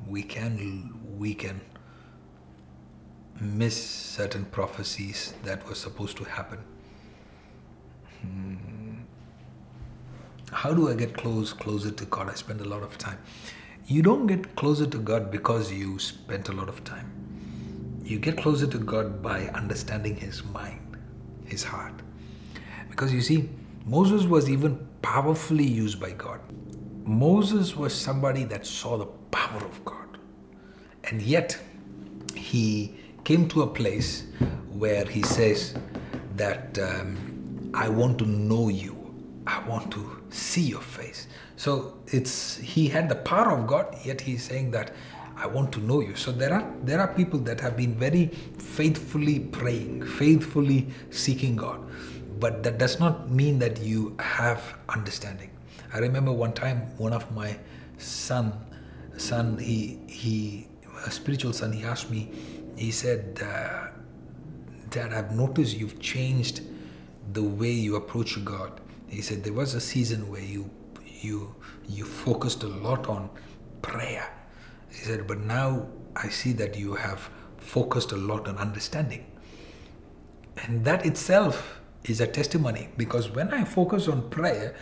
we 0.07 0.23
can 0.23 0.93
we 1.17 1.33
can 1.33 1.61
miss 3.39 3.81
certain 3.81 4.45
prophecies 4.45 5.33
that 5.43 5.67
were 5.67 5.75
supposed 5.75 6.17
to 6.17 6.23
happen. 6.23 6.59
Hmm. 8.21 8.55
How 10.51 10.73
do 10.73 10.89
I 10.89 10.95
get 10.95 11.15
close 11.15 11.53
closer 11.53 11.91
to 11.91 12.05
God? 12.05 12.29
I 12.29 12.33
spend 12.35 12.61
a 12.61 12.65
lot 12.65 12.81
of 12.81 12.97
time. 12.97 13.19
You 13.87 14.01
don't 14.01 14.27
get 14.27 14.55
closer 14.55 14.85
to 14.85 14.97
God 14.97 15.31
because 15.31 15.71
you 15.71 15.99
spent 15.99 16.49
a 16.49 16.53
lot 16.53 16.69
of 16.69 16.83
time. 16.83 17.16
You 18.07 18.19
get 18.19 18.37
closer 18.37 18.67
to 18.67 18.77
God 18.77 19.21
by 19.21 19.47
understanding 19.47 20.15
His 20.15 20.41
mind, 20.41 20.95
His 21.43 21.61
heart. 21.61 21.93
Because 22.89 23.13
you 23.13 23.19
see, 23.19 23.49
Moses 23.85 24.23
was 24.23 24.49
even 24.49 24.87
powerfully 25.01 25.65
used 25.65 25.99
by 25.99 26.11
God. 26.11 26.39
Moses 27.03 27.75
was 27.75 27.93
somebody 27.93 28.45
that 28.45 28.65
saw 28.65 28.97
the 28.97 29.07
power 29.31 29.61
of 29.61 29.83
God. 29.83 30.17
And 31.03 31.21
yet, 31.21 31.59
he 32.33 32.95
came 33.25 33.49
to 33.49 33.63
a 33.63 33.67
place 33.67 34.23
where 34.71 35.03
he 35.03 35.21
says 35.21 35.75
that 36.37 36.79
um, 36.79 37.71
I 37.73 37.89
want 37.89 38.19
to 38.19 38.25
know 38.25 38.69
you. 38.69 38.95
I 39.45 39.59
want 39.67 39.91
to 39.91 40.23
see 40.29 40.61
your 40.61 40.81
face. 40.81 41.27
So 41.57 41.97
it's 42.07 42.55
he 42.55 42.87
had 42.87 43.09
the 43.09 43.15
power 43.15 43.51
of 43.51 43.67
God, 43.67 43.97
yet 44.05 44.21
he's 44.21 44.45
saying 44.45 44.71
that 44.71 44.91
I 45.37 45.47
want 45.47 45.71
to 45.73 45.79
know 45.79 46.01
you. 46.01 46.15
So 46.15 46.31
there 46.31 46.53
are 46.53 46.65
there 46.83 46.99
are 46.99 47.07
people 47.13 47.39
that 47.41 47.59
have 47.61 47.77
been 47.77 47.95
very 47.95 48.27
faithfully 48.57 49.39
praying, 49.39 50.05
faithfully 50.05 50.87
seeking 51.11 51.55
God 51.55 51.87
but 52.39 52.63
that 52.63 52.77
does 52.77 52.99
not 52.99 53.29
mean 53.29 53.59
that 53.59 53.81
you 53.81 54.15
have 54.19 54.75
understanding. 54.89 55.49
I 55.93 55.99
remember 55.99 56.31
one 56.31 56.53
time 56.53 56.81
one 56.97 57.13
of 57.13 57.31
my 57.33 57.57
son, 57.97 58.53
son, 59.17 59.57
he 59.57 59.99
he, 60.07 60.67
a 61.05 61.11
spiritual 61.11 61.53
son, 61.53 61.71
he 61.71 61.83
asked 61.83 62.09
me, 62.11 62.29
he 62.75 62.91
said, 62.91 63.41
uh, 63.41 63.87
Dad, 64.89 65.13
I've 65.13 65.31
noticed 65.31 65.77
you've 65.77 65.99
changed 65.99 66.61
the 67.33 67.43
way 67.43 67.71
you 67.71 67.95
approach 67.95 68.43
God. 68.45 68.79
He 69.07 69.21
said 69.21 69.43
there 69.43 69.53
was 69.53 69.73
a 69.73 69.81
season 69.81 70.29
where 70.29 70.41
you 70.41 70.69
you 71.21 71.55
you 71.87 72.05
focused 72.05 72.63
a 72.63 72.67
lot 72.67 73.07
on 73.07 73.29
prayer 73.81 74.36
He 74.89 75.03
said, 75.03 75.27
But 75.27 75.39
now 75.39 75.87
I 76.15 76.29
see 76.29 76.53
that 76.53 76.77
you 76.77 76.95
have 76.95 77.29
focused 77.57 78.11
a 78.11 78.17
lot 78.17 78.47
on 78.47 78.57
understanding. 78.57 79.25
And 80.63 80.83
that 80.85 81.05
itself 81.05 81.79
is 82.05 82.21
a 82.21 82.27
testimony 82.27 82.89
because 82.97 83.29
when 83.29 83.53
I 83.53 83.63
focus 83.63 84.07
on 84.07 84.29
prayer, 84.29 84.75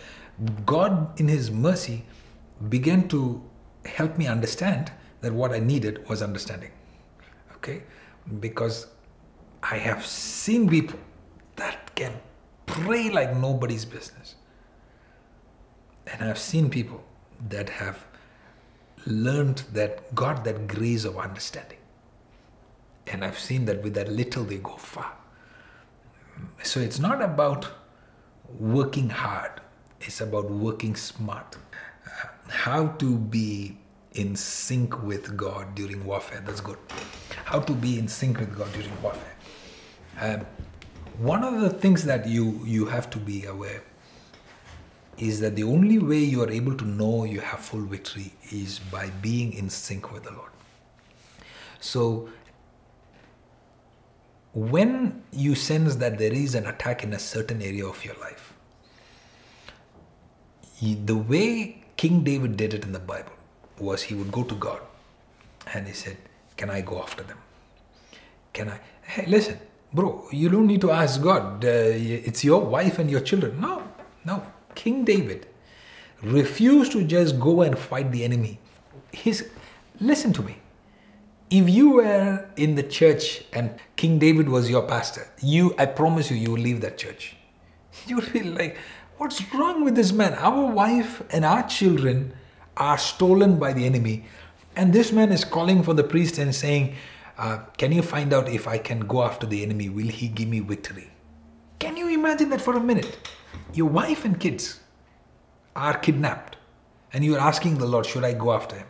God, 0.66 1.20
in 1.20 1.28
His 1.28 1.52
mercy, 1.52 2.06
began 2.70 3.08
to 3.10 3.44
help 3.86 4.18
me 4.18 4.28
understand 4.28 4.92
that 5.22 5.34
what 5.34 5.52
I 5.52 5.60
needed 5.60 6.08
was 6.08 6.22
understanding. 6.22 6.72
Okay? 7.56 7.84
Because 8.40 8.88
I 9.64 9.78
have 9.78 10.06
seen 10.06 10.70
people 10.70 11.00
that 11.56 11.96
can 11.96 12.14
pray 12.66 13.10
like 13.10 13.36
nobody's 13.36 13.86
business. 13.86 14.36
And 16.08 16.24
I've 16.24 16.38
seen 16.38 16.70
people 16.70 17.04
that 17.50 17.70
have 17.70 18.06
learned 19.06 19.64
that 19.74 20.14
got 20.16 20.44
that 20.46 20.68
grace 20.68 21.06
of 21.06 21.18
understanding. 21.18 21.78
And 23.08 23.24
I've 23.24 23.40
seen 23.40 23.66
that 23.66 23.84
with 23.84 23.94
that 23.94 24.10
little 24.10 24.44
they 24.44 24.58
go 24.58 24.78
far. 24.78 25.14
So 26.64 26.80
it's 26.80 27.00
not 27.00 27.22
about 27.22 27.68
working 28.60 29.10
hard, 29.10 29.62
it's 30.02 30.22
about 30.22 30.50
working 30.50 30.96
smart. 30.96 31.58
How 32.48 32.88
to 32.88 33.18
be 33.18 33.78
in 34.14 34.36
sync 34.36 35.04
with 35.04 35.36
God 35.36 35.76
during 35.76 36.06
warfare. 36.06 36.42
That's 36.46 36.62
good. 36.62 36.78
How 37.44 37.60
to 37.60 37.74
be 37.74 38.00
in 38.00 38.08
sync 38.08 38.40
with 38.40 38.58
God 38.58 38.72
during 38.74 39.02
warfare. 39.02 39.36
Um, 40.20 40.46
one 41.18 41.44
of 41.44 41.62
the 41.62 41.70
things 41.70 42.04
that 42.06 42.28
you 42.28 42.62
you 42.66 42.86
have 42.86 43.10
to 43.12 43.18
be 43.18 43.46
aware 43.46 43.82
is 45.18 45.40
that 45.40 45.56
the 45.56 45.64
only 45.64 45.98
way 45.98 46.20
you 46.20 46.44
are 46.44 46.52
able 46.52 46.76
to 46.76 46.86
know 46.86 47.24
you 47.24 47.40
have 47.40 47.60
full 47.60 47.82
victory 47.82 48.34
is 48.52 48.80
by 48.80 49.10
being 49.22 49.54
in 49.54 49.70
sync 49.70 50.12
with 50.12 50.24
the 50.24 50.32
Lord. 50.32 50.52
So 51.80 52.30
when 54.54 55.24
you 55.32 55.56
sense 55.56 55.96
that 55.98 56.18
there 56.18 56.34
is 56.34 56.56
an 56.56 56.66
attack 56.66 57.04
in 57.04 57.14
a 57.14 57.20
certain 57.20 57.62
area 57.62 57.86
of 57.86 58.04
your 58.04 58.16
life, 58.16 58.54
the 60.82 61.16
way 61.16 61.84
King 61.98 62.24
David 62.24 62.58
did 62.58 62.74
it 62.74 62.84
in 62.84 62.92
the 62.92 63.00
Bible 63.00 63.32
was 63.80 64.04
he 64.04 64.16
would 64.16 64.32
go 64.32 64.44
to 64.44 64.56
God 64.56 64.80
and 65.74 65.88
he 65.88 65.94
said, 65.94 66.18
Can 66.58 66.70
I 66.70 66.82
go 66.82 67.02
after 67.02 67.24
them? 67.24 67.38
Can 68.54 68.70
I? 68.70 68.80
Hey, 69.02 69.26
listen, 69.28 69.60
bro, 69.94 70.28
you 70.32 70.50
don't 70.50 70.68
need 70.68 70.82
to 70.82 70.92
ask 70.92 71.22
God. 71.22 71.64
Uh, 71.64 71.68
it's 71.70 72.44
your 72.44 72.62
wife 72.62 73.00
and 73.00 73.10
your 73.10 73.22
children. 73.22 73.60
No, 73.60 73.84
no. 74.26 74.44
King 74.76 75.06
David 75.06 75.48
refused 76.22 76.92
to 76.94 77.04
just 77.04 77.40
go 77.40 77.62
and 77.62 77.78
fight 77.78 78.12
the 78.12 78.24
enemy. 78.24 78.60
He's, 79.12 79.44
listen 80.00 80.34
to 80.34 80.42
me. 80.42 80.58
If 81.50 81.70
you 81.70 81.92
were 81.92 82.50
in 82.58 82.76
the 82.76 82.84
church 82.84 83.44
and 83.54 83.80
King 83.96 84.20
David 84.20 84.50
was 84.50 84.70
your 84.70 84.82
pastor, 84.84 85.28
you, 85.42 85.76
I 85.78 85.86
promise 85.86 86.32
you, 86.32 86.38
you 86.38 86.52
will 86.52 86.60
leave 86.60 86.82
that 86.82 86.98
church. 86.98 87.36
You 88.08 88.18
will 88.18 88.24
feel 88.24 88.48
like, 88.48 88.78
what's 89.18 89.42
wrong 89.54 89.84
with 89.84 89.96
this 89.96 90.12
man? 90.12 90.34
Our 90.34 90.66
wife 90.66 91.24
and 91.32 91.46
our 91.46 91.66
children 91.68 92.34
are 92.76 92.98
stolen 92.98 93.58
by 93.58 93.72
the 93.74 93.86
enemy. 93.86 94.26
And 94.76 94.92
this 94.92 95.14
man 95.14 95.32
is 95.32 95.46
calling 95.46 95.82
for 95.82 95.94
the 95.94 96.04
priest 96.04 96.38
and 96.38 96.54
saying, 96.54 96.96
uh, 97.38 97.60
Can 97.78 97.94
you 97.94 98.02
find 98.02 98.34
out 98.34 98.50
if 98.50 98.68
I 98.68 98.78
can 98.78 99.02
go 99.02 99.24
after 99.24 99.48
the 99.48 99.64
enemy? 99.64 99.88
Will 99.88 100.08
he 100.08 100.28
give 100.28 100.50
me 100.50 100.60
victory? 100.60 101.10
Can 101.80 101.96
you 101.96 102.10
imagine 102.10 102.50
that 102.50 102.62
for 102.62 102.76
a 102.76 102.80
minute? 102.80 103.18
Your 103.74 103.90
wife 103.90 104.26
and 104.26 104.40
kids 104.40 104.80
are 105.76 105.98
kidnapped, 105.98 106.58
and 107.14 107.24
you 107.24 107.36
are 107.36 107.40
asking 107.40 107.78
the 107.78 107.86
Lord, 107.86 108.06
Should 108.06 108.24
I 108.24 108.34
go 108.34 108.54
after 108.54 108.76
him? 108.78 108.88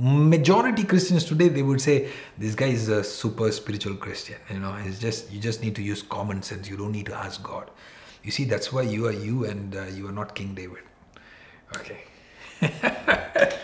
Majority 0.00 0.84
Christians 0.84 1.24
today 1.24 1.48
they 1.48 1.62
would 1.62 1.80
say 1.80 2.08
this 2.36 2.54
guy 2.54 2.66
is 2.66 2.88
a 2.88 3.02
super 3.02 3.50
spiritual 3.50 3.96
Christian. 3.96 4.36
You 4.48 4.60
know, 4.60 4.76
it's 4.84 4.98
just 4.98 5.30
you 5.32 5.40
just 5.40 5.60
need 5.60 5.74
to 5.74 5.82
use 5.82 6.02
common 6.02 6.42
sense. 6.42 6.68
You 6.68 6.76
don't 6.76 6.92
need 6.92 7.06
to 7.06 7.14
ask 7.14 7.42
God. 7.42 7.70
You 8.22 8.30
see, 8.30 8.44
that's 8.44 8.72
why 8.72 8.82
you 8.82 9.06
are 9.06 9.12
you 9.12 9.44
and 9.44 9.74
uh, 9.74 9.84
you 9.86 10.06
are 10.06 10.12
not 10.12 10.34
King 10.34 10.54
David. 10.54 10.84
Okay. 11.76 12.04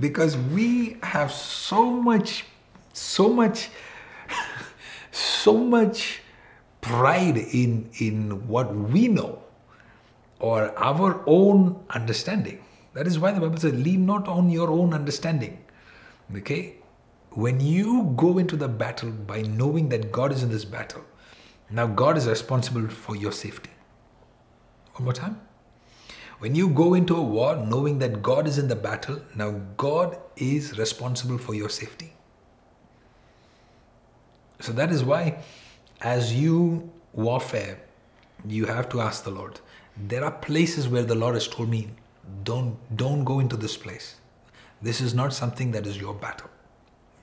because 0.00 0.36
we 0.36 0.96
have 1.02 1.32
so 1.32 1.90
much, 1.90 2.44
so 2.92 3.28
much, 3.28 3.70
so 5.10 5.56
much 5.56 6.20
pride 6.80 7.36
in, 7.36 7.90
in 7.98 8.48
what 8.48 8.74
we 8.74 9.08
know 9.08 9.42
or 10.40 10.76
our 10.78 11.22
own 11.26 11.84
understanding. 11.90 12.64
That 12.94 13.06
is 13.06 13.18
why 13.18 13.32
the 13.32 13.40
Bible 13.40 13.58
says, 13.58 13.74
lean 13.74 14.06
not 14.06 14.28
on 14.28 14.50
your 14.50 14.70
own 14.70 14.94
understanding. 14.94 15.64
Okay? 16.34 16.76
When 17.30 17.60
you 17.60 18.14
go 18.16 18.38
into 18.38 18.56
the 18.56 18.68
battle 18.68 19.10
by 19.10 19.42
knowing 19.42 19.88
that 19.90 20.10
God 20.10 20.32
is 20.32 20.42
in 20.42 20.50
this 20.50 20.64
battle, 20.64 21.04
now 21.70 21.86
God 21.86 22.16
is 22.16 22.26
responsible 22.26 22.88
for 22.88 23.14
your 23.14 23.32
safety. 23.32 23.70
One 24.94 25.04
more 25.04 25.12
time. 25.12 25.40
When 26.38 26.54
you 26.54 26.68
go 26.68 26.94
into 26.94 27.16
a 27.16 27.22
war 27.22 27.56
knowing 27.56 27.98
that 27.98 28.22
God 28.22 28.46
is 28.46 28.58
in 28.58 28.68
the 28.68 28.76
battle, 28.76 29.20
now 29.34 29.60
God 29.76 30.18
is 30.36 30.78
responsible 30.78 31.36
for 31.36 31.54
your 31.54 31.68
safety. 31.68 32.12
So 34.60 34.72
that 34.72 34.90
is 34.90 35.04
why, 35.04 35.42
as 36.00 36.34
you 36.34 36.90
warfare, 37.12 37.80
you 38.46 38.66
have 38.66 38.88
to 38.90 39.00
ask 39.00 39.24
the 39.24 39.30
Lord. 39.30 39.60
There 40.06 40.24
are 40.24 40.30
places 40.30 40.88
where 40.88 41.02
the 41.02 41.14
Lord 41.14 41.34
has 41.34 41.48
told 41.48 41.68
me, 41.68 41.88
don't, 42.44 42.76
don't 42.96 43.24
go 43.24 43.40
into 43.40 43.56
this 43.56 43.76
place. 43.76 44.16
This 44.80 45.00
is 45.00 45.14
not 45.14 45.32
something 45.32 45.72
that 45.72 45.86
is 45.86 45.98
your 45.98 46.14
battle. 46.14 46.50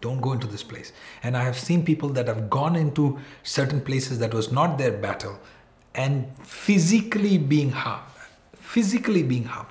Don't 0.01 0.19
go 0.19 0.33
into 0.33 0.47
this 0.47 0.63
place. 0.63 0.91
And 1.23 1.37
I 1.37 1.43
have 1.43 1.57
seen 1.57 1.85
people 1.85 2.09
that 2.09 2.27
have 2.27 2.49
gone 2.49 2.75
into 2.75 3.17
certain 3.43 3.81
places 3.81 4.19
that 4.19 4.33
was 4.33 4.51
not 4.51 4.77
their 4.77 4.91
battle 4.91 5.39
and 5.93 6.27
physically 6.43 7.37
being 7.37 7.71
harmed 7.71 8.11
physically 8.65 9.23
being 9.23 9.45
harmed. 9.45 9.69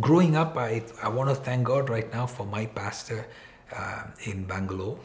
Growing 0.00 0.36
up, 0.36 0.56
I, 0.56 0.82
I 1.02 1.08
want 1.08 1.28
to 1.30 1.34
thank 1.34 1.64
God 1.64 1.90
right 1.90 2.10
now 2.12 2.26
for 2.26 2.46
my 2.46 2.66
pastor 2.66 3.26
uh, 3.76 4.04
in 4.24 4.44
Bangalore, 4.44 4.98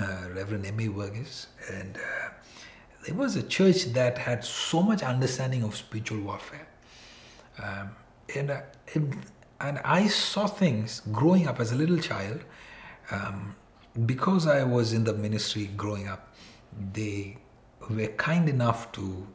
uh, 0.00 0.28
Reverend 0.34 0.66
M.A. 0.66 0.88
Verghese. 0.88 1.46
And 1.70 1.96
uh, 1.96 2.30
there 3.06 3.14
was 3.14 3.36
a 3.36 3.42
church 3.42 3.84
that 3.92 4.18
had 4.18 4.44
so 4.44 4.82
much 4.82 5.02
understanding 5.02 5.62
of 5.62 5.76
spiritual 5.76 6.20
warfare. 6.20 6.66
Um, 7.62 7.90
and, 8.34 8.50
uh, 8.50 8.60
and, 8.94 9.78
I 9.84 10.08
saw 10.08 10.46
things 10.46 11.00
growing 11.12 11.46
up 11.46 11.60
as 11.60 11.72
a 11.72 11.76
little 11.76 11.98
child. 11.98 12.44
Um, 13.10 13.54
because 14.04 14.46
I 14.46 14.64
was 14.64 14.92
in 14.92 15.04
the 15.04 15.14
ministry 15.14 15.70
growing 15.76 16.08
up, 16.08 16.34
they 16.92 17.38
were 17.88 18.08
kind 18.08 18.48
enough 18.48 18.90
to, 18.92 19.26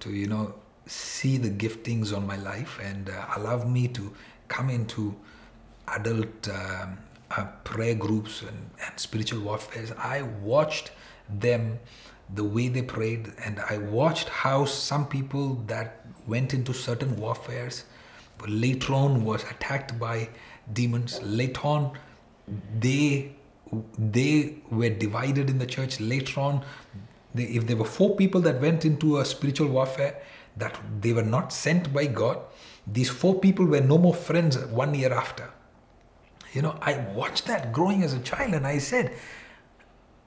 to 0.00 0.10
you 0.10 0.28
know, 0.28 0.54
see 0.86 1.36
the 1.36 1.50
giftings 1.50 2.16
on 2.16 2.26
my 2.26 2.36
life 2.36 2.78
and 2.82 3.10
uh, 3.10 3.26
allow 3.36 3.64
me 3.64 3.88
to 3.88 4.14
come 4.46 4.70
into 4.70 5.14
adult 5.88 6.48
um, 6.48 6.98
uh, 7.32 7.44
prayer 7.64 7.94
groups 7.94 8.42
and, 8.42 8.70
and 8.86 8.98
spiritual 8.98 9.40
warfare. 9.40 9.84
I 9.98 10.22
watched 10.22 10.92
them 11.28 11.78
the 12.34 12.44
way 12.44 12.68
they 12.68 12.82
prayed 12.82 13.32
and 13.44 13.60
I 13.60 13.78
watched 13.78 14.28
how 14.28 14.64
some 14.64 15.06
people 15.06 15.54
that 15.66 16.06
went 16.26 16.52
into 16.52 16.72
certain 16.74 17.16
warfares 17.16 17.84
later 18.46 18.92
on 18.94 19.24
was 19.24 19.42
attacked 19.44 19.98
by 19.98 20.28
demons. 20.72 21.20
Later 21.22 21.60
on, 21.64 21.98
they 22.78 23.34
they 23.98 24.56
were 24.70 24.90
divided 24.90 25.50
in 25.50 25.58
the 25.58 25.66
church. 25.66 26.00
Later 26.00 26.40
on, 26.40 26.64
they, 27.34 27.44
if 27.44 27.66
there 27.66 27.76
were 27.76 27.84
four 27.84 28.16
people 28.16 28.40
that 28.42 28.60
went 28.60 28.84
into 28.84 29.18
a 29.18 29.24
spiritual 29.24 29.68
warfare, 29.68 30.22
that 30.56 30.78
they 31.00 31.12
were 31.12 31.22
not 31.22 31.52
sent 31.52 31.92
by 31.92 32.06
God. 32.06 32.38
These 32.86 33.10
four 33.10 33.38
people 33.38 33.66
were 33.66 33.80
no 33.80 33.98
more 33.98 34.14
friends 34.14 34.58
one 34.58 34.94
year 34.94 35.12
after. 35.12 35.50
You 36.54 36.62
know, 36.62 36.78
I 36.80 36.98
watched 37.14 37.46
that 37.46 37.72
growing 37.72 38.02
as 38.02 38.14
a 38.14 38.20
child 38.20 38.54
and 38.54 38.66
I 38.66 38.78
said, 38.78 39.14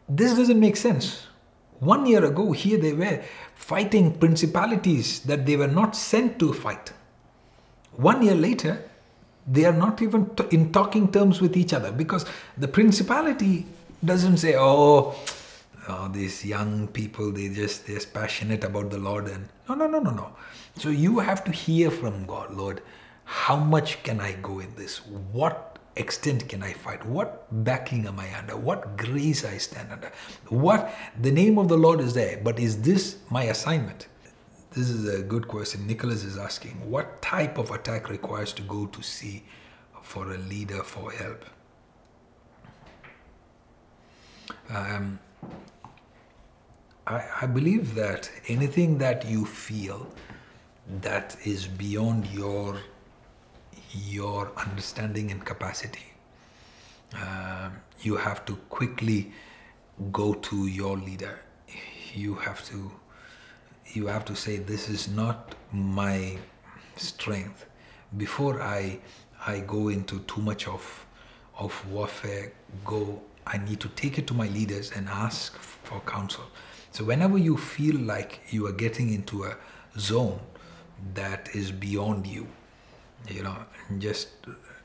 this 0.07 0.35
doesn't 0.35 0.59
make 0.59 0.77
sense. 0.77 1.25
One 1.81 2.05
year 2.05 2.23
ago, 2.23 2.51
here 2.51 2.77
they 2.77 2.93
were 2.93 3.21
fighting 3.55 4.13
principalities 4.13 5.21
that 5.21 5.45
they 5.45 5.57
were 5.57 5.67
not 5.67 5.95
sent 5.95 6.37
to 6.39 6.53
fight. 6.53 6.93
One 7.93 8.21
year 8.21 8.35
later, 8.35 8.83
they 9.47 9.65
are 9.65 9.73
not 9.73 10.01
even 10.01 10.29
in 10.51 10.71
talking 10.71 11.11
terms 11.11 11.41
with 11.41 11.57
each 11.57 11.73
other 11.73 11.91
because 11.91 12.25
the 12.55 12.67
principality 12.67 13.65
doesn't 14.05 14.37
say, 14.37 14.55
oh, 14.55 15.15
oh, 15.89 16.07
these 16.09 16.45
young 16.45 16.87
people 16.87 17.31
they 17.31 17.49
just 17.49 17.87
they're 17.87 17.99
passionate 18.13 18.63
about 18.63 18.89
the 18.89 18.97
lord 18.97 19.27
and 19.27 19.47
no 19.67 19.75
no 19.75 19.87
no 19.87 19.99
no 19.99 20.11
no 20.11 20.29
so 20.77 20.89
you 20.89 21.19
have 21.19 21.43
to 21.43 21.51
hear 21.51 21.89
from 21.89 22.25
god 22.25 22.53
lord 22.53 22.81
how 23.23 23.55
much 23.55 24.01
can 24.03 24.19
i 24.19 24.31
go 24.33 24.59
in 24.59 24.73
this 24.75 24.97
what 25.31 25.70
extent 25.95 26.47
can 26.47 26.63
I 26.63 26.73
fight? 26.73 27.05
What 27.05 27.47
backing 27.63 28.07
am 28.07 28.19
I 28.19 28.33
under? 28.37 28.55
What 28.55 28.97
grace 28.97 29.43
I 29.45 29.57
stand 29.57 29.91
under? 29.91 30.11
What 30.49 30.93
the 31.19 31.31
name 31.31 31.57
of 31.57 31.67
the 31.67 31.77
Lord 31.77 31.99
is 31.99 32.13
there, 32.13 32.39
but 32.43 32.59
is 32.59 32.81
this 32.81 33.17
my 33.29 33.43
assignment? 33.43 34.07
This 34.71 34.89
is 34.89 35.13
a 35.13 35.21
good 35.21 35.47
question. 35.47 35.85
Nicholas 35.85 36.23
is 36.23 36.37
asking, 36.37 36.89
what 36.89 37.21
type 37.21 37.57
of 37.57 37.71
attack 37.71 38.09
requires 38.09 38.53
to 38.53 38.61
go 38.61 38.85
to 38.85 39.01
sea 39.01 39.43
for 40.01 40.33
a 40.33 40.37
leader 40.37 40.81
for 40.83 41.11
help? 41.11 41.43
Um, 44.69 45.19
I, 47.05 47.23
I 47.41 47.45
believe 47.47 47.95
that 47.95 48.31
anything 48.47 48.97
that 48.99 49.25
you 49.25 49.45
feel 49.45 50.07
that 51.01 51.35
is 51.43 51.67
beyond 51.67 52.27
your 52.27 52.79
your 53.93 54.51
understanding 54.57 55.31
and 55.31 55.45
capacity, 55.45 56.13
uh, 57.15 57.69
you 58.01 58.15
have 58.15 58.45
to 58.45 58.55
quickly 58.69 59.31
go 60.11 60.33
to 60.33 60.67
your 60.67 60.97
leader. 60.97 61.39
You 62.13 62.35
have 62.35 62.65
to 62.65 62.91
you 63.93 64.07
have 64.07 64.23
to 64.25 64.35
say 64.35 64.57
this 64.57 64.87
is 64.87 65.09
not 65.09 65.55
my 65.73 66.37
strength 66.95 67.65
before 68.17 68.61
I 68.61 68.99
I 69.45 69.59
go 69.61 69.89
into 69.89 70.19
too 70.21 70.41
much 70.41 70.67
of 70.67 71.05
of 71.57 71.73
warfare. 71.91 72.53
Go 72.85 73.21
I 73.45 73.57
need 73.57 73.79
to 73.81 73.89
take 73.89 74.17
it 74.17 74.27
to 74.27 74.33
my 74.33 74.47
leaders 74.47 74.91
and 74.95 75.07
ask 75.09 75.57
for 75.57 75.99
counsel. 76.01 76.45
So 76.91 77.03
whenever 77.03 77.37
you 77.37 77.57
feel 77.57 77.97
like 77.99 78.41
you 78.49 78.67
are 78.67 78.71
getting 78.73 79.13
into 79.13 79.45
a 79.45 79.57
zone 79.97 80.39
that 81.13 81.49
is 81.55 81.71
beyond 81.71 82.27
you, 82.27 82.47
you 83.29 83.43
know, 83.43 83.55
just 83.99 84.29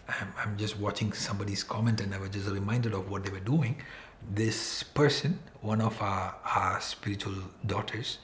I'm, 0.08 0.32
I'm 0.38 0.56
just 0.56 0.78
watching 0.78 1.12
somebody's 1.12 1.62
comment 1.62 2.00
and 2.00 2.14
I 2.14 2.18
was 2.18 2.30
just 2.30 2.48
reminded 2.48 2.92
of 2.94 3.10
what 3.10 3.24
they 3.24 3.30
were 3.30 3.40
doing. 3.40 3.82
This 4.30 4.82
person, 4.82 5.38
one 5.60 5.80
of 5.80 6.00
our, 6.00 6.34
our 6.44 6.80
spiritual 6.80 7.34
daughters, 7.66 8.18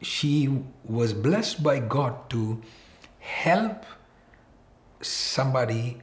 she 0.00 0.48
was 0.84 1.12
blessed 1.12 1.62
by 1.62 1.78
God 1.78 2.28
to 2.30 2.60
help 3.18 3.84
somebody. 5.00 6.00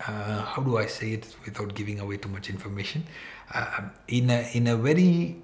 Uh, 0.00 0.42
how 0.42 0.62
do 0.62 0.78
I 0.78 0.86
say 0.86 1.12
it 1.12 1.36
without 1.44 1.74
giving 1.74 2.00
away 2.00 2.16
too 2.16 2.28
much 2.28 2.50
information? 2.50 3.04
Uh, 3.52 3.82
in 4.08 4.30
a 4.30 4.48
in 4.54 4.66
a 4.66 4.76
very 4.76 5.36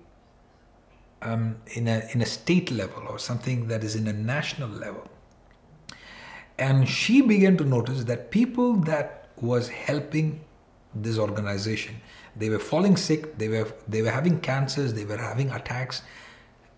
um, 1.23 1.57
in 1.75 1.87
a 1.89 2.03
in 2.13 2.23
a 2.23 2.27
state 2.27 2.71
level 2.71 3.07
or 3.09 3.19
something 3.19 3.69
that 3.69 3.85
is 3.85 3.95
in 3.95 4.09
a 4.09 4.13
national 4.13 4.69
level, 4.69 5.09
and 6.61 6.89
she 6.89 7.23
began 7.23 7.57
to 7.57 7.65
notice 7.65 8.05
that 8.05 8.31
people 8.31 8.75
that 8.93 9.29
was 9.41 9.69
helping 9.69 10.41
this 10.95 11.19
organization, 11.19 11.97
they 12.37 12.51
were 12.51 12.59
falling 12.59 12.97
sick, 12.97 13.39
they 13.39 13.49
were 13.49 13.73
they 13.89 14.03
were 14.03 14.11
having 14.11 14.41
cancers, 14.41 14.93
they 14.95 15.05
were 15.05 15.17
having 15.17 15.51
attacks, 15.51 16.03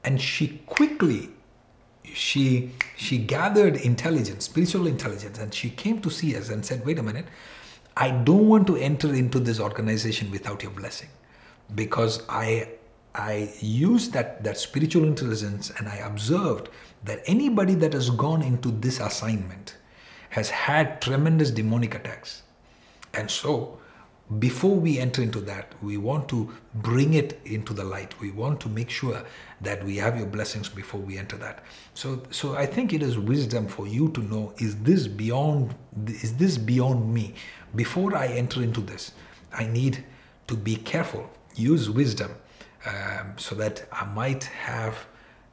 and 0.05 0.21
she 0.21 0.63
quickly 0.67 1.31
she 2.05 2.71
she 2.97 3.19
gathered 3.19 3.77
intelligence 3.77 4.45
spiritual 4.45 4.87
intelligence 4.87 5.39
and 5.39 5.55
she 5.55 5.71
came 5.71 6.01
to 6.01 6.11
see 6.11 6.37
us 6.37 6.49
and 6.51 6.65
said 6.65 6.85
wait 6.87 6.99
a 6.99 7.03
minute. 7.03 7.27
I 7.97 8.11
don't 8.11 8.49
want 8.49 8.67
to 8.69 8.77
enter 8.77 9.15
into 9.15 9.39
this 9.39 9.61
organization 9.61 10.31
without 10.31 10.63
your 10.63 10.73
blessing 10.73 11.09
because 11.75 12.23
i 12.29 12.69
i 13.15 13.53
used 13.61 14.13
that 14.13 14.43
that 14.45 14.59
spiritual 14.59 15.05
intelligence 15.05 15.71
and 15.79 15.89
i 15.89 15.97
observed 15.97 16.69
that 17.05 17.21
anybody 17.27 17.75
that 17.75 17.93
has 17.93 18.11
gone 18.11 18.43
into 18.43 18.71
this 18.71 19.01
assignment 19.01 19.77
has 20.31 20.51
had 20.51 21.01
tremendous 21.03 21.51
demonic 21.51 21.95
attacks 21.95 22.43
and 23.15 23.31
so 23.31 23.79
before 24.39 24.77
we 24.77 24.99
enter 24.99 25.23
into 25.23 25.41
that, 25.41 25.75
we 25.83 25.97
want 25.97 26.29
to 26.31 26.51
bring 26.75 27.15
it 27.15 27.41
into 27.45 27.75
the 27.75 27.85
light. 27.85 28.19
We 28.21 28.31
want 28.31 28.61
to 28.61 28.69
make 28.69 28.89
sure 28.89 29.23
that 29.61 29.85
we 29.85 29.97
have 29.97 30.17
your 30.17 30.27
blessings 30.27 30.69
before 30.69 31.01
we 31.01 31.19
enter 31.19 31.37
that. 31.39 31.63
So, 31.95 32.23
so 32.31 32.55
I 32.55 32.67
think 32.67 32.93
it 32.93 33.03
is 33.03 33.19
wisdom 33.19 33.69
for 33.69 33.87
you 33.87 34.09
to 34.11 34.21
know: 34.21 34.55
is 34.59 34.77
this 34.77 35.07
beyond? 35.07 35.75
Is 36.07 36.37
this 36.37 36.57
beyond 36.57 37.13
me? 37.13 37.35
Before 37.75 38.17
I 38.17 38.29
enter 38.29 38.63
into 38.63 38.81
this, 38.81 39.13
I 39.53 39.67
need 39.67 40.05
to 40.47 40.57
be 40.57 40.77
careful. 40.77 41.29
Use 41.55 41.91
wisdom 41.91 42.35
um, 42.87 43.35
so 43.37 43.55
that 43.57 43.87
I 43.93 44.05
might 44.07 44.45
have. 44.45 45.07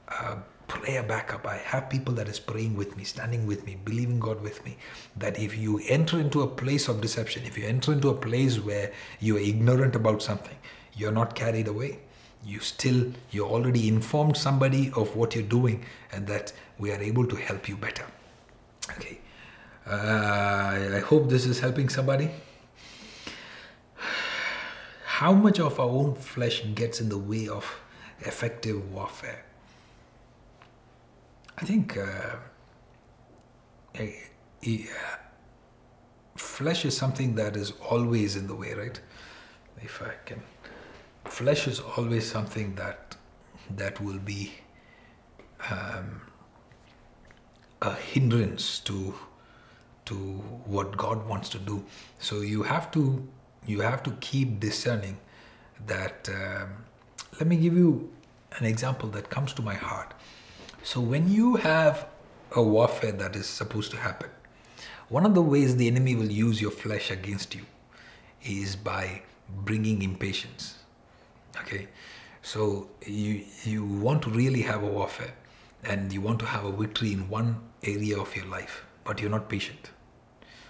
Uh, 0.07 0.37
prayer 0.69 1.03
backup. 1.03 1.45
I 1.45 1.57
have 1.57 1.89
people 1.89 2.13
that 2.13 2.29
is 2.29 2.39
praying 2.39 2.75
with 2.77 2.95
me, 2.95 3.03
standing 3.03 3.45
with 3.45 3.65
me, 3.65 3.77
believing 3.83 4.19
God 4.19 4.41
with 4.41 4.63
me. 4.63 4.77
That 5.17 5.37
if 5.37 5.57
you 5.57 5.81
enter 5.89 6.19
into 6.19 6.43
a 6.43 6.47
place 6.47 6.87
of 6.87 7.01
deception, 7.01 7.43
if 7.45 7.57
you 7.57 7.65
enter 7.67 7.91
into 7.91 8.09
a 8.09 8.13
place 8.13 8.59
where 8.59 8.93
you 9.19 9.35
are 9.37 9.41
ignorant 9.41 9.95
about 9.95 10.21
something, 10.21 10.55
you're 10.95 11.11
not 11.11 11.35
carried 11.35 11.67
away. 11.67 11.99
You 12.45 12.59
still, 12.59 13.11
you 13.31 13.45
already 13.45 13.89
informed 13.89 14.37
somebody 14.37 14.91
of 14.95 15.15
what 15.15 15.35
you're 15.35 15.43
doing, 15.43 15.83
and 16.13 16.27
that 16.27 16.53
we 16.77 16.91
are 16.91 17.01
able 17.01 17.25
to 17.27 17.35
help 17.35 17.67
you 17.67 17.75
better. 17.75 18.05
Okay. 18.91 19.19
Uh, 19.85 20.95
I 20.95 20.99
hope 20.99 21.29
this 21.29 21.45
is 21.45 21.59
helping 21.59 21.89
somebody. 21.89 22.29
How 25.05 25.33
much 25.33 25.59
of 25.59 25.79
our 25.79 25.89
own 25.89 26.15
flesh 26.15 26.63
gets 26.75 27.01
in 27.01 27.09
the 27.09 27.17
way 27.17 27.49
of 27.49 27.65
effective 28.19 28.93
warfare? 28.93 29.43
I 31.61 31.65
think 31.65 31.97
uh, 31.97 32.37
a, 33.95 34.87
flesh 36.37 36.85
is 36.85 36.95
something 36.95 37.35
that 37.35 37.57
is 37.57 37.73
always 37.89 38.37
in 38.37 38.47
the 38.47 38.55
way, 38.55 38.73
right? 38.73 38.99
If 39.81 40.01
I 40.01 40.13
can, 40.25 40.41
flesh 41.25 41.67
is 41.67 41.81
always 41.81 42.29
something 42.29 42.75
that 42.75 43.17
that 43.75 43.99
will 43.99 44.19
be 44.19 44.53
um, 45.69 46.21
a 47.81 47.93
hindrance 47.93 48.79
to 48.79 49.13
to 50.05 50.15
what 50.15 50.95
God 50.95 51.27
wants 51.27 51.49
to 51.49 51.59
do. 51.59 51.83
So 52.19 52.39
you 52.39 52.63
have 52.63 52.89
to 52.91 53.27
you 53.67 53.81
have 53.81 54.01
to 54.03 54.11
keep 54.21 54.61
discerning 54.61 55.17
that. 55.87 56.29
Um, 56.29 56.85
let 57.37 57.47
me 57.47 57.57
give 57.57 57.73
you 57.73 58.11
an 58.57 58.65
example 58.65 59.09
that 59.09 59.29
comes 59.29 59.53
to 59.53 59.61
my 59.61 59.75
heart. 59.75 60.13
So 60.83 61.01
when 61.01 61.29
you 61.29 61.57
have 61.57 62.07
a 62.55 62.63
warfare 62.63 63.11
that 63.11 63.35
is 63.35 63.47
supposed 63.47 63.91
to 63.91 63.97
happen, 63.97 64.29
one 65.09 65.25
of 65.25 65.33
the 65.33 65.41
ways 65.41 65.75
the 65.75 65.87
enemy 65.87 66.15
will 66.15 66.31
use 66.31 66.61
your 66.61 66.71
flesh 66.71 67.11
against 67.11 67.53
you 67.55 67.65
is 68.43 68.75
by 68.75 69.23
bringing 69.49 70.01
impatience. 70.01 70.75
Okay? 71.61 71.87
So 72.41 72.89
you 73.05 73.43
you 73.63 73.83
want 73.83 74.21
to 74.23 74.29
really 74.29 74.61
have 74.61 74.83
a 74.83 74.87
warfare 74.87 75.33
and 75.83 76.13
you 76.13 76.21
want 76.21 76.39
to 76.39 76.45
have 76.45 76.65
a 76.65 76.71
victory 76.71 77.13
in 77.13 77.29
one 77.29 77.61
area 77.83 78.19
of 78.19 78.35
your 78.35 78.45
life, 78.45 78.85
but 79.03 79.19
you're 79.19 79.29
not 79.29 79.49
patient. 79.49 79.91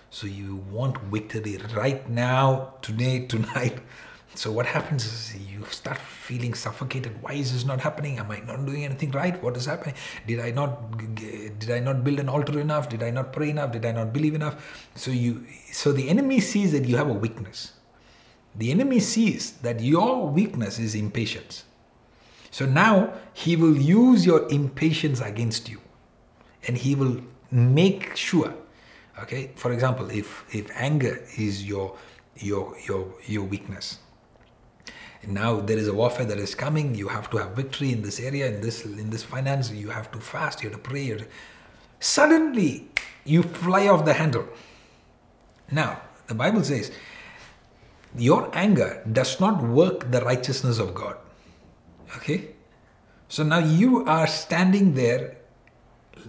So 0.09 0.25
you 0.25 0.55
want 0.71 0.97
victory 1.03 1.57
right 1.75 2.09
now, 2.09 2.73
today, 2.81 3.27
tonight, 3.27 3.79
so 4.35 4.51
what 4.51 4.65
happens 4.67 5.05
is 5.05 5.35
you 5.51 5.65
start 5.71 5.97
feeling 5.97 6.53
suffocated. 6.53 7.21
Why 7.21 7.33
is 7.33 7.51
this 7.51 7.65
not 7.65 7.81
happening? 7.81 8.19
Am 8.19 8.29
I 8.29 8.39
not 8.39 8.65
doing 8.65 8.85
anything 8.85 9.11
right? 9.11 9.41
What 9.41 9.57
is 9.57 9.65
happening? 9.65 9.95
Did 10.27 10.39
I 10.39 10.51
not 10.51 10.97
did 11.15 11.71
I 11.71 11.79
not 11.79 12.03
build 12.03 12.19
an 12.19 12.29
altar 12.29 12.59
enough? 12.59 12.89
Did 12.89 13.03
I 13.03 13.09
not 13.09 13.33
pray 13.33 13.49
enough? 13.49 13.71
Did 13.71 13.85
I 13.85 13.91
not 13.91 14.13
believe 14.13 14.35
enough? 14.35 14.89
So 14.95 15.11
you 15.11 15.45
so 15.71 15.91
the 15.91 16.07
enemy 16.09 16.39
sees 16.39 16.71
that 16.73 16.85
you 16.85 16.95
have 16.95 17.09
a 17.09 17.13
weakness. 17.13 17.73
The 18.55 18.71
enemy 18.71 18.99
sees 18.99 19.53
that 19.63 19.79
your 19.79 20.27
weakness 20.27 20.79
is 20.79 20.95
impatience. 20.95 21.65
So 22.51 22.65
now 22.65 23.13
he 23.33 23.55
will 23.55 23.77
use 23.77 24.25
your 24.25 24.47
impatience 24.49 25.21
against 25.21 25.69
you. 25.69 25.81
And 26.67 26.77
he 26.77 26.93
will 26.93 27.21
make 27.51 28.15
sure 28.15 28.53
okay 29.19 29.51
for 29.55 29.71
example 29.71 30.07
if 30.11 30.45
if 30.53 30.69
anger 30.75 31.19
is 31.35 31.65
your 31.65 31.97
your 32.37 32.75
your 32.87 33.11
your 33.25 33.43
weakness 33.43 33.97
now 35.27 35.59
there 35.59 35.77
is 35.77 35.87
a 35.87 35.93
warfare 35.93 36.25
that 36.25 36.37
is 36.37 36.55
coming. 36.55 36.95
You 36.95 37.09
have 37.09 37.29
to 37.31 37.37
have 37.37 37.51
victory 37.51 37.91
in 37.91 38.01
this 38.01 38.19
area 38.19 38.47
in 38.47 38.61
this 38.61 38.85
in 38.85 39.09
this 39.09 39.23
finance. 39.23 39.71
You 39.71 39.89
have 39.89 40.11
to 40.11 40.19
fast. 40.19 40.63
You 40.63 40.69
have 40.69 40.81
to 40.81 40.89
pray. 40.89 41.17
Suddenly 41.99 42.87
you 43.25 43.43
fly 43.43 43.87
off 43.87 44.05
the 44.05 44.13
handle. 44.13 44.47
Now 45.71 46.01
the 46.27 46.35
bible 46.35 46.63
says 46.63 46.91
your 48.15 48.49
anger 48.53 49.03
does 49.11 49.39
not 49.39 49.61
work 49.61 50.09
the 50.09 50.21
righteousness 50.21 50.79
of 50.79 50.95
god. 50.95 51.17
Okay? 52.17 52.55
So 53.27 53.43
now 53.43 53.59
you 53.59 54.05
are 54.05 54.25
standing 54.25 54.95
there. 54.95 55.37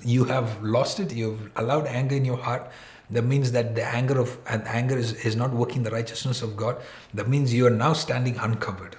You 0.05 0.25
have 0.25 0.63
lost 0.63 1.01
it. 1.01 1.13
You've 1.13 1.51
allowed 1.57 1.87
anger 1.87 2.17
in 2.17 2.25
your 2.25 2.37
heart 2.37 2.71
that 3.11 3.23
means 3.23 3.53
that 3.53 3.75
the 3.75 3.85
anger 3.85 4.19
of 4.21 4.39
and 4.49 4.67
anger 4.67 4.97
is, 4.97 5.13
is 5.25 5.37
not 5.37 5.53
working 5.53 5.83
the 5.83 5.91
righteousness 5.91 6.43
of 6.43 6.57
God. 6.57 6.81
That 7.13 7.29
means 7.29 7.53
you 7.53 7.67
are 7.67 7.77
now 7.85 7.93
standing 7.93 8.37
uncovered. 8.39 8.97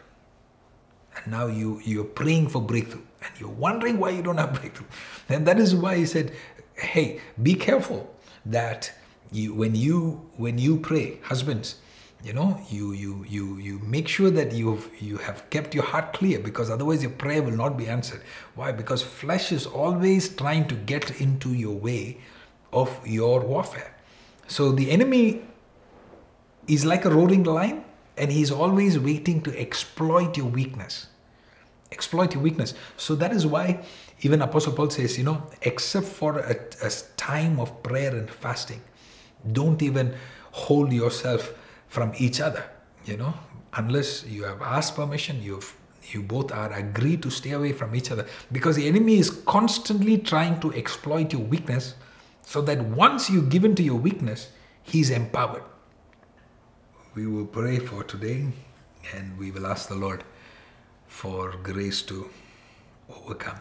And 1.16 1.32
now 1.32 1.48
you 1.48 1.82
you're 1.84 2.04
praying 2.04 2.50
for 2.50 2.62
breakthrough 2.62 3.04
and 3.22 3.40
you're 3.40 3.50
wondering 3.50 4.00
why 4.00 4.10
you 4.10 4.22
don't 4.22 4.38
have 4.38 4.54
breakthrough. 4.54 4.88
And 5.30 5.48
that 5.48 5.60
is 5.60 5.76
why 5.76 5.98
he 5.98 6.06
said, 6.06 6.34
Hey, 6.76 7.22
be 7.42 7.56
careful 7.56 8.14
that 8.46 8.92
you 9.32 9.54
when 9.54 9.76
you 9.76 10.30
when 10.38 10.58
you 10.58 10.78
pray, 10.78 11.20
husbands, 11.24 11.76
you 12.24 12.34
know, 12.34 12.60
you 12.70 12.92
you 12.92 13.26
you 13.28 13.58
you 13.58 13.80
make 13.80 14.08
sure 14.08 14.30
that 14.30 14.52
you've 14.52 14.90
you 15.00 15.18
have 15.18 15.50
kept 15.50 15.74
your 15.74 15.86
heart 15.86 16.14
clear 16.14 16.40
because 16.40 16.70
otherwise 16.70 17.02
your 17.02 17.12
prayer 17.12 17.42
will 17.42 17.56
not 17.56 17.78
be 17.78 17.88
answered. 17.88 18.22
Why? 18.56 18.72
Because 18.72 19.02
flesh 19.02 19.52
is 19.52 19.66
always 19.66 20.30
trying 20.36 20.68
to 20.68 20.76
get 20.76 21.22
into 21.22 21.54
your 21.54 21.76
way 21.76 22.18
of 22.74 23.00
your 23.08 23.40
warfare. 23.40 23.96
So 24.52 24.74
the 24.74 24.92
enemy 24.92 25.42
is 26.68 26.84
like 26.84 27.06
a 27.06 27.10
roaring 27.10 27.44
lion. 27.44 27.86
And 28.18 28.30
he's 28.32 28.52
always 28.52 29.00
waiting 29.00 29.42
to 29.44 29.58
exploit 29.58 30.36
your 30.38 30.48
weakness. 30.48 31.08
Exploit 31.92 32.34
your 32.34 32.44
weakness. 32.44 32.74
So 32.98 33.16
that 33.16 33.32
is 33.32 33.48
why 33.48 33.84
even 34.22 34.42
Apostle 34.42 34.74
Paul 34.74 34.90
says, 34.90 35.18
you 35.18 35.24
know, 35.24 35.42
except 35.62 36.06
for 36.06 36.40
a, 36.40 36.56
a 36.84 36.92
time 37.16 37.60
of 37.60 37.82
prayer 37.82 38.14
and 38.14 38.30
fasting, 38.30 38.82
don't 39.54 39.82
even 39.82 40.14
hold 40.52 40.92
yourself 40.92 41.54
from 41.88 42.12
each 42.18 42.42
other, 42.42 42.64
you 43.06 43.18
know, 43.18 43.34
unless 43.74 44.26
you 44.26 44.44
have 44.44 44.62
asked 44.62 44.96
permission, 44.96 45.42
you've 45.42 45.76
you 46.10 46.22
both 46.22 46.52
are 46.52 46.74
agreed 46.74 47.24
to 47.24 47.30
stay 47.30 47.52
away 47.52 47.72
from 47.72 47.96
each 47.96 48.12
other 48.12 48.26
because 48.52 48.76
the 48.76 48.88
enemy 48.88 49.18
is 49.18 49.30
constantly 49.30 50.18
trying 50.18 50.60
to 50.60 50.74
exploit 50.74 51.32
your 51.32 51.44
weakness 51.44 51.96
so 52.44 52.62
that 52.62 52.82
once 52.84 53.30
you 53.30 53.42
give 53.42 53.64
in 53.64 53.76
to 53.76 53.84
your 53.84 53.96
weakness 53.96 54.50
he's 54.84 55.10
empowered. 55.10 55.64
We 57.16 57.28
will 57.28 57.46
pray 57.46 57.80
for 57.80 58.04
today 58.04 58.48
and 59.16 59.38
we 59.38 59.52
will 59.52 59.68
ask 59.68 59.90
the 59.90 59.96
lord 59.96 60.24
for 61.08 61.52
grace 61.64 62.02
to 62.04 62.30
overcome 63.10 63.60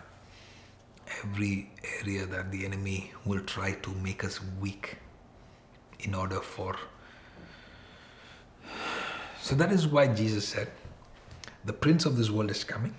every 1.22 1.70
area 2.01 2.26
that 2.26 2.53
the 2.53 2.64
enemy 2.64 3.12
will 3.24 3.41
try 3.41 3.72
to 3.72 3.91
make 3.91 4.22
us 4.24 4.41
weak 4.61 4.99
in 5.99 6.14
order 6.14 6.41
for. 6.41 6.76
So 9.43 9.55
that 9.57 9.72
is 9.72 9.87
why 9.87 10.07
jesus 10.07 10.47
said 10.47 10.70
the 11.64 11.72
prince 11.72 12.07
of 12.07 12.16
this 12.16 12.31
world 12.31 12.51
is 12.51 12.62
coming 12.62 12.95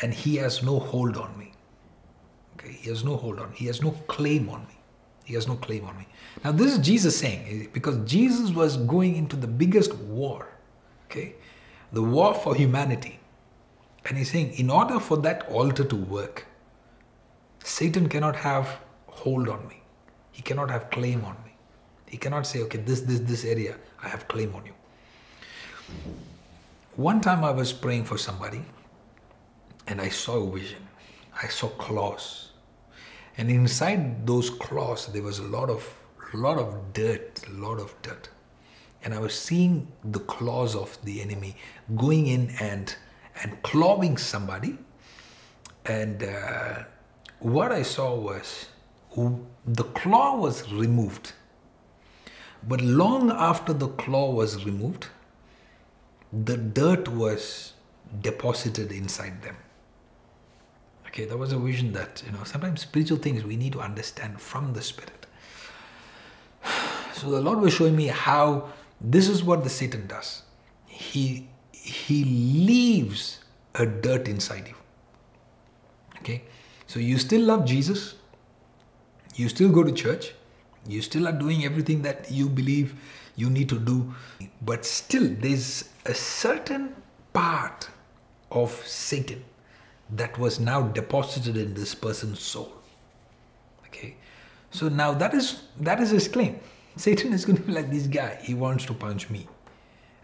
and 0.00 0.14
he 0.14 0.36
has 0.36 0.62
no 0.62 0.78
hold 0.78 1.16
on 1.16 1.36
me 1.38 1.52
okay 2.60 2.72
he 2.72 2.90
has 2.90 3.04
no 3.04 3.16
hold 3.16 3.38
on. 3.38 3.52
He 3.52 3.66
has 3.66 3.82
no 3.82 3.92
claim 4.06 4.48
on 4.48 4.60
me. 4.60 4.76
He 5.24 5.34
has 5.34 5.48
no 5.48 5.56
claim 5.56 5.84
on 5.84 5.96
me. 5.96 6.06
Now 6.44 6.52
this 6.52 6.72
is 6.72 6.78
jesus 6.78 7.18
saying 7.18 7.46
eh, 7.48 7.66
because 7.72 7.98
jesus 8.10 8.50
was 8.50 8.76
going 8.76 9.16
into 9.16 9.36
the 9.36 9.46
biggest 9.46 9.94
war 9.94 10.46
okay? 11.06 11.34
The 11.92 12.02
war 12.02 12.34
for 12.34 12.54
humanity. 12.54 13.18
And 14.04 14.16
he's 14.16 14.30
saying 14.30 14.54
in 14.54 14.70
order 14.70 14.98
for 14.98 15.16
that 15.18 15.48
altar 15.50 15.84
to 15.84 15.96
work 15.96 16.46
satan 17.62 18.08
cannot 18.08 18.36
have 18.36 18.78
hold 19.06 19.48
on 19.48 19.66
me. 19.68 19.82
He 20.32 20.42
cannot 20.42 20.70
have 20.70 20.90
claim 20.90 21.24
on 21.24 21.36
me. 21.44 21.54
He 22.06 22.16
cannot 22.16 22.46
say 22.46 22.60
okay 22.62 22.78
this 22.78 23.02
this 23.02 23.20
this 23.20 23.44
area 23.44 23.76
i 24.02 24.08
have 24.08 24.26
claim 24.28 24.54
on 24.54 24.66
you. 24.66 24.74
One 26.96 27.20
time 27.20 27.44
I 27.44 27.50
was 27.50 27.72
praying 27.72 28.04
for 28.04 28.18
somebody 28.18 28.64
and 29.86 30.00
I 30.00 30.08
saw 30.08 30.36
a 30.36 30.50
vision. 30.50 30.86
I 31.42 31.48
saw 31.48 31.68
claws. 31.68 32.49
And 33.36 33.50
inside 33.50 34.26
those 34.26 34.50
claws 34.50 35.06
there 35.06 35.22
was 35.22 35.38
a 35.38 35.44
lot 35.44 35.70
of 35.70 35.96
lot 36.32 36.58
of 36.58 36.92
dirt, 36.92 37.40
a 37.48 37.52
lot 37.52 37.80
of 37.80 37.94
dirt. 38.02 38.28
And 39.02 39.14
I 39.14 39.18
was 39.18 39.34
seeing 39.34 39.90
the 40.04 40.20
claws 40.20 40.76
of 40.76 40.96
the 41.04 41.20
enemy 41.20 41.56
going 41.96 42.26
in 42.26 42.50
and 42.60 42.94
and 43.42 43.62
clawing 43.62 44.16
somebody. 44.16 44.78
And 45.86 46.22
uh, 46.22 46.84
what 47.38 47.72
I 47.72 47.82
saw 47.82 48.14
was 48.14 48.66
the 49.66 49.84
claw 49.84 50.36
was 50.36 50.70
removed. 50.72 51.32
But 52.68 52.80
long 52.82 53.30
after 53.30 53.72
the 53.72 53.88
claw 53.88 54.30
was 54.30 54.64
removed, 54.64 55.06
the 56.32 56.56
dirt 56.56 57.08
was 57.08 57.72
deposited 58.20 58.92
inside 58.92 59.42
them. 59.42 59.56
Okay, 61.10 61.24
that 61.24 61.36
was 61.36 61.50
a 61.52 61.58
vision 61.58 61.92
that, 61.94 62.22
you 62.24 62.30
know, 62.30 62.44
sometimes 62.44 62.82
spiritual 62.82 63.18
things 63.18 63.42
we 63.42 63.56
need 63.56 63.72
to 63.72 63.80
understand 63.80 64.40
from 64.40 64.72
the 64.72 64.82
Spirit. 64.82 65.26
So 67.12 67.30
the 67.30 67.40
Lord 67.40 67.60
was 67.60 67.74
showing 67.74 67.96
me 67.96 68.06
how 68.06 68.70
this 68.98 69.28
is 69.28 69.42
what 69.44 69.62
the 69.62 69.68
Satan 69.68 70.06
does. 70.06 70.42
He 70.86 71.48
he 71.72 72.24
leaves 72.24 73.40
a 73.74 73.84
dirt 73.84 74.26
inside 74.26 74.68
you. 74.68 74.74
Okay? 76.18 76.44
So 76.86 76.98
you 76.98 77.18
still 77.18 77.42
love 77.42 77.66
Jesus, 77.66 78.14
you 79.34 79.50
still 79.50 79.68
go 79.68 79.82
to 79.82 79.92
church, 79.92 80.32
you 80.88 81.02
still 81.02 81.28
are 81.28 81.32
doing 81.32 81.64
everything 81.64 82.00
that 82.02 82.30
you 82.30 82.48
believe 82.48 82.94
you 83.36 83.50
need 83.50 83.68
to 83.68 83.78
do, 83.78 84.14
but 84.62 84.86
still 84.86 85.28
there's 85.40 85.90
a 86.06 86.14
certain 86.14 86.94
part 87.34 87.90
of 88.50 88.70
Satan 88.86 89.44
that 90.12 90.38
was 90.38 90.58
now 90.58 90.82
deposited 90.82 91.56
in 91.56 91.74
this 91.74 91.94
person's 91.94 92.40
soul. 92.40 92.72
Okay, 93.86 94.16
so 94.70 94.88
now 94.88 95.12
that 95.12 95.34
is 95.34 95.62
that 95.80 96.00
is 96.00 96.10
his 96.10 96.28
claim. 96.28 96.60
Satan 96.96 97.32
is 97.32 97.44
going 97.44 97.56
to 97.56 97.62
be 97.62 97.72
like 97.72 97.90
this 97.90 98.06
guy. 98.06 98.38
He 98.42 98.54
wants 98.54 98.84
to 98.86 98.94
punch 98.94 99.30
me, 99.30 99.46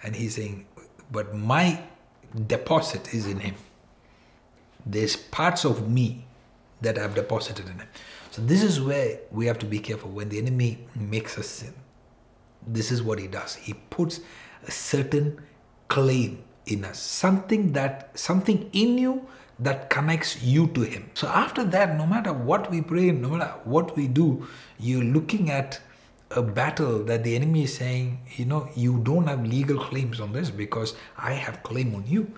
and 0.02 0.16
he's 0.16 0.34
saying, 0.34 0.66
"But 1.10 1.34
my 1.34 1.82
deposit 2.46 3.14
is 3.14 3.26
in 3.26 3.40
him. 3.40 3.54
There's 4.84 5.16
parts 5.16 5.64
of 5.64 5.88
me 5.88 6.26
that 6.80 6.98
I've 6.98 7.14
deposited 7.14 7.66
in 7.66 7.78
him." 7.78 7.88
So 8.30 8.42
this 8.42 8.62
is 8.62 8.80
where 8.80 9.20
we 9.30 9.46
have 9.46 9.58
to 9.60 9.66
be 9.66 9.78
careful 9.78 10.10
when 10.10 10.28
the 10.28 10.38
enemy 10.38 10.86
makes 10.94 11.38
us 11.38 11.46
sin. 11.46 11.74
This 12.66 12.90
is 12.90 13.02
what 13.02 13.18
he 13.18 13.28
does. 13.28 13.54
He 13.54 13.72
puts 13.72 14.20
a 14.66 14.70
certain 14.70 15.40
claim 15.88 16.42
in 16.66 16.84
us, 16.84 16.98
something 16.98 17.72
that 17.72 18.10
something 18.18 18.68
in 18.72 18.98
you 18.98 19.26
that 19.58 19.88
connects 19.88 20.42
you 20.42 20.66
to 20.68 20.82
him. 20.82 21.10
So 21.14 21.28
after 21.28 21.64
that, 21.64 21.96
no 21.96 22.06
matter 22.06 22.32
what 22.32 22.70
we 22.70 22.82
pray, 22.82 23.10
no 23.10 23.30
matter 23.30 23.54
what 23.64 23.96
we 23.96 24.06
do, 24.06 24.46
you're 24.78 25.02
looking 25.02 25.50
at 25.50 25.80
a 26.30 26.42
battle 26.42 27.04
that 27.04 27.24
the 27.24 27.34
enemy 27.34 27.64
is 27.64 27.74
saying, 27.74 28.20
you 28.36 28.44
know, 28.44 28.68
you 28.74 28.98
don't 28.98 29.26
have 29.26 29.46
legal 29.46 29.78
claims 29.78 30.20
on 30.20 30.32
this 30.32 30.50
because 30.50 30.94
I 31.16 31.32
have 31.32 31.62
claim 31.62 31.94
on 31.94 32.04
you. 32.06 32.32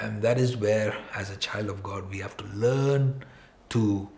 And 0.00 0.22
that 0.22 0.38
is 0.38 0.56
where, 0.56 0.96
as 1.14 1.30
a 1.30 1.36
child 1.36 1.68
of 1.68 1.82
God, 1.82 2.10
we 2.10 2.18
have 2.18 2.36
to 2.38 2.44
learn 2.46 3.24
to 3.70 4.08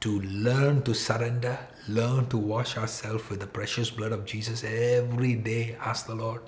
to 0.00 0.20
learn 0.20 0.80
to 0.82 0.94
surrender, 0.94 1.58
learn 1.88 2.26
to 2.28 2.38
wash 2.38 2.76
ourselves 2.76 3.28
with 3.28 3.40
the 3.40 3.46
precious 3.48 3.90
blood 3.90 4.12
of 4.12 4.24
Jesus 4.24 4.62
every 4.62 5.34
day. 5.34 5.76
Ask 5.80 6.06
the 6.06 6.14
Lord, 6.14 6.42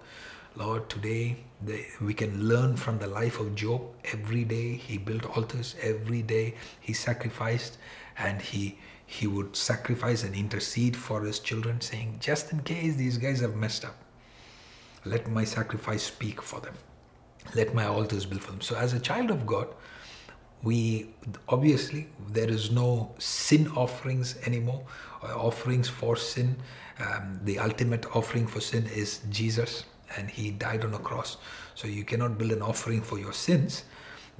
Lord, 0.54 0.88
today 0.88 1.38
we 2.00 2.14
can 2.14 2.48
learn 2.48 2.76
from 2.76 2.98
the 2.98 3.06
life 3.06 3.38
of 3.38 3.54
Job. 3.54 3.82
Every 4.12 4.44
day 4.44 4.76
he 4.76 4.98
built 4.98 5.24
altars. 5.36 5.76
Every 5.82 6.22
day 6.22 6.54
he 6.80 6.92
sacrificed, 6.92 7.78
and 8.18 8.40
he 8.40 8.78
he 9.06 9.26
would 9.26 9.56
sacrifice 9.56 10.22
and 10.22 10.34
intercede 10.34 10.96
for 10.96 11.22
his 11.22 11.38
children, 11.38 11.80
saying, 11.80 12.16
"Just 12.20 12.52
in 12.52 12.60
case 12.60 12.96
these 12.96 13.18
guys 13.18 13.40
have 13.40 13.56
messed 13.56 13.84
up, 13.84 13.96
let 15.04 15.28
my 15.28 15.44
sacrifice 15.44 16.04
speak 16.04 16.40
for 16.40 16.60
them. 16.60 16.74
Let 17.54 17.74
my 17.74 17.86
altars 17.86 18.24
build 18.24 18.42
for 18.42 18.52
them." 18.52 18.60
So, 18.60 18.76
as 18.76 18.92
a 18.94 19.00
child 19.00 19.30
of 19.30 19.46
God, 19.46 19.68
we 20.62 21.10
obviously 21.48 22.08
there 22.28 22.48
is 22.48 22.70
no 22.70 23.14
sin 23.18 23.68
offerings 23.76 24.36
anymore, 24.46 24.82
offerings 25.22 25.88
for 25.88 26.16
sin. 26.16 26.56
Um, 26.98 27.40
the 27.44 27.58
ultimate 27.58 28.04
offering 28.14 28.46
for 28.46 28.60
sin 28.60 28.86
is 28.86 29.20
Jesus 29.30 29.84
and 30.16 30.30
he 30.30 30.50
died 30.50 30.84
on 30.84 30.94
a 30.94 30.98
cross. 30.98 31.36
So 31.74 31.88
you 31.88 32.04
cannot 32.04 32.38
build 32.38 32.52
an 32.52 32.62
offering 32.62 33.02
for 33.02 33.18
your 33.18 33.32
sins, 33.32 33.84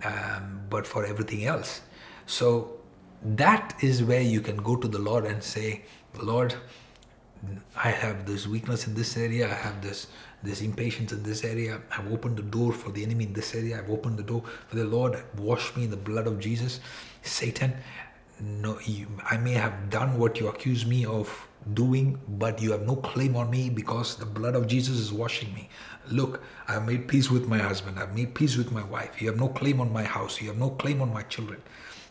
um, 0.04 0.62
but 0.68 0.86
for 0.86 1.04
everything 1.04 1.44
else. 1.44 1.82
So 2.26 2.80
that 3.22 3.74
is 3.80 4.02
where 4.02 4.22
you 4.22 4.40
can 4.40 4.56
go 4.56 4.76
to 4.76 4.88
the 4.88 4.98
Lord 4.98 5.24
and 5.24 5.42
say, 5.42 5.82
Lord, 6.20 6.54
I 7.76 7.90
have 7.90 8.26
this 8.26 8.46
weakness 8.46 8.86
in 8.86 8.94
this 8.94 9.16
area. 9.16 9.46
I 9.46 9.54
have 9.54 9.80
this 9.82 10.08
this 10.42 10.62
impatience 10.62 11.12
in 11.12 11.22
this 11.22 11.44
area. 11.44 11.80
I've 11.90 12.10
opened 12.10 12.38
the 12.38 12.42
door 12.42 12.72
for 12.72 12.90
the 12.90 13.02
enemy 13.02 13.24
in 13.24 13.32
this 13.34 13.54
area. 13.54 13.78
I've 13.78 13.90
opened 13.90 14.18
the 14.18 14.22
door 14.22 14.42
for 14.68 14.76
the 14.76 14.84
Lord. 14.84 15.22
Wash 15.36 15.76
me 15.76 15.84
in 15.84 15.90
the 15.90 15.98
blood 15.98 16.26
of 16.26 16.40
Jesus. 16.40 16.80
Satan, 17.22 17.74
no, 18.40 18.78
you, 18.80 19.06
I 19.24 19.36
may 19.36 19.52
have 19.52 19.90
done 19.90 20.18
what 20.18 20.40
you 20.40 20.48
accuse 20.48 20.86
me 20.86 21.04
of 21.04 21.46
doing, 21.74 22.20
but 22.26 22.61
you 22.61 22.72
have 22.72 22.86
no 22.86 22.96
claim 22.96 23.36
on 23.36 23.50
me 23.50 23.70
because 23.70 24.16
the 24.16 24.26
blood 24.26 24.54
of 24.54 24.66
Jesus 24.66 24.98
is 24.98 25.12
washing 25.12 25.52
me. 25.54 25.68
Look, 26.11 26.42
I 26.68 26.72
have 26.74 26.86
made 26.86 27.06
peace 27.06 27.30
with 27.30 27.46
my 27.46 27.58
husband. 27.58 27.98
I've 27.98 28.14
made 28.14 28.34
peace 28.34 28.56
with 28.56 28.72
my 28.72 28.82
wife. 28.84 29.20
You 29.20 29.28
have 29.28 29.38
no 29.38 29.48
claim 29.48 29.80
on 29.80 29.92
my 29.92 30.04
house. 30.04 30.40
You 30.40 30.48
have 30.48 30.58
no 30.58 30.70
claim 30.70 31.00
on 31.02 31.12
my 31.12 31.22
children. 31.22 31.62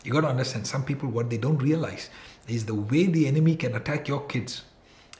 You 0.04 0.12
got 0.12 0.22
to 0.22 0.28
understand, 0.28 0.66
some 0.66 0.84
people, 0.84 1.10
what 1.10 1.28
they 1.28 1.36
don't 1.36 1.58
realize 1.58 2.08
is 2.48 2.64
the 2.64 2.74
way 2.74 3.06
the 3.06 3.26
enemy 3.26 3.56
can 3.56 3.74
attack 3.74 4.08
your 4.08 4.20
kids 4.26 4.62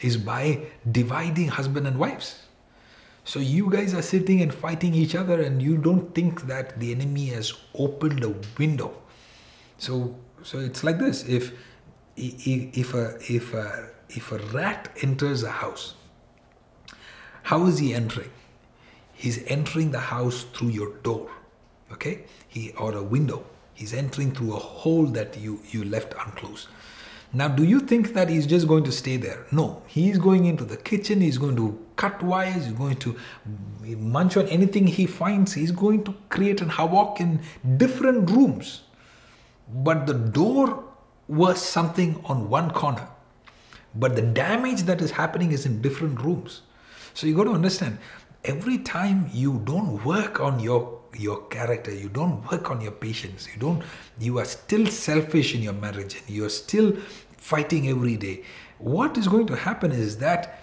is 0.00 0.16
by 0.16 0.66
dividing 0.90 1.48
husband 1.48 1.86
and 1.86 1.98
wives. 1.98 2.46
So 3.24 3.38
you 3.38 3.70
guys 3.70 3.92
are 3.92 4.02
sitting 4.02 4.40
and 4.40 4.52
fighting 4.52 4.94
each 4.94 5.14
other, 5.14 5.42
and 5.42 5.60
you 5.60 5.76
don't 5.76 6.14
think 6.14 6.46
that 6.46 6.80
the 6.80 6.90
enemy 6.92 7.26
has 7.26 7.52
opened 7.74 8.24
a 8.24 8.34
window. 8.58 8.96
So, 9.76 10.16
so 10.42 10.58
it's 10.58 10.82
like 10.82 10.98
this: 10.98 11.24
if 11.28 11.52
if 12.16 12.94
a 12.94 13.18
if 13.28 13.52
a 13.52 13.90
if 14.16 14.32
a 14.32 14.38
rat 14.38 14.90
enters 15.02 15.42
a 15.42 15.50
house, 15.50 15.94
how 17.44 17.66
is 17.66 17.78
he 17.78 17.94
entering? 17.94 18.30
He's 19.12 19.44
entering 19.46 19.90
the 19.90 20.00
house 20.00 20.44
through 20.44 20.68
your 20.68 20.94
door, 21.02 21.30
okay? 21.92 22.24
He 22.48 22.72
or 22.72 22.92
a 22.94 23.02
window. 23.02 23.44
He's 23.74 23.94
entering 23.94 24.32
through 24.32 24.54
a 24.54 24.58
hole 24.58 25.06
that 25.06 25.38
you 25.38 25.60
you 25.70 25.84
left 25.84 26.14
unclosed. 26.24 26.68
Now, 27.32 27.46
do 27.46 27.62
you 27.62 27.78
think 27.78 28.12
that 28.14 28.28
he's 28.28 28.44
just 28.44 28.66
going 28.66 28.82
to 28.84 28.92
stay 28.92 29.16
there? 29.16 29.46
No, 29.52 29.82
he's 29.86 30.18
going 30.18 30.46
into 30.46 30.64
the 30.64 30.76
kitchen, 30.76 31.20
he's 31.20 31.38
going 31.38 31.54
to 31.56 31.78
cut 31.94 32.20
wires, 32.22 32.64
he's 32.64 32.72
going 32.72 32.96
to 32.96 33.16
munch 33.84 34.36
on 34.36 34.48
anything 34.48 34.88
he 34.88 35.06
finds, 35.06 35.54
he's 35.54 35.70
going 35.70 36.02
to 36.04 36.14
create 36.28 36.60
an 36.60 36.70
havoc 36.70 37.20
in 37.20 37.40
different 37.76 38.28
rooms. 38.30 38.82
But 39.72 40.08
the 40.08 40.14
door 40.14 40.82
was 41.28 41.62
something 41.62 42.20
on 42.24 42.50
one 42.50 42.72
corner. 42.72 43.08
But 43.94 44.16
the 44.16 44.22
damage 44.22 44.82
that 44.82 45.00
is 45.00 45.10
happening 45.10 45.52
is 45.52 45.66
in 45.66 45.82
different 45.82 46.20
rooms. 46.20 46.62
So 47.14 47.26
you 47.26 47.34
got 47.34 47.44
to 47.44 47.52
understand 47.52 47.98
every 48.44 48.78
time 48.78 49.28
you 49.32 49.60
don't 49.64 50.04
work 50.04 50.40
on 50.40 50.60
your 50.60 51.00
your 51.18 51.42
character 51.48 51.92
you 51.92 52.08
don't 52.08 52.48
work 52.50 52.70
on 52.70 52.80
your 52.80 52.92
patience 52.92 53.48
you 53.52 53.60
don't 53.60 53.82
you 54.18 54.38
are 54.38 54.44
still 54.44 54.86
selfish 54.86 55.54
in 55.54 55.60
your 55.60 55.72
marriage 55.72 56.14
and 56.14 56.30
you're 56.30 56.48
still 56.48 56.96
fighting 57.36 57.88
every 57.88 58.16
day 58.16 58.42
what 58.78 59.18
is 59.18 59.26
going 59.26 59.46
to 59.46 59.56
happen 59.56 59.90
is 59.90 60.18
that 60.18 60.62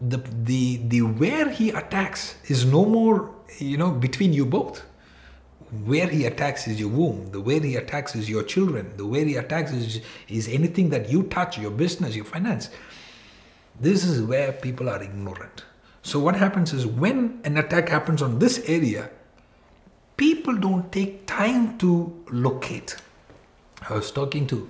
the 0.00 0.18
the 0.44 0.76
the 0.88 1.02
where 1.02 1.50
he 1.50 1.70
attacks 1.70 2.36
is 2.46 2.64
no 2.64 2.84
more 2.84 3.34
you 3.58 3.76
know 3.76 3.90
between 3.90 4.32
you 4.32 4.46
both 4.46 4.84
where 5.84 6.06
he 6.08 6.24
attacks 6.24 6.66
is 6.66 6.80
your 6.80 6.88
womb 6.88 7.30
the 7.32 7.40
where 7.40 7.60
he 7.60 7.76
attacks 7.76 8.14
is 8.14 8.28
your 8.28 8.42
children 8.42 8.92
the 8.96 9.06
where 9.06 9.24
he 9.24 9.36
attacks 9.36 9.72
is 9.72 10.00
is 10.28 10.48
anything 10.48 10.88
that 10.90 11.10
you 11.10 11.22
touch 11.24 11.58
your 11.58 11.70
business 11.70 12.16
your 12.16 12.24
finance 12.24 12.70
this 13.80 14.04
is 14.04 14.22
where 14.22 14.52
people 14.52 14.88
are 14.88 15.02
ignorant 15.02 15.64
so 16.02 16.18
what 16.18 16.36
happens 16.36 16.72
is 16.72 16.86
when 16.86 17.40
an 17.44 17.58
attack 17.58 17.88
happens 17.88 18.22
on 18.22 18.38
this 18.38 18.58
area 18.66 19.10
people 20.18 20.54
don't 20.56 20.92
take 20.92 21.26
time 21.26 21.78
to 21.78 22.12
locate. 22.30 22.96
I 23.88 23.94
was 23.94 24.10
talking 24.10 24.46
to 24.48 24.68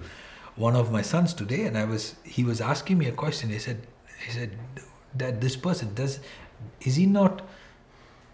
one 0.55 0.76
of 0.76 0.92
my 0.92 1.03
sons 1.03 1.34
today, 1.34 1.64
and 1.64 1.76
I 1.76 1.84
was 1.84 2.14
he 2.22 2.44
was 2.44 2.61
asking 2.61 2.99
me 2.99 3.07
a 3.09 3.12
question. 3.12 3.51
He 3.51 3.59
said, 3.59 3.86
he 4.24 4.30
said 4.30 4.57
that 5.16 5.40
this 5.40 5.57
person 5.57 5.94
does 5.94 6.20
is 6.82 6.96
he 6.96 7.07
not 7.07 7.42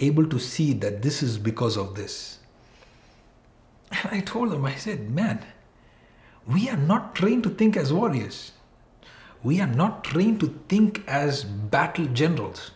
able 0.01 0.27
to 0.27 0.39
see 0.39 0.73
that 0.75 1.01
this 1.03 1.23
is 1.23 1.39
because 1.39 1.77
of 1.77 1.95
this? 1.95 2.41
And 4.03 4.13
I 4.13 4.21
told 4.21 4.51
them, 4.51 4.65
I 4.65 4.75
said, 4.75 5.11
man, 5.11 5.45
we 6.47 6.69
are 6.69 6.77
not 6.77 7.15
trained 7.15 7.45
to 7.45 7.51
think 7.51 7.77
as 7.77 7.93
warriors. 7.93 8.53
We 9.43 9.61
are 9.61 9.67
not 9.67 10.05
trained 10.05 10.41
to 10.41 10.59
think 10.69 11.05
as 11.07 11.45
battle 11.45 12.07
generals. 12.07 12.71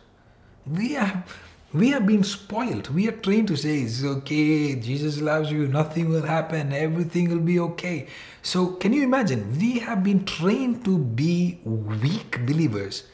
We 0.66 0.96
are 0.96 1.24
we 1.72 1.90
have 1.90 2.06
been 2.06 2.24
spoiled. 2.24 2.88
We 2.88 3.08
are 3.08 3.12
trained 3.12 3.48
to 3.48 3.56
say, 3.56 3.80
it's 3.80 4.02
okay, 4.02 4.74
Jesus 4.76 5.20
loves 5.20 5.52
you, 5.52 5.68
nothing 5.68 6.08
will 6.08 6.22
happen, 6.22 6.72
everything 6.72 7.28
will 7.28 7.40
be 7.40 7.60
okay. 7.60 8.08
So, 8.42 8.68
can 8.68 8.94
you 8.94 9.02
imagine? 9.02 9.58
We 9.58 9.78
have 9.80 10.02
been 10.02 10.24
trained 10.24 10.84
to 10.86 10.96
be 10.96 11.60
weak 11.64 12.46
believers 12.46 13.04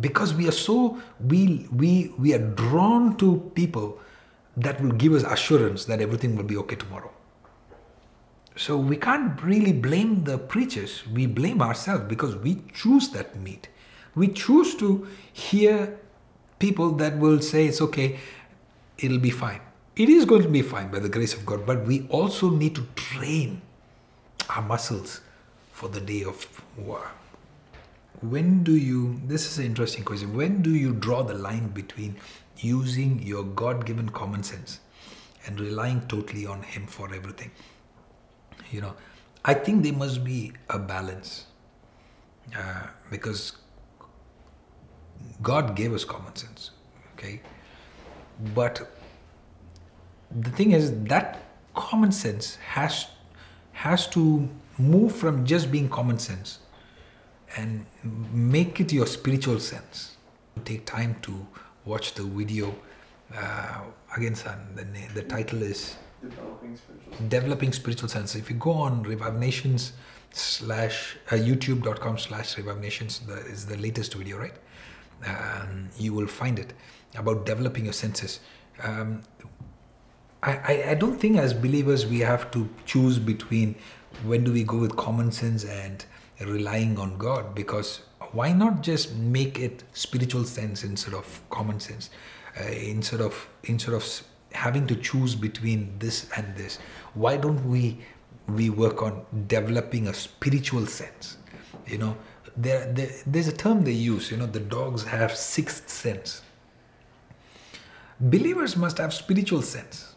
because 0.00 0.32
we 0.32 0.48
are 0.48 0.52
so, 0.52 0.98
we, 1.20 1.68
we, 1.70 2.14
we 2.18 2.32
are 2.32 2.38
drawn 2.38 3.16
to 3.18 3.50
people 3.54 4.00
that 4.56 4.80
will 4.80 4.92
give 4.92 5.12
us 5.12 5.22
assurance 5.24 5.84
that 5.84 6.00
everything 6.00 6.36
will 6.36 6.44
be 6.44 6.56
okay 6.56 6.76
tomorrow. 6.76 7.10
So, 8.60 8.76
we 8.76 8.98
can't 8.98 9.42
really 9.42 9.72
blame 9.72 10.24
the 10.24 10.36
preachers, 10.36 11.02
we 11.06 11.24
blame 11.24 11.62
ourselves 11.62 12.04
because 12.06 12.36
we 12.36 12.62
choose 12.74 13.08
that 13.08 13.34
meat. 13.40 13.70
We 14.14 14.28
choose 14.28 14.74
to 14.74 15.08
hear 15.32 15.98
people 16.58 16.90
that 16.96 17.16
will 17.16 17.40
say 17.40 17.68
it's 17.68 17.80
okay, 17.80 18.18
it'll 18.98 19.18
be 19.18 19.30
fine. 19.30 19.62
It 19.96 20.10
is 20.10 20.26
going 20.26 20.42
to 20.42 20.50
be 20.50 20.60
fine 20.60 20.90
by 20.90 20.98
the 20.98 21.08
grace 21.08 21.32
of 21.32 21.46
God, 21.46 21.64
but 21.64 21.86
we 21.86 22.06
also 22.10 22.50
need 22.50 22.74
to 22.74 22.86
train 22.96 23.62
our 24.50 24.60
muscles 24.60 25.22
for 25.72 25.88
the 25.88 26.02
day 26.02 26.22
of 26.24 26.46
war. 26.76 27.12
When 28.20 28.62
do 28.62 28.76
you, 28.76 29.22
this 29.24 29.50
is 29.50 29.58
an 29.58 29.64
interesting 29.64 30.04
question, 30.04 30.36
when 30.36 30.60
do 30.60 30.74
you 30.74 30.92
draw 30.92 31.22
the 31.22 31.32
line 31.32 31.68
between 31.68 32.16
using 32.58 33.22
your 33.22 33.42
God 33.42 33.86
given 33.86 34.10
common 34.10 34.42
sense 34.42 34.80
and 35.46 35.58
relying 35.58 36.06
totally 36.08 36.44
on 36.44 36.62
Him 36.62 36.86
for 36.86 37.06
everything? 37.14 37.52
You 38.70 38.82
know, 38.82 38.94
I 39.44 39.54
think 39.54 39.82
there 39.82 39.92
must 39.92 40.22
be 40.24 40.52
a 40.68 40.78
balance 40.78 41.46
uh, 42.56 42.86
because 43.10 43.52
God 45.42 45.74
gave 45.74 45.92
us 45.92 46.04
common 46.04 46.34
sense, 46.36 46.70
okay? 47.14 47.40
But 48.54 48.90
the 50.30 50.50
thing 50.50 50.72
is 50.72 50.92
that 51.04 51.42
common 51.74 52.12
sense 52.12 52.56
has 52.56 53.06
has 53.72 54.06
to 54.08 54.48
move 54.78 55.14
from 55.14 55.44
just 55.44 55.70
being 55.70 55.88
common 55.88 56.18
sense 56.18 56.58
and 57.56 57.86
make 58.32 58.80
it 58.80 58.92
your 58.92 59.06
spiritual 59.06 59.58
sense. 59.58 60.16
Take 60.64 60.84
time 60.84 61.16
to 61.22 61.46
watch 61.84 62.14
the 62.14 62.22
video. 62.22 62.74
Uh, 63.34 63.80
again, 64.16 64.34
son, 64.34 64.58
the, 64.74 64.84
the 65.14 65.22
title 65.22 65.62
is 65.62 65.96
Developing 66.22 66.76
Spiritual 66.76 67.12
Sense. 67.12 67.30
Developing 67.30 67.72
Spiritual 67.72 68.08
Sense. 68.08 68.34
If 68.34 68.50
you 68.50 68.56
go 68.56 68.72
on 68.72 69.02
Revive 69.02 69.36
Nations 69.38 69.92
slash 70.32 71.16
uh, 71.30 71.34
youtube.com 71.34 72.18
slash 72.18 72.56
Revive 72.56 72.80
Nations, 72.80 73.22
is 73.46 73.66
the 73.66 73.76
latest 73.78 74.14
video, 74.14 74.38
right? 74.38 74.54
um, 75.26 75.88
you 75.98 76.12
will 76.14 76.26
find 76.26 76.58
it 76.58 76.72
about 77.16 77.46
developing 77.46 77.84
your 77.84 77.92
senses. 77.92 78.40
Um, 78.82 79.22
I, 80.42 80.52
I, 80.52 80.90
I 80.90 80.94
don't 80.94 81.18
think 81.18 81.36
as 81.36 81.52
believers 81.52 82.06
we 82.06 82.20
have 82.20 82.50
to 82.52 82.68
choose 82.86 83.18
between 83.18 83.74
when 84.24 84.44
do 84.44 84.52
we 84.52 84.64
go 84.64 84.78
with 84.78 84.96
common 84.96 85.32
sense 85.32 85.64
and 85.64 86.04
relying 86.40 86.98
on 86.98 87.18
God 87.18 87.54
because 87.54 88.00
why 88.32 88.52
not 88.52 88.82
just 88.82 89.14
make 89.16 89.58
it 89.58 89.84
spiritual 89.92 90.44
sense 90.44 90.82
instead 90.82 91.12
of 91.14 91.42
common 91.50 91.78
sense 91.78 92.08
uh, 92.58 92.64
instead 92.64 93.20
of 93.20 93.48
instead 93.64 93.94
of 93.94 94.22
having 94.52 94.86
to 94.86 94.96
choose 94.96 95.34
between 95.34 95.98
this 95.98 96.28
and 96.36 96.56
this 96.56 96.78
why 97.14 97.36
don't 97.36 97.64
we 97.66 97.98
we 98.48 98.68
work 98.68 99.02
on 99.02 99.24
developing 99.46 100.08
a 100.08 100.14
spiritual 100.14 100.86
sense 100.86 101.36
you 101.86 101.98
know 101.98 102.16
there, 102.56 102.92
there, 102.92 103.10
there's 103.26 103.48
a 103.48 103.52
term 103.52 103.82
they 103.82 103.92
use, 103.92 104.30
you 104.30 104.36
know, 104.36 104.46
the 104.46 104.60
dogs 104.60 105.04
have 105.04 105.36
sixth 105.36 105.88
sense. 105.88 106.42
Believers 108.20 108.76
must 108.76 108.98
have 108.98 109.14
spiritual 109.14 109.62
sense. 109.62 110.14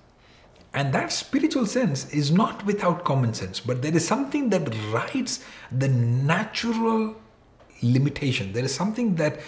And 0.74 0.94
that 0.94 1.12
spiritual 1.12 1.66
sense 1.68 2.12
is 2.12 2.32
not 2.32 2.66
without 2.66 3.06
common 3.06 3.34
sense, 3.34 3.60
but 3.60 3.82
there 3.82 3.96
is 3.96 4.06
something 4.06 4.50
that 4.50 4.68
rides 4.92 5.46
the 5.72 5.88
natural 5.88 7.16
limitation. 7.82 8.54
There 8.54 8.66
is 8.66 8.74
something 8.74 9.16
that 9.16 9.40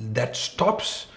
that 0.00 0.36
stops 0.36 1.08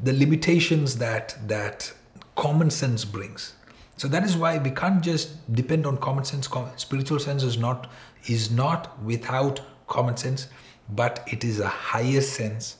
the 0.00 0.12
limitations 0.12 0.98
that 0.98 1.36
that 1.48 1.92
common 2.38 2.70
sense 2.70 3.04
brings. 3.04 3.54
So 3.96 4.06
that 4.08 4.22
is 4.22 4.36
why 4.36 4.58
we 4.58 4.70
can't 4.70 5.02
just 5.02 5.52
depend 5.52 5.86
on 5.86 5.96
common 5.96 6.24
sense. 6.24 6.48
Spiritual 6.76 7.18
sense 7.18 7.42
is 7.42 7.58
not 7.58 7.90
is 8.26 8.50
not 8.50 9.02
without 9.02 9.60
common 9.88 10.16
sense 10.16 10.48
but 10.88 11.26
it 11.26 11.44
is 11.44 11.58
a 11.58 11.68
higher 11.68 12.20
sense 12.20 12.76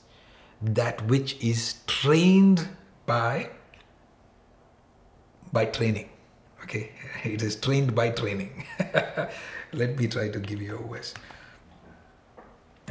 that 0.63 1.05
which 1.07 1.37
is 1.43 1.81
trained 1.87 2.69
by 3.07 3.51
by 5.53 5.65
training. 5.65 6.09
Okay? 6.63 6.93
It 7.25 7.43
is 7.43 7.57
trained 7.57 7.95
by 7.95 8.11
training. 8.11 8.65
Let 9.73 9.99
me 9.99 10.07
try 10.07 10.29
to 10.29 10.39
give 10.39 10.63
you 10.63 10.77
a 10.79 10.89
verse. 10.95 11.15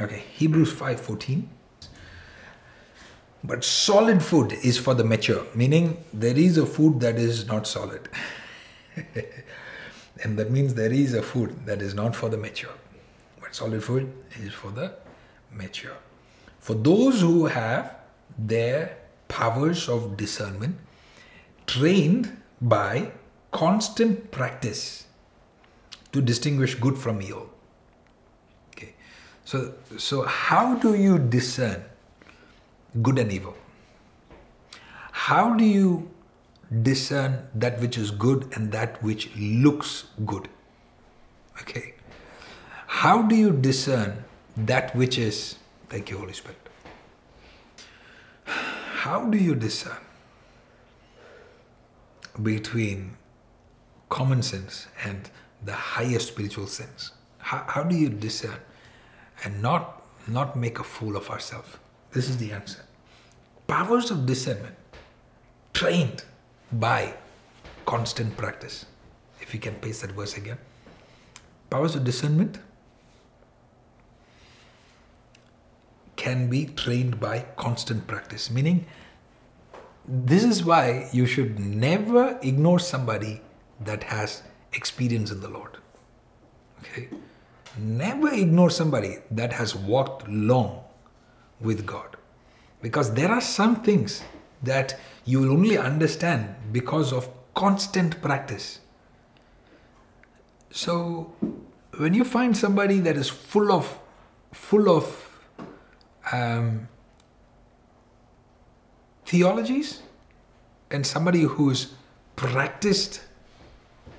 Okay 0.00 0.22
hebrews 0.40 0.74
5:14 0.74 1.46
but 3.44 3.64
solid 3.64 4.22
food 4.22 4.52
is 4.64 4.78
for 4.78 4.94
the 4.94 5.04
mature 5.04 5.44
meaning 5.54 5.96
there 6.12 6.36
is 6.36 6.58
a 6.58 6.66
food 6.66 7.00
that 7.00 7.16
is 7.16 7.46
not 7.46 7.66
solid 7.66 8.08
and 10.22 10.38
that 10.38 10.50
means 10.50 10.74
there 10.74 10.92
is 10.92 11.14
a 11.14 11.22
food 11.22 11.54
that 11.66 11.80
is 11.80 11.94
not 11.94 12.16
for 12.16 12.28
the 12.28 12.36
mature 12.36 12.74
but 13.40 13.54
solid 13.54 13.82
food 13.82 14.12
is 14.40 14.52
for 14.52 14.70
the 14.70 14.92
mature. 15.50 15.96
For 16.60 16.74
those 16.74 17.20
who 17.20 17.46
have 17.46 17.96
their 18.38 18.96
powers 19.28 19.88
of 19.88 20.16
discernment 20.16 20.76
trained 21.66 22.40
by 22.60 23.12
constant 23.52 24.30
practice 24.30 25.06
to 26.12 26.20
distinguish 26.20 26.74
good 26.74 26.96
from 26.98 27.22
evil. 27.22 27.50
Okay. 28.72 28.94
So 29.44 29.74
so 29.96 30.22
how 30.22 30.74
do 30.76 30.94
you 30.94 31.18
discern 31.18 31.84
good 33.02 33.18
and 33.18 33.32
evil? 33.32 33.56
How 35.12 35.54
do 35.54 35.64
you 35.64 36.10
discern 36.82 37.48
that 37.54 37.80
which 37.80 37.98
is 37.98 38.10
good 38.10 38.48
and 38.54 38.72
that 38.72 39.02
which 39.02 39.30
looks 39.36 40.04
good? 40.24 40.48
Okay. 41.60 41.94
How 42.86 43.22
do 43.22 43.34
you 43.34 43.52
discern 43.52 44.24
that 44.56 44.94
which 44.96 45.18
is, 45.18 45.56
thank 45.88 46.10
you, 46.10 46.18
Holy 46.18 46.32
Spirit. 46.32 46.56
How 48.44 49.24
do 49.26 49.38
you 49.38 49.54
discern 49.54 49.98
between 52.42 53.16
common 54.08 54.42
sense 54.42 54.86
and 55.04 55.30
the 55.64 55.72
higher 55.72 56.18
spiritual 56.18 56.66
sense? 56.66 57.12
How, 57.38 57.64
how 57.68 57.82
do 57.82 57.94
you 57.96 58.08
discern 58.08 58.58
and 59.44 59.62
not 59.62 59.94
not 60.26 60.56
make 60.56 60.78
a 60.78 60.84
fool 60.84 61.16
of 61.16 61.30
ourselves? 61.30 61.78
This 62.12 62.28
is 62.28 62.38
the 62.38 62.52
answer. 62.52 62.84
Powers 63.66 64.10
of 64.10 64.24
discernment 64.26 64.74
trained 65.72 66.24
by 66.72 67.14
constant 67.84 68.36
practice. 68.36 68.86
If 69.40 69.54
you 69.54 69.60
can 69.60 69.74
paste 69.76 70.02
that 70.02 70.12
verse 70.12 70.36
again. 70.36 70.58
Powers 71.70 71.94
of 71.94 72.04
discernment 72.04 72.58
can 76.16 76.48
be 76.48 76.66
trained 76.66 77.20
by 77.20 77.46
constant 77.56 78.06
practice, 78.06 78.50
meaning 78.50 78.86
this 80.06 80.42
is 80.42 80.64
why 80.64 81.08
you 81.12 81.26
should 81.26 81.58
never 81.58 82.38
ignore 82.42 82.78
somebody 82.78 83.40
that 83.80 84.02
has 84.04 84.42
experience 84.72 85.30
in 85.30 85.40
the 85.40 85.48
Lord. 85.48 85.76
Okay? 86.80 87.08
Never 87.76 88.32
ignore 88.32 88.70
somebody 88.70 89.18
that 89.30 89.52
has 89.52 89.74
walked 89.74 90.26
long 90.28 90.82
with 91.60 91.86
God. 91.86 92.16
Because 92.82 93.14
there 93.14 93.30
are 93.30 93.40
some 93.40 93.82
things 93.82 94.22
that 94.62 94.98
you 95.24 95.40
will 95.40 95.52
only 95.52 95.76
understand 95.76 96.54
because 96.72 97.12
of 97.12 97.28
constant 97.54 98.20
practice. 98.22 98.80
So 100.70 101.32
when 101.96 102.14
you 102.14 102.24
find 102.24 102.56
somebody 102.56 103.00
that 103.00 103.16
is 103.16 103.28
full 103.28 103.72
of 103.72 103.98
full 104.52 104.88
of 104.88 105.28
um, 106.32 106.88
theologies 109.26 110.02
and 110.90 111.06
somebody 111.06 111.42
who's 111.42 111.94
practiced 112.36 113.20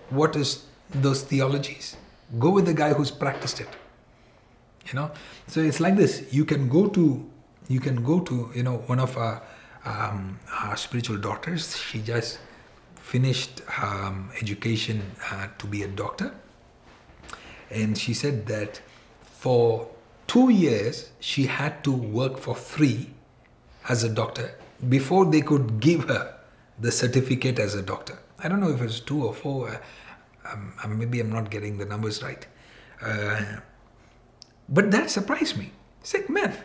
what 0.09 0.35
is 0.35 0.65
those 0.91 1.23
theologies 1.23 1.95
go 2.37 2.49
with 2.49 2.65
the 2.65 2.73
guy 2.73 2.93
who's 2.93 3.11
practiced 3.11 3.59
it 3.59 3.67
you 4.87 4.93
know 4.93 5.09
so 5.47 5.61
it's 5.61 5.79
like 5.79 5.95
this 5.95 6.31
you 6.31 6.45
can 6.45 6.67
go 6.69 6.87
to 6.87 7.28
you 7.69 7.79
can 7.79 8.03
go 8.03 8.19
to 8.19 8.51
you 8.53 8.63
know 8.63 8.77
one 8.87 8.99
of 8.99 9.17
our, 9.17 9.41
um, 9.85 10.37
our 10.51 10.75
spiritual 10.75 11.17
daughters 11.17 11.77
she 11.77 12.01
just 12.01 12.39
finished 12.95 13.61
um, 13.81 14.29
education 14.41 15.01
uh, 15.31 15.47
to 15.57 15.65
be 15.67 15.83
a 15.83 15.87
doctor 15.87 16.33
and 17.71 17.97
she 17.97 18.13
said 18.13 18.45
that 18.47 18.81
for 19.23 19.87
two 20.27 20.49
years 20.49 21.11
she 21.19 21.45
had 21.45 21.83
to 21.83 21.91
work 21.91 22.37
for 22.37 22.55
free 22.55 23.09
as 23.87 24.03
a 24.03 24.09
doctor 24.09 24.53
before 24.87 25.25
they 25.25 25.41
could 25.41 25.79
give 25.79 26.05
her 26.05 26.35
the 26.79 26.91
certificate 26.91 27.59
as 27.59 27.75
a 27.75 27.81
doctor. 27.81 28.17
I 28.41 28.47
don't 28.47 28.59
know 28.59 28.69
if 28.69 28.81
it's 28.81 28.99
two 28.99 29.25
or 29.25 29.33
four. 29.33 29.69
Uh, 29.69 29.77
um, 30.51 30.73
um, 30.83 30.97
maybe 30.97 31.19
I'm 31.19 31.31
not 31.31 31.49
getting 31.49 31.77
the 31.77 31.85
numbers 31.85 32.23
right. 32.23 32.45
Uh, 33.01 33.41
but 34.69 34.91
that 34.91 35.09
surprised 35.09 35.57
me. 35.57 35.71
It's 36.01 36.13
like, 36.13 36.29
man, 36.29 36.55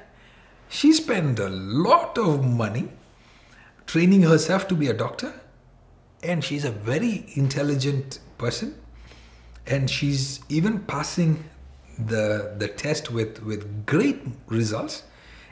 she 0.74 0.92
spent 0.92 1.38
a 1.38 1.48
lot 1.48 2.18
of 2.18 2.44
money 2.44 2.88
training 3.86 4.22
herself 4.22 4.66
to 4.66 4.74
be 4.74 4.88
a 4.88 4.92
doctor, 4.92 5.32
and 6.22 6.42
she's 6.42 6.64
a 6.64 6.70
very 6.72 7.26
intelligent 7.34 8.18
person, 8.38 8.74
and 9.68 9.88
she's 9.88 10.40
even 10.48 10.80
passing 10.80 11.44
the 11.96 12.56
the 12.58 12.66
test 12.66 13.12
with 13.12 13.40
with 13.44 13.86
great 13.86 14.20
results, 14.48 15.04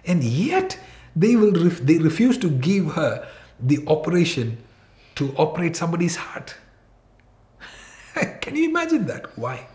and 0.04 0.24
yet 0.24 0.76
they 1.14 1.36
will 1.36 1.52
ref- 1.52 1.82
they 1.90 1.98
refuse 1.98 2.36
to 2.38 2.50
give 2.50 2.92
her 2.94 3.28
the 3.60 3.78
operation 3.86 4.58
to 5.14 5.32
operate 5.36 5.76
somebody's 5.76 6.16
heart. 6.16 6.56
Can 8.40 8.56
you 8.56 8.68
imagine 8.68 9.06
that? 9.06 9.38
Why? 9.38 9.68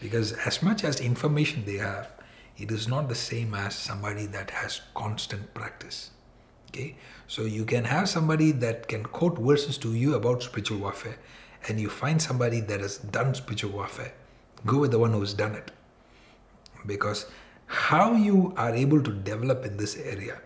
Because 0.00 0.32
as 0.32 0.62
much 0.62 0.84
as 0.84 1.00
information 1.00 1.64
they 1.64 1.78
have, 1.78 2.10
it 2.60 2.70
is 2.70 2.86
not 2.86 3.08
the 3.08 3.14
same 3.14 3.54
as 3.54 3.74
somebody 3.74 4.26
that 4.26 4.50
has 4.50 4.82
constant 4.94 5.52
practice. 5.54 6.10
Okay? 6.68 6.96
So 7.26 7.42
you 7.42 7.64
can 7.64 7.84
have 7.84 8.08
somebody 8.08 8.52
that 8.52 8.86
can 8.86 9.04
quote 9.04 9.38
verses 9.38 9.78
to 9.78 9.94
you 9.94 10.14
about 10.14 10.42
spiritual 10.42 10.78
warfare, 10.78 11.18
and 11.68 11.80
you 11.80 11.88
find 11.88 12.20
somebody 12.20 12.60
that 12.60 12.80
has 12.80 12.98
done 12.98 13.34
spiritual 13.34 13.70
warfare. 13.72 14.12
Go 14.66 14.78
with 14.78 14.90
the 14.90 14.98
one 14.98 15.12
who's 15.12 15.34
done 15.34 15.54
it. 15.54 15.70
Because 16.86 17.26
how 17.66 18.12
you 18.12 18.52
are 18.56 18.74
able 18.74 19.02
to 19.02 19.12
develop 19.12 19.64
in 19.64 19.76
this 19.76 19.96
area 19.96 20.40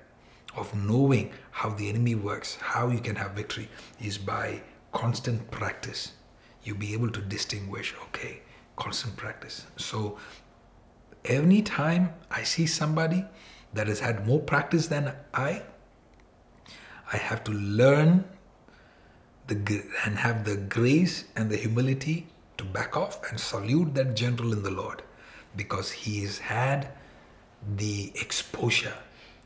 of 0.56 0.74
knowing 0.74 1.32
how 1.50 1.70
the 1.70 1.88
enemy 1.88 2.14
works, 2.14 2.56
how 2.56 2.88
you 2.88 3.00
can 3.00 3.16
have 3.16 3.32
victory, 3.32 3.68
is 4.00 4.18
by 4.18 4.60
constant 4.92 5.50
practice. 5.50 6.12
You'll 6.62 6.78
be 6.78 6.92
able 6.92 7.10
to 7.10 7.20
distinguish, 7.20 7.94
okay, 8.04 8.40
constant 8.76 9.16
practice. 9.16 9.66
So, 9.76 10.18
any 11.24 11.62
time 11.62 12.12
I 12.30 12.42
see 12.42 12.66
somebody 12.66 13.24
that 13.72 13.88
has 13.88 14.00
had 14.00 14.26
more 14.26 14.40
practice 14.40 14.86
than 14.88 15.14
I, 15.32 15.62
I 17.12 17.16
have 17.16 17.44
to 17.44 17.52
learn 17.52 18.24
the, 19.46 19.84
and 20.04 20.18
have 20.18 20.44
the 20.44 20.56
grace 20.56 21.24
and 21.36 21.50
the 21.50 21.56
humility 21.56 22.26
to 22.56 22.64
back 22.64 22.96
off 22.96 23.20
and 23.30 23.38
salute 23.38 23.94
that 23.94 24.14
general 24.14 24.52
in 24.52 24.62
the 24.62 24.70
Lord 24.70 25.02
because 25.56 25.90
he 25.90 26.22
has 26.22 26.38
had 26.38 26.88
the 27.76 28.12
exposure 28.14 28.94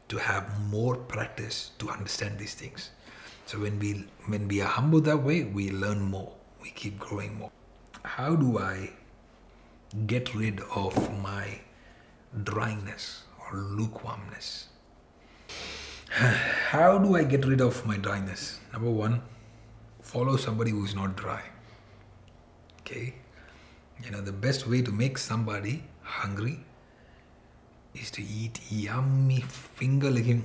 to 0.08 0.18
have 0.18 0.60
more 0.70 0.96
practice 0.96 1.72
to 1.78 1.90
understand 1.90 2.38
these 2.38 2.54
things. 2.54 2.90
So 3.46 3.58
when 3.60 3.78
we 3.78 4.06
when 4.26 4.48
we 4.48 4.60
are 4.60 4.68
humble 4.68 5.00
that 5.02 5.22
way, 5.22 5.44
we 5.44 5.70
learn 5.70 6.00
more. 6.00 6.32
We 6.62 6.70
keep 6.70 6.98
growing 6.98 7.38
more. 7.38 7.50
How 8.02 8.34
do 8.36 8.58
I 8.58 8.90
get 10.06 10.34
rid 10.34 10.60
of 10.74 10.94
my 11.22 11.60
dryness 12.44 13.24
or 13.38 13.56
lukewarmness? 13.56 14.68
How 16.70 16.98
do 16.98 17.16
I 17.16 17.24
get 17.24 17.44
rid 17.44 17.60
of 17.60 17.84
my 17.86 17.96
dryness? 17.96 18.60
Number 18.72 18.90
one, 18.90 19.22
follow 20.00 20.36
somebody 20.36 20.70
who 20.70 20.84
is 20.84 20.94
not 20.94 21.16
dry. 21.16 21.42
Okay? 22.80 23.14
You 24.02 24.10
know, 24.10 24.20
the 24.20 24.32
best 24.32 24.66
way 24.66 24.82
to 24.82 24.90
make 24.90 25.18
somebody 25.18 25.84
hungry 26.02 26.64
is 27.94 28.10
to 28.12 28.22
eat 28.22 28.60
yummy 28.70 29.40
finger 29.40 30.10
licking 30.10 30.44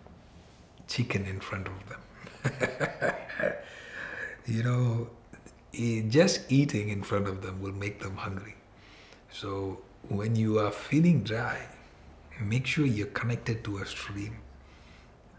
chicken 0.88 1.26
in 1.26 1.40
front 1.40 1.68
of 1.68 1.88
them. 1.88 2.00
you 4.46 4.62
know, 4.62 5.10
eh, 5.74 6.02
just 6.08 6.50
eating 6.50 6.88
in 6.88 7.02
front 7.02 7.28
of 7.28 7.42
them 7.42 7.60
will 7.60 7.72
make 7.72 8.00
them 8.00 8.16
hungry. 8.16 8.54
So 9.30 9.80
when 10.08 10.36
you 10.36 10.58
are 10.58 10.70
feeling 10.70 11.22
dry, 11.22 11.58
make 12.40 12.66
sure 12.66 12.86
you're 12.86 13.06
connected 13.08 13.62
to 13.64 13.78
a 13.78 13.86
stream 13.86 14.38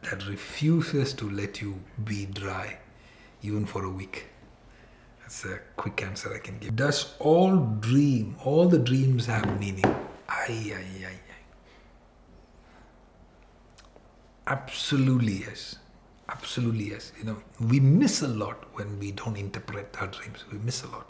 that 0.04 0.28
refuses 0.28 1.14
to 1.14 1.30
let 1.30 1.62
you 1.62 1.80
be 2.04 2.26
dry 2.26 2.78
even 3.42 3.66
for 3.66 3.86
a 3.86 3.90
week. 3.90 4.28
That's 5.22 5.46
a 5.46 5.60
quick 5.78 6.02
answer 6.04 6.34
I 6.34 6.40
can 6.40 6.58
give. 6.60 6.76
Does 6.76 7.16
all 7.20 7.58
dream, 7.58 8.36
all 8.44 8.68
the 8.68 8.80
dreams 8.80 9.26
have 9.28 9.60
meaning? 9.60 9.86
Ay, 10.28 10.74
ay, 10.76 11.06
ay. 11.08 11.20
Absolutely 14.48 15.34
yes. 15.34 15.78
Absolutely 16.30 16.90
yes. 16.92 17.12
You 17.18 17.26
know, 17.26 17.38
we 17.60 17.80
miss 17.80 18.22
a 18.22 18.28
lot 18.28 18.66
when 18.74 19.00
we 19.00 19.12
don't 19.12 19.38
interpret 19.38 19.96
our 20.00 20.08
dreams. 20.08 20.44
We 20.52 20.58
miss 20.60 20.84
a 20.84 20.88
lot. 20.88 21.10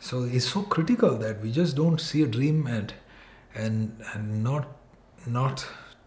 So 0.00 0.24
it's 0.24 0.48
so 0.48 0.62
critical 0.62 1.16
that 1.18 1.42
we 1.42 1.52
just 1.52 1.76
don't 1.76 2.00
see 2.00 2.22
a 2.22 2.26
dream 2.26 2.66
and 2.66 2.92
and 3.54 4.02
and 4.14 4.42
not 4.42 4.66
not 5.26 5.66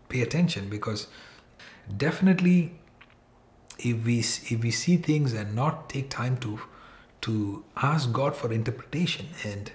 pay 0.09 0.21
attention 0.21 0.67
because 0.67 1.07
definitely 1.97 2.73
if 3.77 4.03
we 4.03 4.19
if 4.19 4.63
we 4.63 4.71
see 4.71 4.97
things 4.97 5.33
and 5.33 5.55
not 5.55 5.89
take 5.89 6.09
time 6.09 6.37
to 6.37 6.59
to 7.21 7.63
ask 7.77 8.11
God 8.11 8.35
for 8.35 8.51
interpretation 8.51 9.27
and 9.43 9.71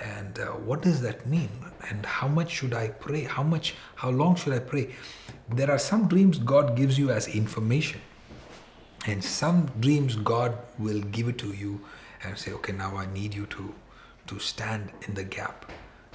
and 0.00 0.38
uh, 0.38 0.46
what 0.46 0.80
does 0.80 1.02
that 1.02 1.26
mean 1.26 1.50
and 1.90 2.06
how 2.06 2.26
much 2.28 2.50
should 2.50 2.72
i 2.72 2.88
pray? 2.88 3.24
How 3.24 3.42
much 3.42 3.74
how 3.96 4.08
long 4.08 4.36
should 4.36 4.54
i 4.54 4.58
pray? 4.58 4.94
There 5.50 5.70
are 5.70 5.78
some 5.78 6.08
dreams 6.08 6.38
god 6.38 6.76
gives 6.76 6.98
you 6.98 7.10
as 7.10 7.28
information 7.28 8.00
and 9.06 9.22
some 9.22 9.70
dreams 9.80 10.16
god 10.16 10.56
will 10.78 11.00
give 11.00 11.28
it 11.28 11.38
to 11.38 11.52
you 11.52 11.80
and 12.22 12.36
say 12.36 12.52
okay 12.52 12.72
now 12.72 12.96
i 12.96 13.06
need 13.06 13.34
you 13.34 13.46
to 13.46 13.74
to 14.30 14.38
stand 14.38 14.90
in 15.08 15.14
the 15.14 15.24
gap. 15.24 15.70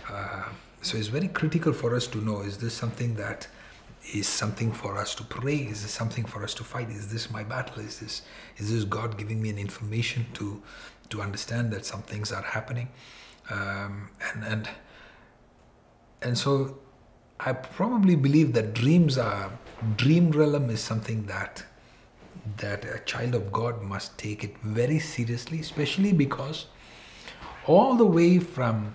Uh, 0.09 0.43
so 0.81 0.97
it's 0.97 1.07
very 1.07 1.27
critical 1.27 1.73
for 1.73 1.93
us 1.95 2.07
to 2.07 2.19
know 2.19 2.41
is 2.41 2.57
this 2.57 2.73
something 2.73 3.15
that 3.15 3.47
is 4.13 4.27
something 4.27 4.71
for 4.71 4.97
us 4.97 5.15
to 5.15 5.23
pray? 5.23 5.57
Is 5.57 5.81
this 5.81 5.91
something 5.91 6.23
for 6.25 6.41
us 6.43 6.53
to 6.53 6.63
fight? 6.63 6.89
Is 6.89 7.11
this 7.11 7.29
my 7.29 7.43
battle? 7.43 7.81
Is 7.81 7.99
this 7.99 8.21
is 8.57 8.71
this 8.71 8.83
god 8.85 9.17
giving 9.17 9.41
me 9.41 9.49
an 9.49 9.57
information 9.57 10.25
to 10.35 10.61
to 11.09 11.21
understand 11.21 11.73
that 11.73 11.85
some 11.85 12.03
things 12.03 12.31
are 12.31 12.43
happening? 12.43 12.87
Um, 13.49 14.09
and 14.27 14.43
and 14.45 14.69
and 16.21 16.37
so 16.37 16.77
I 17.39 17.51
probably 17.51 18.15
believe 18.15 18.53
that 18.53 18.73
dreams 18.73 19.17
are 19.17 19.51
dream 19.97 20.31
realm 20.31 20.69
is 20.69 20.79
something 20.79 21.25
that 21.25 21.65
that 22.57 22.85
a 22.85 22.99
child 22.99 23.35
of 23.35 23.51
God 23.51 23.81
must 23.81 24.17
take 24.17 24.43
it 24.43 24.57
very 24.59 24.99
seriously, 24.99 25.59
especially 25.59 26.13
because 26.13 26.67
all 27.65 27.95
the 27.95 28.05
way 28.05 28.39
from 28.39 28.93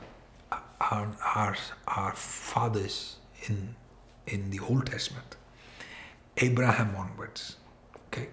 our, 0.80 1.08
our, 1.34 1.56
our 1.88 2.14
fathers 2.14 3.16
in, 3.46 3.74
in 4.26 4.50
the 4.50 4.60
Old 4.60 4.86
Testament, 4.86 5.36
Abraham 6.36 6.94
onwards, 6.96 7.56
okay, 8.06 8.28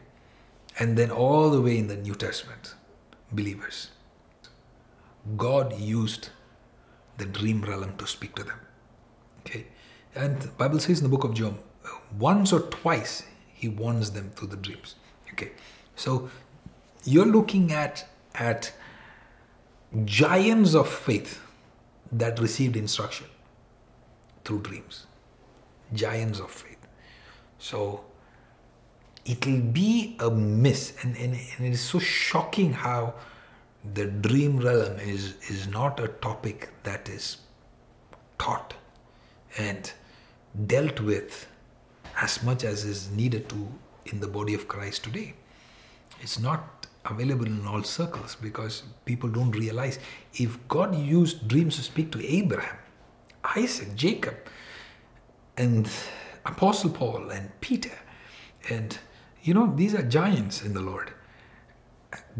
and 0.79 0.97
then 0.97 1.11
all 1.11 1.49
the 1.49 1.61
way 1.61 1.77
in 1.77 1.87
the 1.87 1.97
New 1.97 2.15
Testament, 2.15 2.75
believers, 3.31 3.89
God 5.35 5.77
used 5.77 6.29
the 7.17 7.25
dream 7.25 7.63
realm 7.63 7.97
to 7.97 8.07
speak 8.07 8.35
to 8.35 8.43
them, 8.43 8.59
okay, 9.39 9.65
and 10.15 10.39
the 10.39 10.47
Bible 10.49 10.79
says 10.79 10.99
in 10.99 11.03
the 11.03 11.09
book 11.09 11.23
of 11.23 11.33
Job, 11.33 11.59
once 12.17 12.53
or 12.53 12.61
twice 12.61 13.23
he 13.53 13.67
warns 13.67 14.11
them 14.11 14.29
through 14.35 14.49
the 14.49 14.57
dreams, 14.57 14.95
okay, 15.37 15.51
so 15.95 16.29
you're 17.03 17.25
looking 17.25 17.71
at 17.71 18.07
at 18.35 18.71
giants 20.05 20.75
of 20.75 20.87
faith 20.87 21.39
that 22.11 22.39
received 22.39 22.75
instruction 22.75 23.27
through 24.43 24.61
dreams. 24.61 25.05
Giants 25.93 26.39
of 26.39 26.51
faith. 26.51 26.87
So 27.59 28.03
it'll 29.25 29.59
be 29.59 30.15
a 30.19 30.29
miss, 30.29 30.93
and, 31.03 31.15
and, 31.17 31.33
and 31.33 31.67
it 31.67 31.71
is 31.71 31.81
so 31.81 31.99
shocking 31.99 32.73
how 32.73 33.13
the 33.93 34.05
dream 34.05 34.57
realm 34.57 34.99
is, 34.99 35.35
is 35.49 35.67
not 35.67 35.99
a 35.99 36.07
topic 36.07 36.69
that 36.83 37.07
is 37.09 37.37
taught 38.37 38.73
and 39.57 39.91
dealt 40.65 40.99
with 40.99 41.47
as 42.21 42.43
much 42.43 42.63
as 42.63 42.83
is 42.83 43.09
needed 43.11 43.47
to 43.49 43.67
in 44.11 44.19
the 44.19 44.27
body 44.27 44.53
of 44.53 44.67
Christ 44.67 45.03
today. 45.03 45.33
It's 46.21 46.39
not 46.39 46.87
available 47.05 47.45
in 47.45 47.65
all 47.65 47.83
circles 47.83 48.35
because 48.35 48.83
people 49.05 49.29
don't 49.29 49.51
realize 49.51 49.99
if 50.33 50.57
God 50.67 50.95
used 50.95 51.47
dreams 51.47 51.75
to 51.77 51.83
speak 51.83 52.11
to 52.11 52.25
Abraham, 52.25 52.77
Isaac, 53.55 53.95
Jacob, 53.95 54.35
and 55.57 55.89
Apostle 56.45 56.89
Paul 56.89 57.29
and 57.29 57.49
Peter, 57.61 57.97
and 58.69 58.97
you 59.43 59.53
know, 59.53 59.71
these 59.75 59.95
are 59.95 60.03
giants 60.03 60.63
in 60.63 60.73
the 60.73 60.81
Lord. 60.81 61.13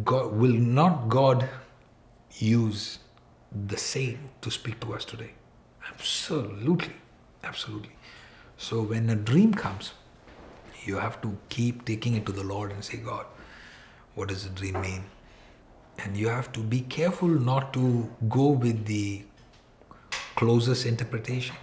God 0.03 0.33
will 0.33 0.53
not 0.53 1.07
God 1.09 1.47
use 2.37 2.99
the 3.67 3.77
same 3.77 4.29
to 4.41 4.51
speak 4.51 4.79
to 4.81 4.93
us 4.93 5.05
today? 5.05 5.31
Absolutely, 5.89 6.95
absolutely. 7.43 7.95
So 8.57 8.81
when 8.81 9.09
a 9.09 9.15
dream 9.15 9.53
comes, 9.53 9.93
you 10.87 10.97
have 10.97 11.21
to 11.21 11.37
keep 11.49 11.85
taking 11.85 12.15
it 12.15 12.25
to 12.25 12.31
the 12.31 12.43
Lord 12.43 12.71
and 12.71 12.83
say, 12.83 12.97
God, 12.97 13.25
what 14.15 14.29
does 14.29 14.43
the 14.43 14.49
dream 14.49 14.81
mean? 14.81 15.03
And 15.99 16.15
you 16.15 16.29
have 16.29 16.51
to 16.53 16.59
be 16.59 16.81
careful 16.81 17.27
not 17.27 17.73
to 17.73 18.09
go 18.29 18.47
with 18.49 18.85
the 18.85 19.23
closest 20.35 20.85
interpretation. 20.85 21.55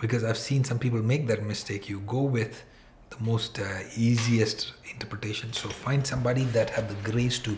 Because 0.00 0.24
I've 0.24 0.38
seen 0.38 0.64
some 0.64 0.78
people 0.78 1.02
make 1.02 1.26
that 1.28 1.42
mistake. 1.42 1.88
You 1.88 2.00
go 2.00 2.22
with 2.22 2.64
the 3.10 3.18
most 3.20 3.58
uh, 3.58 3.80
easiest 3.96 4.72
interpretation. 4.92 5.52
So 5.52 5.68
find 5.68 6.06
somebody 6.06 6.44
that 6.56 6.70
have 6.70 6.88
the 6.88 7.10
grace 7.10 7.38
to 7.40 7.56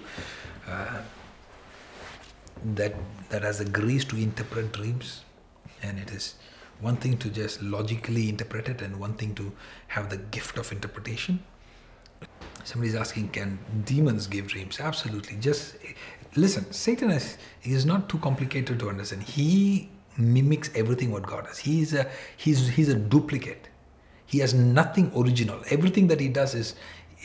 uh, 0.69 1.01
that 2.75 2.95
that 3.31 3.43
has 3.43 3.59
the 3.59 3.65
grace 3.65 4.05
to 4.05 4.17
interpret 4.17 4.73
dreams, 4.73 5.25
and 5.83 5.99
it 5.99 6.11
is 6.11 6.35
one 6.81 6.97
thing 6.97 7.19
to 7.19 7.31
just 7.31 7.63
logically 7.63 8.29
interpret 8.29 8.69
it, 8.69 8.83
and 8.83 8.99
one 8.99 9.15
thing 9.15 9.35
to 9.37 9.53
have 9.89 10.11
the 10.11 10.17
gift 10.17 10.59
of 10.59 10.71
interpretation. 10.73 11.43
Somebody's 12.65 12.95
asking, 12.95 13.31
can 13.31 13.59
demons 13.85 14.27
give 14.27 14.49
dreams? 14.49 14.81
Absolutely. 14.81 15.37
Just 15.37 15.77
listen, 16.37 16.71
Satan 16.73 17.11
is, 17.11 17.39
is 17.63 17.87
not 17.87 18.09
too 18.09 18.19
complicated 18.19 18.79
to 18.81 18.89
understand. 18.89 19.23
He 19.23 19.89
mimics 20.19 20.71
everything 20.75 21.11
what 21.13 21.23
God 21.23 21.45
does. 21.45 21.59
He's 21.59 21.95
a 21.95 22.11
he's 22.37 22.69
he's 22.69 22.89
a 22.89 22.95
duplicate. 22.95 23.69
He 24.27 24.41
has 24.41 24.53
nothing 24.53 25.11
original. 25.17 25.63
Everything 25.71 26.09
that 26.09 26.21
he 26.21 26.29
does 26.29 26.55
is 26.55 26.75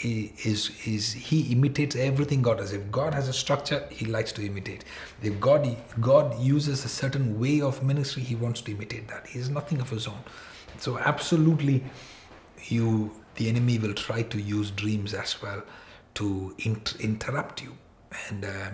is 0.02 0.72
is 0.86 1.14
he 1.14 1.52
imitates 1.52 1.96
everything 1.96 2.42
God 2.42 2.58
does. 2.58 2.74
If 2.74 2.92
God 2.92 3.14
has 3.14 3.28
a 3.28 3.34
structure, 3.34 3.88
he 3.92 4.06
likes 4.06 4.32
to 4.34 4.46
imitate. 4.46 4.86
If 5.22 5.40
God 5.40 5.78
God 6.02 6.40
uses 6.40 6.84
a 6.84 6.90
certain 6.90 7.40
way 7.40 7.62
of 7.62 7.84
ministry, 7.84 8.24
he 8.24 8.36
wants 8.36 8.62
to 8.62 8.72
imitate 8.72 9.08
that. 9.08 9.28
He 9.28 9.40
has 9.40 9.50
nothing 9.50 9.80
of 9.82 9.90
his 9.90 10.08
own. 10.08 10.20
So 10.80 10.98
absolutely, 10.98 11.84
you 12.66 13.12
the 13.36 13.50
enemy 13.50 13.78
will 13.78 13.94
try 13.94 14.24
to 14.24 14.42
use 14.42 14.72
dreams 14.72 15.14
as 15.14 15.42
well 15.42 15.64
to 16.16 16.56
inter- 16.60 16.98
interrupt 17.00 17.64
you. 17.64 17.76
And 18.30 18.46
uh, 18.46 18.70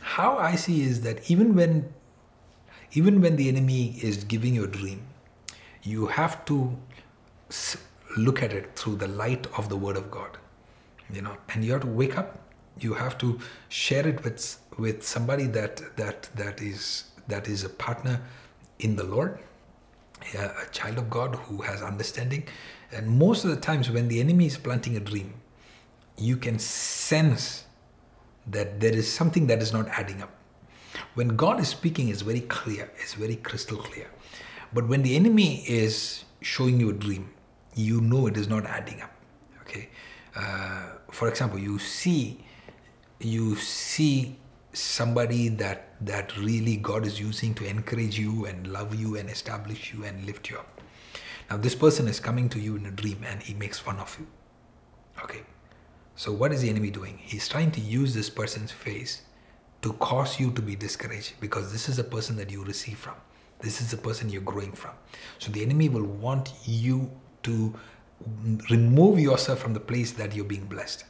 how 0.00 0.38
I 0.38 0.56
see 0.56 0.82
is 0.82 1.02
that 1.02 1.30
even 1.30 1.54
when 1.54 1.92
even 2.92 3.20
when 3.20 3.36
the 3.36 3.48
enemy 3.48 3.96
is 4.02 4.24
giving 4.24 4.54
you 4.54 4.64
a 4.64 4.68
dream, 4.68 5.06
you 5.82 6.06
have 6.06 6.44
to 6.46 6.76
look 8.16 8.42
at 8.42 8.52
it 8.52 8.76
through 8.76 8.96
the 8.96 9.08
light 9.08 9.46
of 9.58 9.68
the 9.68 9.76
Word 9.76 9.96
of 9.96 10.10
God. 10.10 10.38
You 11.14 11.22
know, 11.22 11.36
and 11.50 11.64
you 11.64 11.72
have 11.72 11.82
to 11.82 11.86
wake 11.86 12.18
up. 12.18 12.40
You 12.80 12.94
have 12.94 13.16
to 13.18 13.38
share 13.68 14.06
it 14.06 14.24
with 14.24 14.58
with 14.78 15.04
somebody 15.04 15.46
that 15.46 15.96
that 15.96 16.28
that 16.34 16.60
is 16.60 17.04
that 17.28 17.48
is 17.48 17.64
a 17.64 17.68
partner 17.68 18.20
in 18.78 18.96
the 18.96 19.04
Lord, 19.04 19.38
a 20.36 20.66
child 20.72 20.98
of 20.98 21.08
God 21.08 21.36
who 21.36 21.62
has 21.62 21.82
understanding, 21.82 22.44
and 22.92 23.08
most 23.08 23.44
of 23.44 23.50
the 23.50 23.56
times, 23.56 23.90
when 23.90 24.08
the 24.08 24.20
enemy 24.20 24.46
is 24.46 24.58
planting 24.58 24.96
a 24.96 25.00
dream, 25.00 25.34
you 26.16 26.36
can 26.36 26.58
sense 26.58 27.64
that 28.46 28.80
there 28.80 28.92
is 28.92 29.10
something 29.10 29.46
that 29.46 29.62
is 29.62 29.72
not 29.72 29.88
adding 29.88 30.22
up. 30.22 30.30
When 31.14 31.36
God 31.36 31.60
is 31.60 31.68
speaking, 31.68 32.08
it's 32.08 32.22
very 32.22 32.40
clear, 32.40 32.90
it's 33.00 33.14
very 33.14 33.36
crystal 33.36 33.78
clear. 33.78 34.10
But 34.72 34.88
when 34.88 35.02
the 35.02 35.16
enemy 35.16 35.64
is 35.66 36.24
showing 36.40 36.78
you 36.80 36.90
a 36.90 36.92
dream, 36.92 37.30
you 37.74 38.00
know 38.00 38.26
it 38.26 38.36
is 38.36 38.48
not 38.48 38.66
adding 38.66 39.00
up. 39.00 39.13
Uh, 40.36 40.86
for 41.10 41.28
example, 41.28 41.58
you 41.58 41.78
see, 41.78 42.44
you 43.20 43.56
see 43.56 44.36
somebody 44.72 45.48
that 45.48 45.94
that 46.04 46.36
really 46.36 46.76
God 46.76 47.06
is 47.06 47.20
using 47.20 47.54
to 47.54 47.66
encourage 47.66 48.18
you 48.18 48.46
and 48.46 48.66
love 48.66 48.94
you 48.94 49.16
and 49.16 49.30
establish 49.30 49.94
you 49.94 50.04
and 50.04 50.26
lift 50.26 50.50
you 50.50 50.58
up. 50.58 50.80
Now, 51.50 51.56
this 51.56 51.74
person 51.74 52.08
is 52.08 52.20
coming 52.20 52.48
to 52.50 52.58
you 52.58 52.76
in 52.76 52.86
a 52.86 52.90
dream 52.90 53.24
and 53.26 53.42
he 53.42 53.54
makes 53.54 53.78
fun 53.78 53.98
of 53.98 54.16
you. 54.18 54.26
Okay. 55.22 55.42
So, 56.16 56.32
what 56.32 56.52
is 56.52 56.62
the 56.62 56.70
enemy 56.70 56.90
doing? 56.90 57.18
He's 57.22 57.48
trying 57.48 57.70
to 57.72 57.80
use 57.80 58.14
this 58.14 58.30
person's 58.30 58.70
face 58.70 59.22
to 59.82 59.92
cause 59.94 60.40
you 60.40 60.50
to 60.52 60.62
be 60.62 60.76
discouraged 60.76 61.34
because 61.40 61.72
this 61.72 61.88
is 61.88 61.98
a 61.98 62.04
person 62.04 62.36
that 62.36 62.50
you 62.50 62.64
receive 62.64 62.98
from. 62.98 63.14
This 63.60 63.80
is 63.80 63.90
the 63.90 63.96
person 63.96 64.28
you're 64.28 64.42
growing 64.42 64.72
from. 64.72 64.92
So, 65.38 65.50
the 65.52 65.62
enemy 65.62 65.88
will 65.88 66.04
want 66.04 66.52
you 66.64 67.10
to 67.44 67.74
remove 68.70 69.18
yourself 69.18 69.58
from 69.58 69.74
the 69.74 69.80
place 69.80 70.12
that 70.12 70.34
you're 70.34 70.44
being 70.44 70.66
blessed. 70.66 71.04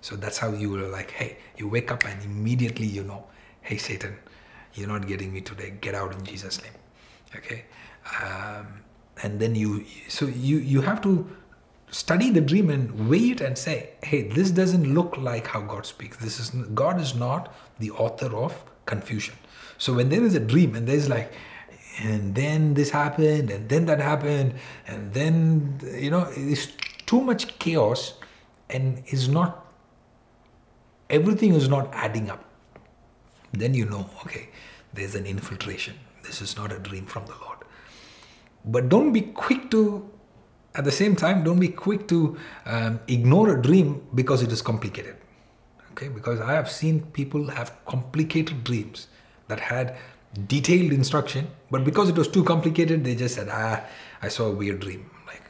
So, 0.00 0.16
that's 0.16 0.38
how 0.38 0.52
you 0.52 0.70
will 0.70 0.88
like, 0.88 1.10
hey, 1.10 1.36
you 1.56 1.68
wake 1.68 1.92
up 1.92 2.04
and 2.04 2.22
immediately 2.22 2.86
you 2.86 3.04
know, 3.04 3.26
hey, 3.60 3.76
Satan, 3.76 4.16
you're 4.74 4.88
not 4.88 5.06
getting 5.06 5.32
me 5.32 5.40
today. 5.40 5.74
Get 5.80 5.94
out 5.94 6.14
in 6.14 6.24
Jesus' 6.24 6.62
name. 6.62 6.72
Okay. 7.36 7.64
Um, 8.22 8.82
and 9.22 9.38
then 9.38 9.54
you 9.54 9.84
so 10.08 10.26
you 10.26 10.58
you 10.58 10.80
have 10.80 11.00
to 11.02 11.28
study 11.90 12.30
the 12.30 12.40
dream 12.40 12.70
and 12.70 13.08
weigh 13.08 13.30
it 13.30 13.40
and 13.40 13.58
say 13.58 13.90
hey 14.02 14.22
this 14.22 14.50
doesn't 14.50 14.94
look 14.94 15.16
like 15.16 15.46
how 15.48 15.60
god 15.60 15.84
speaks 15.84 16.16
this 16.18 16.38
is 16.38 16.50
god 16.82 17.00
is 17.00 17.14
not 17.14 17.52
the 17.78 17.90
author 17.90 18.34
of 18.36 18.64
confusion 18.86 19.34
so 19.76 19.94
when 19.94 20.08
there 20.08 20.22
is 20.22 20.34
a 20.34 20.40
dream 20.40 20.74
and 20.74 20.86
there's 20.86 21.08
like 21.08 21.32
and 21.98 22.34
then 22.34 22.74
this 22.74 22.90
happened 22.90 23.50
and 23.50 23.68
then 23.68 23.86
that 23.86 24.00
happened 24.00 24.54
and 24.86 25.12
then 25.12 25.80
you 25.94 26.10
know 26.10 26.28
it's 26.36 26.68
too 27.06 27.20
much 27.20 27.58
chaos 27.58 28.14
and 28.68 29.02
is 29.08 29.28
not 29.28 29.66
everything 31.08 31.54
is 31.54 31.68
not 31.68 31.88
adding 31.92 32.30
up. 32.30 32.44
Then 33.52 33.74
you 33.74 33.84
know 33.84 34.08
okay 34.24 34.48
there's 34.92 35.14
an 35.14 35.26
infiltration. 35.26 35.94
This 36.24 36.40
is 36.40 36.56
not 36.56 36.72
a 36.72 36.78
dream 36.78 37.06
from 37.06 37.26
the 37.26 37.34
lord. 37.44 37.58
But 38.64 38.88
don't 38.88 39.12
be 39.12 39.22
quick 39.22 39.70
to, 39.70 40.08
at 40.74 40.84
the 40.84 40.92
same 40.92 41.16
time, 41.16 41.44
don't 41.44 41.60
be 41.60 41.68
quick 41.68 42.08
to 42.08 42.36
um, 42.66 43.00
ignore 43.08 43.56
a 43.56 43.62
dream 43.62 44.06
because 44.14 44.42
it 44.42 44.52
is 44.52 44.62
complicated. 44.62 45.16
Okay, 45.92 46.08
because 46.08 46.40
I 46.40 46.52
have 46.52 46.70
seen 46.70 47.02
people 47.12 47.48
have 47.48 47.84
complicated 47.86 48.64
dreams 48.64 49.08
that 49.48 49.60
had 49.60 49.96
detailed 50.46 50.92
instruction, 50.92 51.48
but 51.70 51.84
because 51.84 52.08
it 52.08 52.16
was 52.16 52.28
too 52.28 52.44
complicated, 52.44 53.04
they 53.04 53.14
just 53.14 53.34
said, 53.34 53.48
ah, 53.50 53.84
I 54.22 54.28
saw 54.28 54.46
a 54.46 54.52
weird 54.52 54.80
dream. 54.80 55.10
Like, 55.26 55.42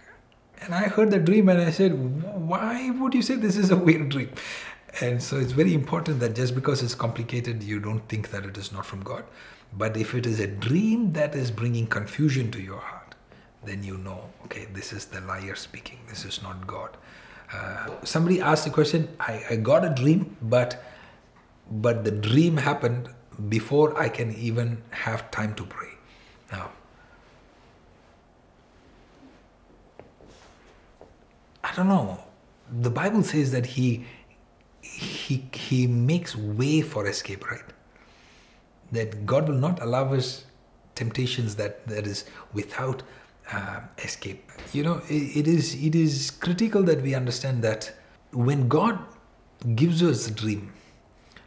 and 0.62 0.74
I 0.74 0.84
heard 0.88 1.10
the 1.10 1.18
dream 1.18 1.48
and 1.48 1.60
I 1.60 1.70
said, 1.70 1.92
why 1.92 2.90
would 2.90 3.14
you 3.14 3.22
say 3.22 3.36
this 3.36 3.56
is 3.56 3.70
a 3.70 3.76
weird 3.76 4.08
dream? 4.08 4.30
And 5.00 5.22
so 5.22 5.36
it's 5.36 5.52
very 5.52 5.74
important 5.74 6.20
that 6.20 6.34
just 6.34 6.54
because 6.54 6.82
it's 6.82 6.94
complicated, 6.94 7.62
you 7.62 7.78
don't 7.78 8.06
think 8.08 8.30
that 8.30 8.44
it 8.44 8.56
is 8.56 8.72
not 8.72 8.86
from 8.86 9.02
God. 9.02 9.24
But 9.72 9.96
if 9.96 10.14
it 10.14 10.26
is 10.26 10.40
a 10.40 10.46
dream 10.48 11.12
that 11.12 11.34
is 11.34 11.50
bringing 11.50 11.86
confusion 11.86 12.50
to 12.52 12.60
your 12.60 12.80
heart, 12.80 13.14
then 13.64 13.84
you 13.84 13.98
know, 13.98 14.30
okay, 14.44 14.66
this 14.72 14.92
is 14.92 15.04
the 15.06 15.20
liar 15.20 15.54
speaking, 15.54 15.98
this 16.08 16.24
is 16.24 16.42
not 16.42 16.66
God. 16.66 16.96
Uh, 17.52 17.88
somebody 18.04 18.40
asked 18.40 18.64
the 18.64 18.70
question, 18.70 19.08
I, 19.20 19.44
I 19.50 19.56
got 19.56 19.84
a 19.84 19.90
dream, 19.90 20.36
but 20.42 20.82
but 21.70 22.02
the 22.02 22.10
dream 22.10 22.56
happened 22.56 23.10
before 23.48 23.98
I 23.98 24.08
can 24.08 24.34
even 24.34 24.82
have 24.90 25.30
time 25.30 25.54
to 25.54 25.64
pray. 25.64 25.88
Now, 26.52 26.70
I 31.62 31.74
don't 31.74 31.88
know. 31.88 32.18
The 32.80 32.90
Bible 32.90 33.22
says 33.22 33.52
that 33.52 33.66
he 33.66 34.04
he 34.82 35.44
he 35.52 35.86
makes 35.86 36.36
way 36.36 36.80
for 36.82 37.06
escape, 37.06 37.50
right? 37.50 37.62
That 38.92 39.24
God 39.26 39.48
will 39.48 39.58
not 39.58 39.80
allow 39.80 40.12
us 40.14 40.44
temptations 40.94 41.56
that 41.56 41.86
that 41.86 42.06
is 42.06 42.24
without 42.52 43.02
uh, 43.52 43.80
escape. 43.98 44.50
You 44.72 44.82
know, 44.82 45.02
it, 45.08 45.36
it 45.40 45.48
is 45.48 45.74
it 45.74 45.94
is 45.94 46.30
critical 46.30 46.82
that 46.84 47.02
we 47.02 47.14
understand 47.14 47.62
that 47.62 47.92
when 48.32 48.68
God 48.68 48.98
gives 49.74 50.02
us 50.02 50.26
a 50.28 50.30
dream, 50.30 50.72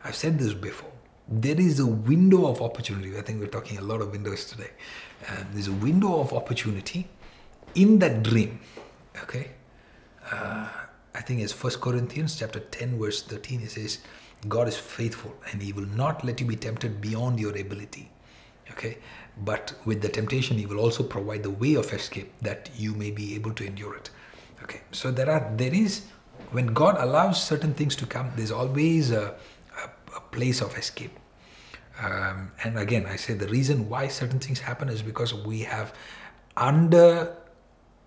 I've 0.03 0.15
said 0.15 0.39
this 0.39 0.53
before. 0.53 0.92
There 1.27 1.59
is 1.59 1.79
a 1.79 1.85
window 1.85 2.47
of 2.47 2.61
opportunity. 2.61 3.17
I 3.17 3.21
think 3.21 3.39
we're 3.39 3.47
talking 3.47 3.77
a 3.77 3.81
lot 3.81 4.01
of 4.01 4.11
windows 4.11 4.45
today. 4.45 4.71
Um, 5.29 5.47
there's 5.53 5.67
a 5.67 5.73
window 5.73 6.19
of 6.19 6.33
opportunity 6.33 7.07
in 7.75 7.99
that 7.99 8.23
dream. 8.23 8.59
Okay, 9.23 9.51
uh, 10.31 10.67
I 11.15 11.21
think 11.21 11.41
it's 11.41 11.53
First 11.53 11.79
Corinthians 11.79 12.35
chapter 12.37 12.59
ten 12.59 12.99
verse 12.99 13.21
thirteen. 13.21 13.61
It 13.61 13.71
says, 13.71 13.99
"God 14.49 14.67
is 14.67 14.75
faithful, 14.77 15.33
and 15.51 15.61
He 15.61 15.71
will 15.71 15.85
not 15.85 16.25
let 16.25 16.41
you 16.41 16.47
be 16.47 16.55
tempted 16.55 16.99
beyond 16.99 17.39
your 17.39 17.55
ability." 17.57 18.09
Okay, 18.71 18.97
but 19.45 19.73
with 19.85 20.01
the 20.01 20.09
temptation, 20.09 20.57
He 20.57 20.65
will 20.65 20.79
also 20.79 21.03
provide 21.03 21.43
the 21.43 21.49
way 21.51 21.75
of 21.75 21.93
escape 21.93 22.33
that 22.41 22.69
you 22.75 22.93
may 22.93 23.11
be 23.11 23.35
able 23.35 23.53
to 23.53 23.65
endure 23.65 23.95
it. 23.95 24.09
Okay, 24.61 24.81
so 24.91 25.09
there 25.09 25.29
are 25.29 25.51
there 25.55 25.73
is 25.73 26.01
when 26.51 26.67
God 26.67 26.97
allows 26.99 27.41
certain 27.41 27.73
things 27.73 27.95
to 27.97 28.05
come, 28.05 28.31
there's 28.35 28.51
always 28.51 29.11
a, 29.11 29.35
place 30.33 30.61
of 30.61 30.77
escape. 30.77 31.17
Um, 32.01 32.51
and 32.63 32.77
again, 32.79 33.05
I 33.05 33.15
say 33.17 33.33
the 33.33 33.47
reason 33.47 33.87
why 33.87 34.07
certain 34.07 34.39
things 34.39 34.59
happen 34.59 34.89
is 34.89 35.01
because 35.01 35.33
we 35.33 35.59
have 35.61 35.93
under 36.57 37.35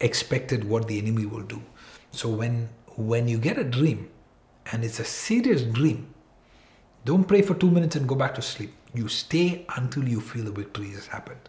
expected 0.00 0.64
what 0.64 0.86
the 0.88 0.98
enemy 0.98 1.26
will 1.26 1.42
do. 1.42 1.62
So 2.10 2.28
when 2.28 2.68
when 2.96 3.28
you 3.28 3.38
get 3.38 3.58
a 3.58 3.64
dream 3.64 4.08
and 4.72 4.84
it's 4.84 4.98
a 5.00 5.04
serious 5.04 5.62
dream, 5.62 6.12
don't 7.04 7.24
pray 7.24 7.42
for 7.42 7.54
two 7.54 7.70
minutes 7.70 7.96
and 7.96 8.08
go 8.08 8.14
back 8.14 8.34
to 8.34 8.42
sleep. 8.42 8.72
You 8.94 9.08
stay 9.08 9.66
until 9.76 10.08
you 10.08 10.20
feel 10.20 10.44
the 10.44 10.50
victory 10.50 10.90
has 10.90 11.06
happened. 11.06 11.48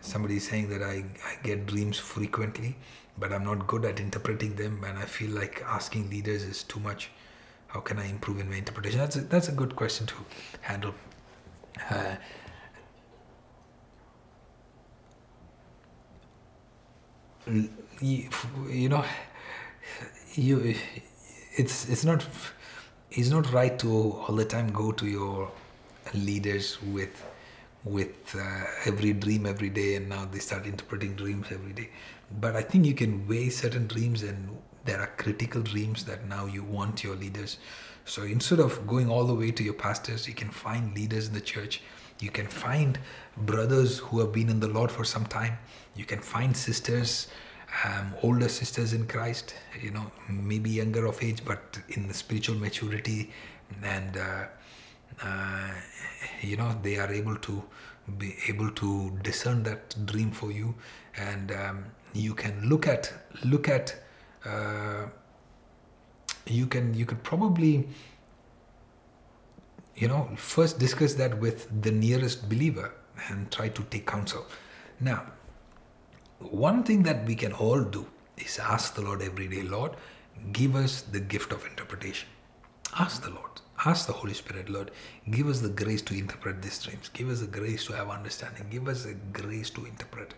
Somebody 0.00 0.38
is 0.38 0.48
saying 0.48 0.68
that 0.70 0.82
I, 0.82 1.04
I 1.24 1.36
get 1.44 1.66
dreams 1.66 1.98
frequently, 1.98 2.76
but 3.18 3.32
I'm 3.32 3.44
not 3.44 3.66
good 3.68 3.84
at 3.84 4.00
interpreting 4.00 4.56
them, 4.56 4.82
and 4.84 4.98
I 4.98 5.04
feel 5.04 5.30
like 5.30 5.62
asking 5.64 6.10
leaders 6.10 6.42
is 6.42 6.64
too 6.64 6.80
much. 6.80 7.10
How 7.72 7.80
can 7.80 7.98
I 7.98 8.06
improve 8.06 8.38
in 8.40 8.50
my 8.50 8.56
interpretation? 8.56 8.98
That's 9.00 9.16
a, 9.16 9.20
that's 9.22 9.48
a 9.48 9.52
good 9.52 9.74
question 9.76 10.06
to 10.06 10.14
handle. 10.60 10.94
Uh, 11.90 12.16
you, 18.00 18.28
you 18.68 18.88
know, 18.88 19.04
you 20.34 20.74
it's 21.56 21.88
it's 21.88 22.04
not 22.04 22.26
it's 23.10 23.28
not 23.28 23.52
right 23.52 23.78
to 23.78 23.90
all 23.92 24.34
the 24.34 24.44
time 24.44 24.72
go 24.72 24.92
to 24.92 25.06
your 25.06 25.50
leaders 26.14 26.80
with 26.82 27.22
with 27.84 28.34
uh, 28.36 28.64
every 28.86 29.12
dream 29.12 29.46
every 29.46 29.68
day 29.68 29.96
and 29.96 30.08
now 30.08 30.24
they 30.24 30.38
start 30.38 30.66
interpreting 30.66 31.14
dreams 31.14 31.46
every 31.50 31.72
day 31.72 31.88
but 32.40 32.54
i 32.56 32.62
think 32.62 32.86
you 32.86 32.94
can 32.94 33.26
weigh 33.26 33.48
certain 33.48 33.86
dreams 33.86 34.22
and 34.22 34.48
there 34.84 35.00
are 35.00 35.10
critical 35.16 35.62
dreams 35.62 36.04
that 36.04 36.26
now 36.26 36.46
you 36.46 36.62
want 36.62 37.04
your 37.04 37.14
leaders. 37.14 37.58
So 38.04 38.22
instead 38.22 38.58
of 38.58 38.86
going 38.86 39.08
all 39.08 39.24
the 39.24 39.34
way 39.34 39.50
to 39.52 39.62
your 39.62 39.74
pastors 39.74 40.26
you 40.26 40.34
can 40.34 40.50
find 40.50 40.94
leaders 40.94 41.28
in 41.28 41.34
the 41.34 41.40
church. 41.40 41.82
You 42.20 42.30
can 42.30 42.46
find 42.46 42.98
brothers 43.36 43.98
who 43.98 44.20
have 44.20 44.32
been 44.32 44.48
in 44.48 44.60
the 44.60 44.68
lord 44.68 44.92
for 44.92 45.04
some 45.04 45.26
time. 45.26 45.58
You 45.96 46.04
can 46.04 46.20
find 46.20 46.56
sisters 46.56 47.28
um, 47.84 48.14
older 48.22 48.48
sisters 48.48 48.92
in 48.92 49.06
Christ, 49.06 49.54
you 49.80 49.90
know, 49.90 50.10
maybe 50.28 50.70
younger 50.70 51.06
of 51.06 51.22
age, 51.22 51.44
but 51.44 51.78
in 51.90 52.06
the 52.08 52.14
spiritual 52.14 52.56
maturity, 52.56 53.30
and 53.82 54.16
uh, 54.16 54.44
uh, 55.22 55.70
you 56.40 56.56
know, 56.56 56.76
they 56.82 56.98
are 56.98 57.10
able 57.10 57.36
to 57.36 57.62
be 58.18 58.34
able 58.48 58.70
to 58.72 59.18
discern 59.22 59.62
that 59.62 59.94
dream 60.06 60.30
for 60.30 60.52
you, 60.52 60.74
and 61.16 61.52
um, 61.52 61.84
you 62.12 62.34
can 62.34 62.68
look 62.68 62.86
at 62.86 63.12
look 63.44 63.68
at. 63.68 63.94
Uh, 64.44 65.06
you 66.46 66.66
can 66.66 66.92
you 66.94 67.06
could 67.06 67.22
probably 67.22 67.86
you 69.94 70.08
know 70.08 70.28
first 70.36 70.78
discuss 70.78 71.14
that 71.14 71.38
with 71.38 71.68
the 71.82 71.90
nearest 71.90 72.48
believer 72.48 72.92
and 73.28 73.50
try 73.52 73.68
to 73.68 73.82
take 73.84 74.06
counsel 74.06 74.44
now 74.98 75.22
one 76.50 76.82
thing 76.82 77.02
that 77.04 77.24
we 77.26 77.34
can 77.34 77.52
all 77.52 77.82
do 77.82 78.06
is 78.36 78.58
ask 78.58 78.94
the 78.94 79.02
Lord 79.02 79.22
every 79.22 79.48
day, 79.48 79.62
Lord, 79.62 79.92
give 80.52 80.74
us 80.74 81.02
the 81.02 81.20
gift 81.20 81.52
of 81.52 81.64
interpretation. 81.66 82.28
Ask 82.98 83.22
the 83.22 83.30
Lord. 83.30 83.50
Ask 83.84 84.06
the 84.06 84.12
Holy 84.12 84.34
Spirit, 84.34 84.68
Lord, 84.68 84.90
give 85.30 85.48
us 85.48 85.60
the 85.60 85.68
grace 85.68 86.02
to 86.02 86.14
interpret 86.14 86.62
these 86.62 86.82
dreams. 86.82 87.08
Give 87.08 87.28
us 87.30 87.40
the 87.40 87.46
grace 87.46 87.86
to 87.86 87.94
have 87.94 88.10
understanding. 88.10 88.66
Give 88.70 88.86
us 88.86 89.04
the 89.04 89.14
grace 89.32 89.70
to 89.70 89.84
interpret. 89.84 90.34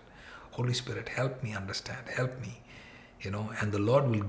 Holy 0.52 0.72
Spirit, 0.72 1.09
help 1.09 1.43
me 1.43 1.55
understand. 1.55 2.09
Help 2.09 2.40
me. 2.40 2.60
You 3.24 3.30
know, 3.30 3.51
and 3.60 3.72
the 3.72 3.78
Lord 3.78 4.09
will 4.09 4.26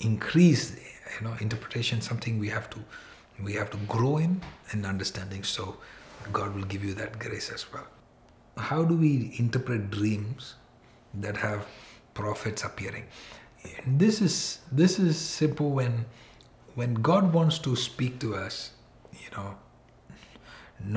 increase, 0.00 0.76
you 1.18 1.26
know, 1.26 1.34
interpretation, 1.40 2.00
something 2.00 2.38
we 2.38 2.48
have 2.48 2.68
to 2.70 2.78
we 3.42 3.52
have 3.54 3.70
to 3.70 3.76
grow 3.88 4.18
in 4.18 4.40
in 4.72 4.84
understanding. 4.84 5.42
So 5.42 5.76
God 6.32 6.54
will 6.54 6.64
give 6.64 6.84
you 6.84 6.94
that 6.94 7.18
grace 7.18 7.50
as 7.50 7.66
well. 7.72 7.86
How 8.56 8.84
do 8.84 8.94
we 8.96 9.34
interpret 9.38 9.90
dreams 9.90 10.54
that 11.14 11.36
have 11.36 11.66
prophets 12.16 12.64
appearing. 12.64 13.04
And 13.84 14.00
this 14.00 14.20
is 14.20 14.60
this 14.72 14.98
is 14.98 15.18
simple 15.18 15.70
when 15.70 16.06
when 16.74 16.94
God 16.94 17.32
wants 17.32 17.58
to 17.66 17.76
speak 17.76 18.18
to 18.20 18.34
us, 18.34 18.72
you 19.12 19.30
know, 19.36 19.54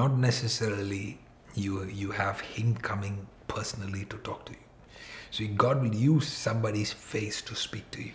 not 0.02 0.18
necessarily 0.18 1.20
you 1.56 1.84
you 2.02 2.12
have 2.12 2.42
him 2.56 2.76
coming 2.90 3.28
personally 3.48 4.06
to 4.06 4.18
talk 4.30 4.46
to 4.46 4.54
you. 4.54 4.69
So 5.32 5.46
God 5.56 5.82
will 5.82 5.96
use 5.96 6.28
somebody's 6.28 6.92
face 6.92 7.42
to 7.44 7.56
speak 7.56 7.90
to 7.92 8.04
you. 8.04 8.14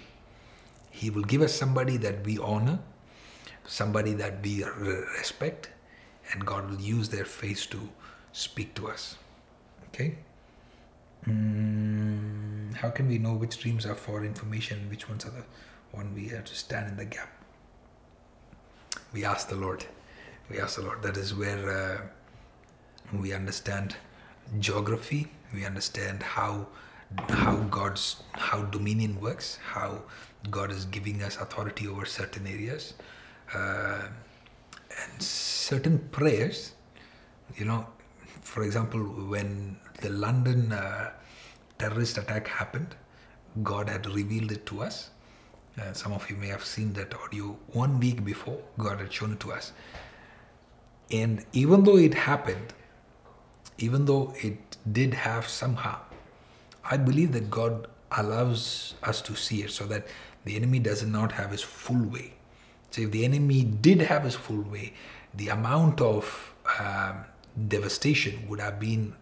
He 0.90 1.10
will 1.10 1.22
give 1.22 1.42
us 1.42 1.54
somebody 1.54 1.96
that 1.98 2.24
we 2.24 2.38
honor, 2.38 2.78
somebody 3.66 4.14
that 4.14 4.42
we 4.42 4.64
respect, 5.18 5.70
and 6.32 6.44
God 6.44 6.70
will 6.70 6.80
use 6.80 7.08
their 7.08 7.24
face 7.24 7.66
to 7.66 7.88
speak 8.32 8.74
to 8.74 8.88
us. 8.88 9.16
Okay? 9.88 10.16
Mm, 11.26 12.74
how 12.74 12.90
can 12.90 13.08
we 13.08 13.18
know 13.18 13.32
which 13.32 13.58
dreams 13.58 13.86
are 13.86 13.94
for 13.94 14.24
information, 14.24 14.88
which 14.90 15.08
ones 15.08 15.24
are 15.24 15.30
the 15.30 15.44
one 15.92 16.14
we 16.14 16.28
have 16.28 16.44
to 16.44 16.54
stand 16.54 16.88
in 16.88 16.96
the 16.96 17.04
gap? 17.04 17.30
We 19.12 19.24
ask 19.24 19.48
the 19.48 19.56
Lord. 19.56 19.84
We 20.50 20.58
ask 20.58 20.76
the 20.76 20.82
Lord. 20.82 21.02
That 21.02 21.16
is 21.16 21.34
where 21.34 21.70
uh, 21.70 23.16
we 23.16 23.32
understand 23.32 23.96
geography. 24.58 25.28
We 25.52 25.64
understand 25.64 26.22
how 26.22 26.66
how 27.28 27.56
God's 27.70 28.22
how 28.32 28.62
dominion 28.64 29.20
works. 29.20 29.59
How 29.62 30.02
God 30.51 30.70
is 30.70 30.85
giving 30.86 31.22
us 31.22 31.36
authority 31.36 31.89
over 31.89 32.05
certain 32.05 32.47
areas, 32.47 32.94
uh, 33.55 34.09
and 35.02 35.22
certain 35.22 35.98
prayers. 36.10 36.72
You 37.56 37.64
know, 37.66 37.86
for 38.40 38.62
example, 38.62 39.01
when 39.01 39.78
the 40.01 40.10
London 40.10 40.72
uh, 40.72 41.10
terrorist 41.78 42.18
attack 42.18 42.48
happened, 42.48 42.94
God 43.62 43.89
had 43.89 44.06
revealed 44.06 44.52
it 44.52 44.66
to 44.66 44.82
us. 44.82 45.10
Uh, 45.81 45.93
some 45.93 46.12
of 46.12 46.28
you 46.31 46.36
may 46.36 46.48
have 46.48 46.64
seen 46.64 46.93
that 46.94 47.14
audio 47.14 47.56
one 47.72 47.98
week 47.98 48.24
before, 48.24 48.59
God 48.78 49.01
had 49.01 49.12
shown 49.12 49.32
it 49.32 49.40
to 49.40 49.52
us. 49.52 49.72
And 51.10 51.44
even 51.52 51.85
though 51.85 51.97
it 51.97 52.14
happened, 52.14 52.72
even 53.78 54.05
though 54.05 54.35
it 54.40 54.76
did 54.90 55.14
have 55.14 55.48
some 55.48 55.74
harm, 55.74 56.01
I 56.85 56.97
believe 56.97 57.32
that 57.32 57.51
God 57.51 57.89
allows 58.11 58.94
us 59.02 59.20
to 59.23 59.35
see 59.35 59.62
it 59.62 59.70
so 59.70 59.86
that 59.86 60.06
the 60.44 60.56
enemy 60.56 60.78
does 60.78 61.05
not 61.05 61.32
have 61.32 61.51
his 61.51 61.62
full 61.62 62.05
way. 62.05 62.35
So 62.90 63.02
if 63.02 63.11
the 63.11 63.24
enemy 63.24 63.65
did 63.65 64.01
have 64.02 64.24
his 64.24 64.35
full 64.35 64.62
way, 64.62 64.93
the 65.35 65.48
amount 65.48 66.01
of 66.01 66.55
um, 66.78 67.24
devastation 67.69 68.47
would 68.48 68.61
have 68.61 68.78
been, 68.78 69.15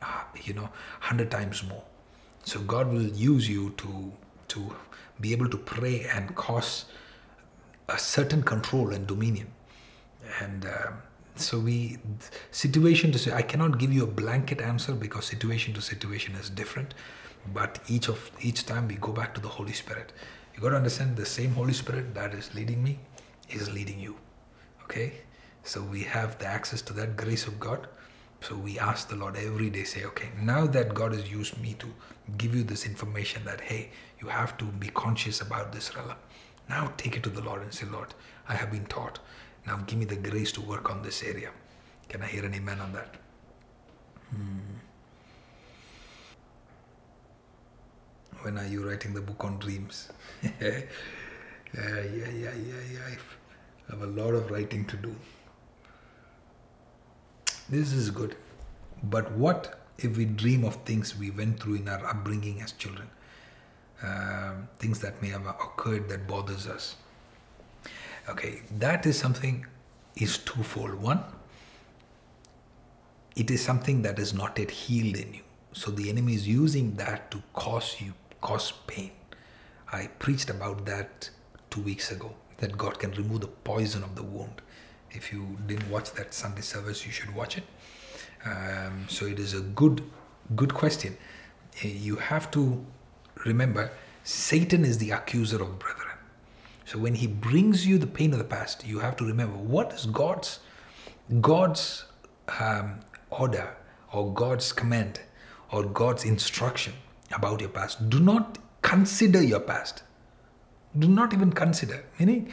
you 0.44 0.52
know, 0.52 0.68
hundred 1.00 1.30
times 1.30 1.62
more. 1.62 1.84
So 2.44 2.60
God 2.60 2.92
will 2.92 3.08
use 3.08 3.48
you 3.48 3.70
to 3.78 4.12
to 4.48 4.76
be 5.20 5.32
able 5.32 5.48
to 5.48 5.56
pray 5.56 6.06
and 6.12 6.34
cause 6.34 6.86
a 7.88 7.98
certain 7.98 8.42
control 8.42 8.92
and 8.92 9.06
dominion. 9.06 9.50
And 10.40 10.66
uh, 10.66 10.92
so 11.36 11.58
we 11.58 11.98
situation 12.50 13.12
to 13.12 13.18
say 13.18 13.32
I 13.32 13.42
cannot 13.42 13.78
give 13.78 13.92
you 13.92 14.04
a 14.04 14.06
blanket 14.06 14.60
answer 14.60 14.92
because 14.92 15.26
situation 15.26 15.72
to 15.74 15.80
situation 15.80 16.34
is 16.34 16.50
different. 16.50 16.94
But 17.52 17.80
each 17.88 18.08
of 18.08 18.30
each 18.40 18.66
time 18.66 18.88
we 18.88 18.94
go 18.96 19.12
back 19.12 19.34
to 19.34 19.40
the 19.40 19.48
Holy 19.48 19.72
Spirit. 19.72 20.12
You 20.54 20.60
got 20.62 20.70
to 20.70 20.76
understand 20.76 21.16
the 21.16 21.26
same 21.26 21.52
Holy 21.52 21.72
Spirit 21.72 22.14
that 22.14 22.34
is 22.34 22.54
leading 22.54 22.82
me 22.82 22.98
is 23.50 23.72
leading 23.72 23.98
you. 23.98 24.16
Okay 24.84 25.12
So 25.64 25.82
we 25.82 26.02
have 26.02 26.38
the 26.38 26.46
access 26.46 26.82
to 26.82 26.92
that 26.94 27.16
grace 27.16 27.46
of 27.46 27.58
God. 27.60 27.88
So 28.40 28.56
we 28.56 28.78
ask 28.78 29.08
the 29.08 29.16
Lord 29.16 29.36
every 29.36 29.70
day, 29.70 29.84
say, 29.84 30.04
okay, 30.04 30.30
now 30.40 30.66
that 30.66 30.94
God 30.94 31.12
has 31.12 31.30
used 31.30 31.60
me 31.60 31.74
to 31.74 31.86
give 32.36 32.54
you 32.54 32.64
this 32.64 32.84
information 32.86 33.44
that, 33.44 33.60
hey, 33.60 33.90
you 34.20 34.28
have 34.28 34.56
to 34.58 34.64
be 34.64 34.88
conscious 34.88 35.40
about 35.40 35.72
this, 35.72 35.90
Rala. 35.90 36.16
Now 36.68 36.92
take 36.96 37.16
it 37.16 37.22
to 37.24 37.30
the 37.30 37.40
Lord 37.40 37.62
and 37.62 37.72
say, 37.72 37.86
Lord, 37.86 38.14
I 38.48 38.54
have 38.54 38.70
been 38.72 38.86
taught. 38.86 39.20
Now 39.66 39.76
give 39.86 39.98
me 39.98 40.04
the 40.06 40.16
grace 40.16 40.50
to 40.52 40.60
work 40.60 40.90
on 40.90 41.02
this 41.02 41.22
area. 41.22 41.50
Can 42.08 42.22
I 42.22 42.26
hear 42.26 42.44
an 42.44 42.54
amen 42.54 42.80
on 42.80 42.92
that? 42.94 43.14
Hmm. 44.30 44.81
When 48.42 48.58
are 48.58 48.66
you 48.66 48.88
writing 48.88 49.14
the 49.14 49.20
book 49.20 49.44
on 49.44 49.58
dreams? 49.58 50.08
yeah, 50.42 50.50
yeah, 51.74 52.00
yeah, 52.02 52.30
yeah, 52.32 52.82
yeah. 52.92 53.16
I 53.88 53.92
have 53.92 54.02
a 54.02 54.06
lot 54.06 54.34
of 54.34 54.50
writing 54.50 54.84
to 54.86 54.96
do. 54.96 55.14
This 57.68 57.92
is 57.92 58.10
good. 58.10 58.36
But 59.04 59.30
what 59.32 59.78
if 59.98 60.16
we 60.16 60.24
dream 60.24 60.64
of 60.64 60.76
things 60.84 61.16
we 61.16 61.30
went 61.30 61.60
through 61.60 61.76
in 61.76 61.88
our 61.88 62.04
upbringing 62.06 62.60
as 62.62 62.72
children? 62.72 63.08
Um, 64.02 64.68
things 64.78 64.98
that 65.00 65.22
may 65.22 65.28
have 65.28 65.46
occurred 65.46 66.08
that 66.08 66.26
bothers 66.26 66.66
us. 66.66 66.96
Okay, 68.28 68.62
that 68.78 69.06
is 69.06 69.16
something 69.16 69.66
is 70.16 70.38
twofold. 70.38 70.94
One, 70.94 71.22
it 73.36 73.50
is 73.50 73.64
something 73.64 74.02
that 74.02 74.18
is 74.18 74.34
not 74.34 74.58
yet 74.58 74.70
healed 74.70 75.16
in 75.16 75.34
you. 75.34 75.42
So 75.72 75.90
the 75.90 76.10
enemy 76.10 76.34
is 76.34 76.46
using 76.48 76.96
that 76.96 77.30
to 77.30 77.42
cause 77.54 77.96
you 78.00 78.12
cause 78.42 78.72
pain. 78.86 79.12
I 79.90 80.08
preached 80.18 80.50
about 80.50 80.84
that 80.86 81.30
two 81.70 81.80
weeks 81.80 82.10
ago. 82.10 82.34
That 82.58 82.76
God 82.76 82.98
can 82.98 83.10
remove 83.12 83.40
the 83.40 83.48
poison 83.48 84.02
of 84.02 84.14
the 84.14 84.22
wound. 84.22 84.60
If 85.10 85.32
you 85.32 85.56
didn't 85.66 85.90
watch 85.90 86.12
that 86.12 86.32
Sunday 86.32 86.60
service, 86.60 87.04
you 87.06 87.10
should 87.10 87.34
watch 87.34 87.58
it. 87.58 87.64
Um, 88.44 89.06
so 89.08 89.26
it 89.26 89.38
is 89.38 89.54
a 89.54 89.60
good, 89.60 90.02
good 90.54 90.74
question. 90.74 91.16
You 91.82 92.16
have 92.16 92.50
to 92.52 92.84
remember, 93.44 93.90
Satan 94.22 94.84
is 94.84 94.98
the 94.98 95.10
accuser 95.10 95.60
of 95.60 95.78
brethren. 95.78 96.18
So 96.84 96.98
when 96.98 97.14
he 97.14 97.26
brings 97.26 97.86
you 97.86 97.98
the 97.98 98.06
pain 98.06 98.32
of 98.32 98.38
the 98.38 98.44
past, 98.44 98.86
you 98.86 98.98
have 99.00 99.16
to 99.16 99.24
remember 99.24 99.56
what 99.56 99.92
is 99.92 100.06
God's 100.06 100.60
God's 101.40 102.04
um, 102.60 103.00
order 103.30 103.76
or 104.12 104.34
God's 104.34 104.72
command 104.72 105.20
or 105.70 105.84
God's 105.84 106.24
instruction 106.24 106.92
about 107.34 107.60
your 107.60 107.70
past. 107.70 108.08
Do 108.08 108.20
not 108.20 108.58
consider 108.82 109.42
your 109.42 109.60
past. 109.60 110.02
Do 110.98 111.08
not 111.08 111.32
even 111.32 111.52
consider. 111.52 112.04
Meaning, 112.18 112.52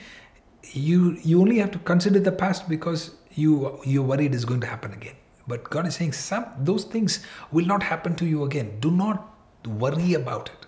you 0.72 1.18
you 1.24 1.42
only 1.42 1.58
have 1.60 1.72
to 1.72 1.80
consider 1.80 2.20
the 2.20 2.32
past 2.32 2.70
because 2.70 3.12
you 3.32 3.80
you're 3.86 4.04
worried 4.04 4.34
it's 4.34 4.46
going 4.46 4.62
to 4.62 4.68
happen 4.68 4.94
again. 4.94 5.16
But 5.48 5.70
God 5.70 5.88
is 5.88 5.96
saying 5.96 6.14
some 6.14 6.46
those 6.60 6.84
things 6.84 7.26
will 7.52 7.66
not 7.66 7.84
happen 7.84 8.16
to 8.16 8.26
you 8.26 8.44
again. 8.44 8.80
Do 8.80 8.92
not 8.92 9.36
worry 9.66 10.14
about 10.14 10.50
it. 10.50 10.68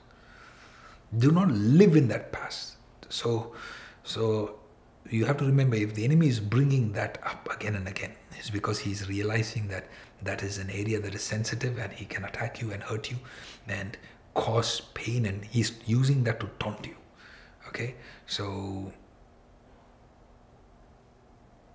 Do 1.18 1.32
not 1.32 1.52
live 1.52 1.96
in 1.96 2.08
that 2.08 2.32
past. 2.32 2.78
So 3.10 3.54
so 4.04 4.60
you 5.18 5.26
have 5.26 5.38
to 5.38 5.46
remember 5.46 5.76
if 5.76 5.94
the 5.94 6.06
enemy 6.06 6.28
is 6.28 6.40
bringing 6.40 6.94
that 6.94 7.18
up 7.26 7.50
again 7.54 7.76
and 7.76 7.88
again, 7.88 8.14
it's 8.38 8.50
because 8.50 8.80
he's 8.80 9.10
realizing 9.10 9.68
that 9.68 9.88
that 10.24 10.42
is 10.42 10.58
an 10.58 10.70
area 10.70 11.00
that 11.00 11.14
is 11.14 11.22
sensitive 11.22 11.78
and 11.78 11.92
he 11.92 12.06
can 12.06 12.24
attack 12.24 12.62
you 12.62 12.72
and 12.72 12.82
hurt 12.82 13.12
you 13.12 13.18
and 13.68 13.98
cause 14.34 14.82
pain 14.94 15.26
and 15.26 15.44
he's 15.44 15.74
using 15.86 16.24
that 16.24 16.40
to 16.40 16.50
taunt 16.60 16.86
you. 16.86 16.96
Okay? 17.68 17.96
So 18.26 18.94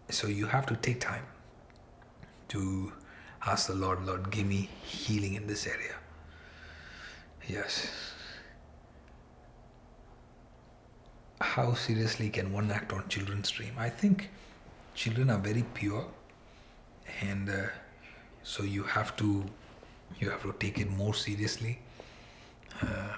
so 0.09 0.29
you 0.29 0.47
have 0.47 0.67
to 0.67 0.77
take 0.77 1.01
time 1.01 1.27
to 2.49 2.93
ask 3.45 3.67
the 3.67 3.75
lord 3.75 4.07
lord 4.07 4.31
give 4.31 4.47
me 4.47 4.69
healing 4.83 5.35
in 5.35 5.47
this 5.47 5.67
area. 5.67 5.97
Yes 7.49 8.15
how 11.41 11.75
seriously 11.75 12.31
can 12.31 12.53
one 12.53 12.71
act 12.71 12.93
on 12.93 13.09
children's 13.09 13.51
dream? 13.51 13.73
I 13.79 13.89
think 13.89 14.31
children 14.95 15.31
are 15.31 15.39
very 15.39 15.65
pure 15.75 16.07
and 17.21 17.49
uh, 17.49 17.67
so 18.43 18.63
you 18.63 18.83
have 18.85 19.17
to 19.17 19.45
you 20.19 20.31
have 20.31 20.43
to 20.43 20.55
take 20.59 20.79
it 20.79 20.91
more 20.91 21.15
seriously. 21.15 21.79
Uh, 22.81 23.15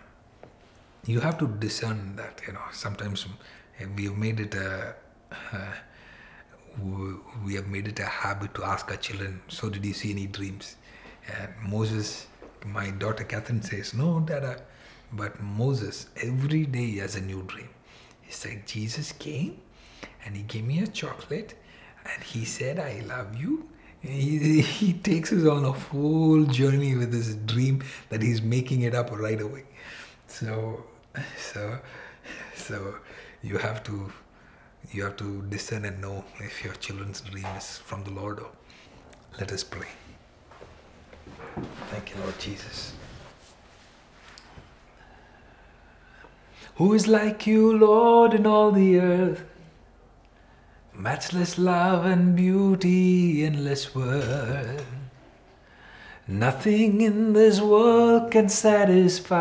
you 1.07 1.21
have 1.21 1.39
to 1.39 1.47
discern 1.47 2.17
that 2.17 2.41
you 2.47 2.53
know 2.53 2.61
sometimes 2.73 3.27
we 3.97 4.05
have 4.05 4.17
made 4.17 4.41
it 4.41 4.55
a 4.55 4.95
uh, 5.53 5.75
we 7.45 7.55
have 7.55 7.67
made 7.67 7.89
it 7.89 7.99
a 7.99 8.05
habit 8.07 8.55
to 8.55 8.65
ask 8.65 8.91
our 8.91 8.97
children 8.97 9.41
so 9.49 9.69
did 9.69 9.85
you 9.85 9.93
see 9.93 10.11
any 10.11 10.27
dreams? 10.27 10.77
And 11.37 11.53
moses 11.63 12.27
my 12.65 12.91
daughter 12.91 13.25
catherine 13.25 13.63
says 13.63 13.95
no 13.95 14.21
dada 14.21 14.63
but 15.13 15.41
moses 15.41 16.07
every 16.17 16.65
day 16.67 16.97
has 16.97 17.17
a 17.17 17.21
new 17.21 17.43
dream 17.43 17.69
he 18.29 18.33
said 18.33 18.67
jesus 18.67 19.13
came 19.13 19.53
and 20.25 20.37
he 20.37 20.43
gave 20.43 20.65
me 20.65 20.81
a 20.83 20.87
chocolate 20.87 21.55
and 22.13 22.23
he 22.23 22.45
said 22.45 22.79
i 22.79 23.03
love 23.09 23.37
you 23.43 23.69
he, 24.01 24.61
he 24.79 24.93
takes 24.93 25.33
us 25.33 25.47
on 25.47 25.65
a 25.65 25.75
full 25.75 26.45
journey 26.45 26.95
with 26.97 27.13
this 27.13 27.35
dream 27.35 27.83
that 28.11 28.23
he's 28.23 28.43
making 28.43 28.83
it 28.83 28.95
up 28.95 29.11
right 29.11 29.41
away. 29.41 29.65
So, 30.27 30.85
so, 31.37 31.79
so 32.55 32.97
you 33.43 33.59
have 33.59 33.83
to 33.85 34.13
you 34.93 35.05
have 35.05 35.17
to 35.17 35.43
discern 35.49 35.85
and 35.85 36.01
know 36.01 36.25
if 36.39 36.65
your 36.65 36.73
children's 36.75 37.21
dream 37.21 37.47
is 37.57 37.79
from 37.79 38.05
the 38.05 38.11
Lord 38.11 38.39
or 38.41 38.51
let 39.39 39.53
us 39.53 39.63
pray. 39.65 39.89
Thank 41.91 42.15
you, 42.15 42.23
Lord 42.23 42.39
Jesus. 42.39 42.98
Who 46.79 46.95
is 46.95 47.07
like 47.09 47.45
you, 47.45 47.77
Lord, 47.77 48.33
in 48.35 48.47
all 48.47 48.71
the 48.71 49.01
earth? 49.01 49.43
Matchless 50.95 51.59
love 51.59 52.05
and 52.05 52.37
beauty, 52.37 53.45
endless 53.45 53.97
worth. 53.97 54.87
Nothing 56.29 57.01
in 57.01 57.33
this 57.33 57.61
world 57.61 58.31
can 58.31 58.49
satisfy. 58.49 59.35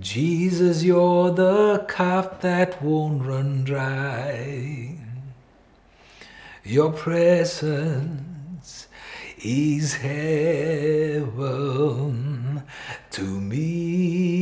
Jesus, 0.00 0.82
you're 0.82 1.32
the 1.32 1.84
cup 1.86 2.40
that 2.40 2.82
won't 2.82 3.26
run 3.26 3.62
dry. 3.64 4.96
Your 6.64 6.92
presence 6.94 8.88
is 9.38 9.96
heaven 9.96 10.96
to 13.10 13.22
me. 13.22 14.35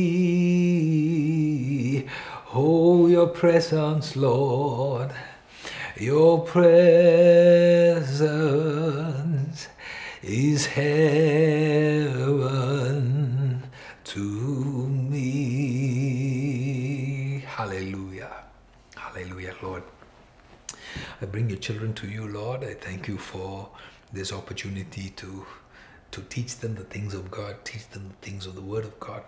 Presence, 3.35 4.15
Lord, 4.15 5.11
your 5.97 6.39
presence 6.39 8.07
is 10.23 10.65
heaven 10.65 10.85
to 14.05 14.19
me. 14.89 15.43
Hallelujah. 17.45 18.43
Hallelujah, 18.95 19.53
Lord. 19.61 19.83
I 21.21 21.25
bring 21.25 21.49
your 21.49 21.59
children 21.59 21.93
to 21.95 22.07
you, 22.07 22.27
Lord. 22.27 22.63
I 22.63 22.73
thank 22.73 23.07
you 23.07 23.17
for 23.17 23.69
this 24.13 24.31
opportunity 24.31 25.09
to 25.17 25.45
to 26.11 26.21
teach 26.21 26.57
them 26.59 26.75
the 26.75 26.85
things 26.85 27.13
of 27.13 27.29
God, 27.29 27.65
teach 27.65 27.89
them 27.89 28.07
the 28.07 28.15
things 28.25 28.45
of 28.45 28.55
the 28.55 28.61
Word 28.61 28.85
of 28.85 28.97
God 29.01 29.23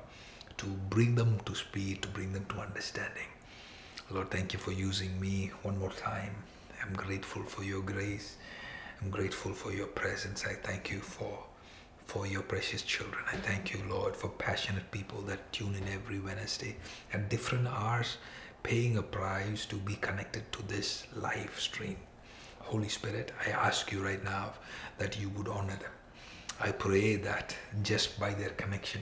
to 0.57 0.65
bring 0.65 1.15
them 1.15 1.39
to 1.45 1.53
speed, 1.53 2.01
to 2.01 2.07
bring 2.07 2.31
them 2.33 2.45
to 2.45 2.59
understanding. 2.59 3.27
Lord, 4.09 4.31
thank 4.31 4.53
you 4.53 4.59
for 4.59 4.71
using 4.71 5.19
me 5.19 5.51
one 5.63 5.77
more 5.79 5.91
time. 5.91 6.33
I'm 6.81 6.93
grateful 6.93 7.43
for 7.43 7.63
your 7.63 7.81
grace. 7.81 8.37
I'm 9.01 9.09
grateful 9.09 9.51
for 9.51 9.73
your 9.73 9.87
presence. 9.87 10.45
I 10.45 10.53
thank 10.53 10.89
you 10.89 10.99
for 10.99 11.43
for 12.05 12.25
your 12.25 12.41
precious 12.41 12.83
children. 12.83 13.21
I 13.29 13.35
thank 13.35 13.73
you, 13.73 13.81
Lord, 13.89 14.15
for 14.15 14.29
passionate 14.29 14.89
people 14.91 15.21
that 15.23 15.51
tune 15.51 15.75
in 15.75 15.85
every 15.93 16.19
Wednesday 16.19 16.77
at 17.11 17.27
different 17.27 17.67
hours, 17.67 18.17
paying 18.63 18.95
a 18.97 19.03
price 19.03 19.65
to 19.65 19.75
be 19.75 19.95
connected 19.95 20.49
to 20.53 20.63
this 20.63 21.05
live 21.13 21.53
stream. 21.59 21.97
Holy 22.59 22.87
Spirit, 22.87 23.33
I 23.45 23.49
ask 23.49 23.91
you 23.91 24.01
right 24.01 24.23
now 24.23 24.53
that 24.99 25.19
you 25.19 25.27
would 25.29 25.49
honor 25.49 25.75
them. 25.75 25.91
I 26.61 26.71
pray 26.71 27.17
that 27.17 27.53
just 27.83 28.17
by 28.17 28.33
their 28.33 28.51
connection, 28.51 29.01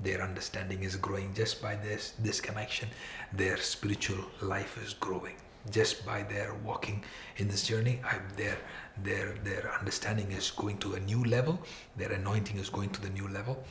their 0.00 0.22
understanding 0.22 0.82
is 0.82 0.96
growing 0.96 1.32
just 1.34 1.62
by 1.62 1.74
this 1.76 2.14
this 2.18 2.40
connection 2.40 2.88
their 3.32 3.56
spiritual 3.56 4.24
life 4.42 4.78
is 4.84 4.94
growing 4.94 5.36
just 5.70 6.06
by 6.06 6.22
their 6.22 6.54
walking 6.64 7.02
in 7.38 7.48
this 7.48 7.64
journey 7.66 8.00
I, 8.04 8.18
their 8.36 8.58
their 9.02 9.34
their 9.42 9.72
understanding 9.78 10.30
is 10.32 10.50
going 10.50 10.78
to 10.78 10.94
a 10.94 11.00
new 11.00 11.24
level 11.24 11.58
their 11.96 12.12
anointing 12.12 12.58
is 12.58 12.68
going 12.68 12.90
to 12.90 13.00
the 13.00 13.10
new 13.10 13.28
level 13.28 13.64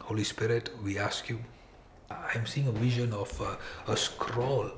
holy 0.00 0.24
spirit 0.24 0.70
we 0.82 0.98
ask 0.98 1.28
you 1.28 1.38
I'm 2.10 2.46
seeing 2.46 2.68
a 2.68 2.72
vision 2.72 3.12
of 3.12 3.40
a, 3.40 3.92
a 3.92 3.96
scroll 3.96 4.70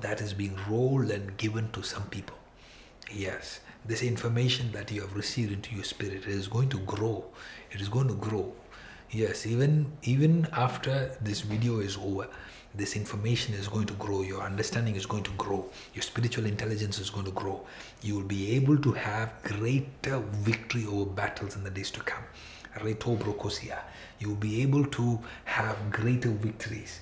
that 0.00 0.20
is 0.20 0.32
being 0.32 0.56
rolled 0.68 1.10
and 1.10 1.36
given 1.36 1.70
to 1.72 1.82
some 1.82 2.04
people. 2.04 2.36
Yes, 3.10 3.60
this 3.84 4.02
information 4.02 4.70
that 4.72 4.90
you 4.90 5.00
have 5.00 5.16
received 5.16 5.52
into 5.52 5.74
your 5.74 5.84
spirit 5.84 6.26
is 6.26 6.46
going 6.46 6.68
to 6.70 6.78
grow. 6.80 7.24
It 7.72 7.80
is 7.80 7.88
going 7.88 8.08
to 8.08 8.14
grow. 8.14 8.52
Yes, 9.10 9.46
even 9.46 9.90
even 10.02 10.46
after 10.52 11.16
this 11.22 11.40
video 11.40 11.80
is 11.80 11.96
over, 11.96 12.28
this 12.74 12.94
information 12.94 13.54
is 13.54 13.66
going 13.66 13.86
to 13.86 13.94
grow. 13.94 14.20
Your 14.20 14.42
understanding 14.42 14.96
is 14.96 15.06
going 15.06 15.22
to 15.22 15.30
grow. 15.30 15.64
Your 15.94 16.02
spiritual 16.02 16.44
intelligence 16.44 16.98
is 16.98 17.08
going 17.08 17.24
to 17.24 17.32
grow. 17.32 17.66
You 18.02 18.16
will 18.16 18.28
be 18.28 18.54
able 18.56 18.76
to 18.76 18.92
have 18.92 19.32
greater 19.42 20.18
victory 20.18 20.84
over 20.84 21.06
battles 21.06 21.56
in 21.56 21.64
the 21.64 21.70
days 21.70 21.90
to 21.92 22.00
come. 22.00 22.22
Reto 22.80 23.16
Brocosia. 23.18 23.78
You 24.18 24.28
will 24.28 24.42
be 24.50 24.60
able 24.60 24.84
to 24.84 25.18
have 25.44 25.90
greater 25.90 26.28
victories. 26.30 27.00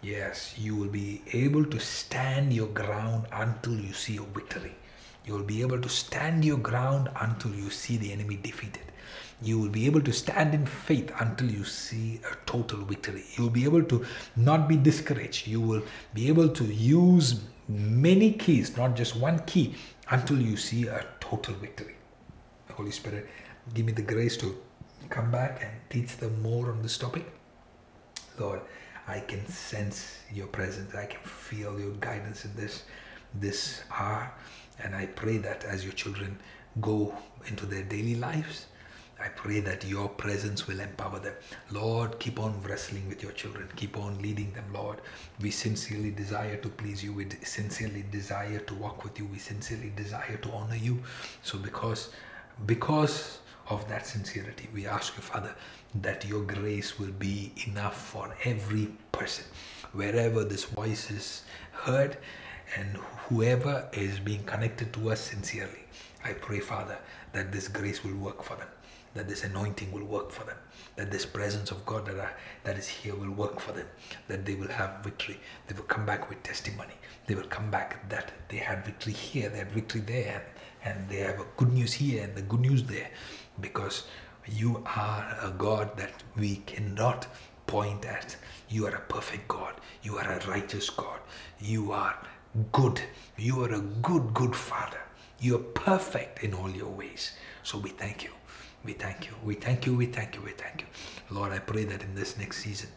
Yes, 0.00 0.54
you 0.56 0.76
will 0.76 0.88
be 0.88 1.22
able 1.32 1.64
to 1.64 1.80
stand 1.80 2.52
your 2.52 2.68
ground 2.68 3.26
until 3.32 3.74
you 3.74 3.92
see 3.92 4.14
your 4.14 4.26
victory. 4.26 4.76
You 5.26 5.34
will 5.34 5.42
be 5.42 5.60
able 5.62 5.80
to 5.80 5.88
stand 5.88 6.44
your 6.44 6.58
ground 6.58 7.08
until 7.20 7.52
you 7.52 7.68
see 7.70 7.96
the 7.96 8.12
enemy 8.12 8.36
defeated. 8.36 8.87
You 9.40 9.58
will 9.58 9.68
be 9.68 9.86
able 9.86 10.00
to 10.02 10.12
stand 10.12 10.54
in 10.54 10.66
faith 10.66 11.12
until 11.20 11.50
you 11.50 11.64
see 11.64 12.20
a 12.30 12.34
total 12.44 12.80
victory. 12.80 13.24
You 13.36 13.44
will 13.44 13.50
be 13.50 13.64
able 13.64 13.84
to 13.84 14.04
not 14.34 14.68
be 14.68 14.76
discouraged. 14.76 15.46
You 15.46 15.60
will 15.60 15.82
be 16.12 16.28
able 16.28 16.48
to 16.48 16.64
use 16.64 17.40
many 17.68 18.32
keys, 18.32 18.76
not 18.76 18.96
just 18.96 19.14
one 19.16 19.38
key, 19.40 19.76
until 20.10 20.40
you 20.40 20.56
see 20.56 20.88
a 20.88 21.06
total 21.20 21.54
victory. 21.54 21.94
Holy 22.72 22.90
Spirit, 22.90 23.28
give 23.74 23.86
me 23.86 23.92
the 23.92 24.02
grace 24.02 24.36
to 24.38 24.56
come 25.10 25.30
back 25.30 25.62
and 25.62 25.72
teach 25.90 26.16
them 26.16 26.40
more 26.42 26.70
on 26.70 26.82
this 26.82 26.98
topic. 26.98 27.30
Lord, 28.38 28.60
I 29.06 29.20
can 29.20 29.46
sense 29.48 30.18
your 30.32 30.46
presence. 30.48 30.94
I 30.94 31.06
can 31.06 31.20
feel 31.22 31.78
your 31.78 31.92
guidance 31.94 32.44
in 32.44 32.54
this 32.56 32.84
this 33.34 33.82
hour. 33.90 34.32
And 34.82 34.94
I 34.94 35.06
pray 35.06 35.38
that 35.38 35.64
as 35.64 35.84
your 35.84 35.92
children 35.92 36.38
go 36.80 37.14
into 37.46 37.66
their 37.66 37.82
daily 37.82 38.14
lives, 38.14 38.66
I 39.20 39.28
pray 39.28 39.60
that 39.60 39.84
your 39.84 40.08
presence 40.08 40.66
will 40.66 40.80
empower 40.80 41.18
them. 41.18 41.34
Lord, 41.70 42.18
keep 42.20 42.38
on 42.38 42.62
wrestling 42.62 43.08
with 43.08 43.22
your 43.22 43.32
children. 43.32 43.68
Keep 43.74 43.96
on 43.96 44.20
leading 44.22 44.52
them, 44.52 44.66
Lord. 44.72 45.00
We 45.40 45.50
sincerely 45.50 46.10
desire 46.10 46.56
to 46.56 46.68
please 46.68 47.02
you. 47.02 47.12
We 47.12 47.26
sincerely 47.42 48.04
desire 48.10 48.60
to 48.60 48.74
walk 48.74 49.02
with 49.02 49.18
you. 49.18 49.26
We 49.26 49.38
sincerely 49.38 49.92
desire 49.96 50.36
to 50.36 50.50
honor 50.50 50.76
you. 50.76 51.02
So 51.42 51.58
because 51.58 52.10
because 52.66 53.38
of 53.70 53.86
that 53.88 54.06
sincerity. 54.06 54.68
We 54.74 54.86
ask 54.86 55.16
you, 55.16 55.22
Father, 55.22 55.54
that 55.96 56.24
your 56.24 56.42
grace 56.42 56.98
will 56.98 57.12
be 57.12 57.52
enough 57.66 58.00
for 58.10 58.34
every 58.44 58.88
person, 59.12 59.44
wherever 59.92 60.44
this 60.44 60.64
voice 60.64 61.10
is 61.10 61.42
heard 61.72 62.16
and 62.76 62.96
whoever 63.28 63.88
is 63.92 64.18
being 64.20 64.42
connected 64.44 64.92
to 64.94 65.10
us 65.10 65.20
sincerely. 65.20 65.84
I 66.24 66.32
pray, 66.32 66.60
Father, 66.60 66.98
that 67.32 67.52
this 67.52 67.68
grace 67.68 68.02
will 68.04 68.16
work 68.16 68.42
for 68.42 68.56
them, 68.56 68.68
that 69.18 69.28
this 69.28 69.42
anointing 69.42 69.90
will 69.90 70.04
work 70.04 70.30
for 70.30 70.44
them, 70.44 70.56
that 70.94 71.10
this 71.10 71.26
presence 71.26 71.72
of 71.72 71.84
God 71.84 72.06
that, 72.06 72.18
are, 72.18 72.32
that 72.62 72.78
is 72.78 72.86
here 72.86 73.16
will 73.16 73.32
work 73.32 73.58
for 73.58 73.72
them, 73.72 73.86
that 74.28 74.46
they 74.46 74.54
will 74.54 74.68
have 74.68 75.02
victory. 75.02 75.40
They 75.66 75.74
will 75.74 75.82
come 75.82 76.06
back 76.06 76.30
with 76.30 76.40
testimony. 76.44 76.94
They 77.26 77.34
will 77.34 77.48
come 77.48 77.68
back 77.68 78.08
that 78.10 78.30
they 78.48 78.58
had 78.58 78.84
victory 78.84 79.12
here, 79.12 79.48
they 79.48 79.58
had 79.58 79.72
victory 79.72 80.02
there, 80.02 80.44
and, 80.84 80.98
and 80.98 81.08
they 81.08 81.16
have 81.16 81.40
a 81.40 81.46
good 81.56 81.72
news 81.72 81.92
here 81.92 82.22
and 82.22 82.34
the 82.36 82.42
good 82.42 82.60
news 82.60 82.84
there 82.84 83.10
because 83.60 84.04
you 84.46 84.84
are 84.86 85.36
a 85.42 85.50
God 85.50 85.96
that 85.96 86.12
we 86.36 86.56
cannot 86.66 87.26
point 87.66 88.04
at. 88.04 88.36
You 88.68 88.86
are 88.86 88.94
a 88.94 89.00
perfect 89.00 89.48
God. 89.48 89.74
You 90.04 90.16
are 90.18 90.30
a 90.30 90.46
righteous 90.46 90.90
God. 90.90 91.18
You 91.58 91.90
are 91.90 92.16
good. 92.70 93.00
You 93.36 93.64
are 93.64 93.74
a 93.74 93.80
good, 93.80 94.32
good 94.32 94.54
Father. 94.54 95.00
You 95.40 95.56
are 95.56 95.70
perfect 95.90 96.44
in 96.44 96.54
all 96.54 96.70
your 96.70 96.88
ways. 96.88 97.32
So 97.64 97.78
we 97.78 97.90
thank 97.90 98.22
you. 98.22 98.37
We 98.88 98.94
thank 98.94 99.26
you. 99.26 99.34
We 99.44 99.54
thank 99.54 99.84
you. 99.84 99.94
We 99.94 100.06
thank 100.06 100.34
you. 100.34 100.40
We 100.40 100.52
thank 100.52 100.80
you. 100.80 100.86
Lord, 101.28 101.52
I 101.52 101.58
pray 101.58 101.84
that 101.84 102.02
in 102.02 102.14
this 102.14 102.38
next 102.38 102.64
season 102.64 102.88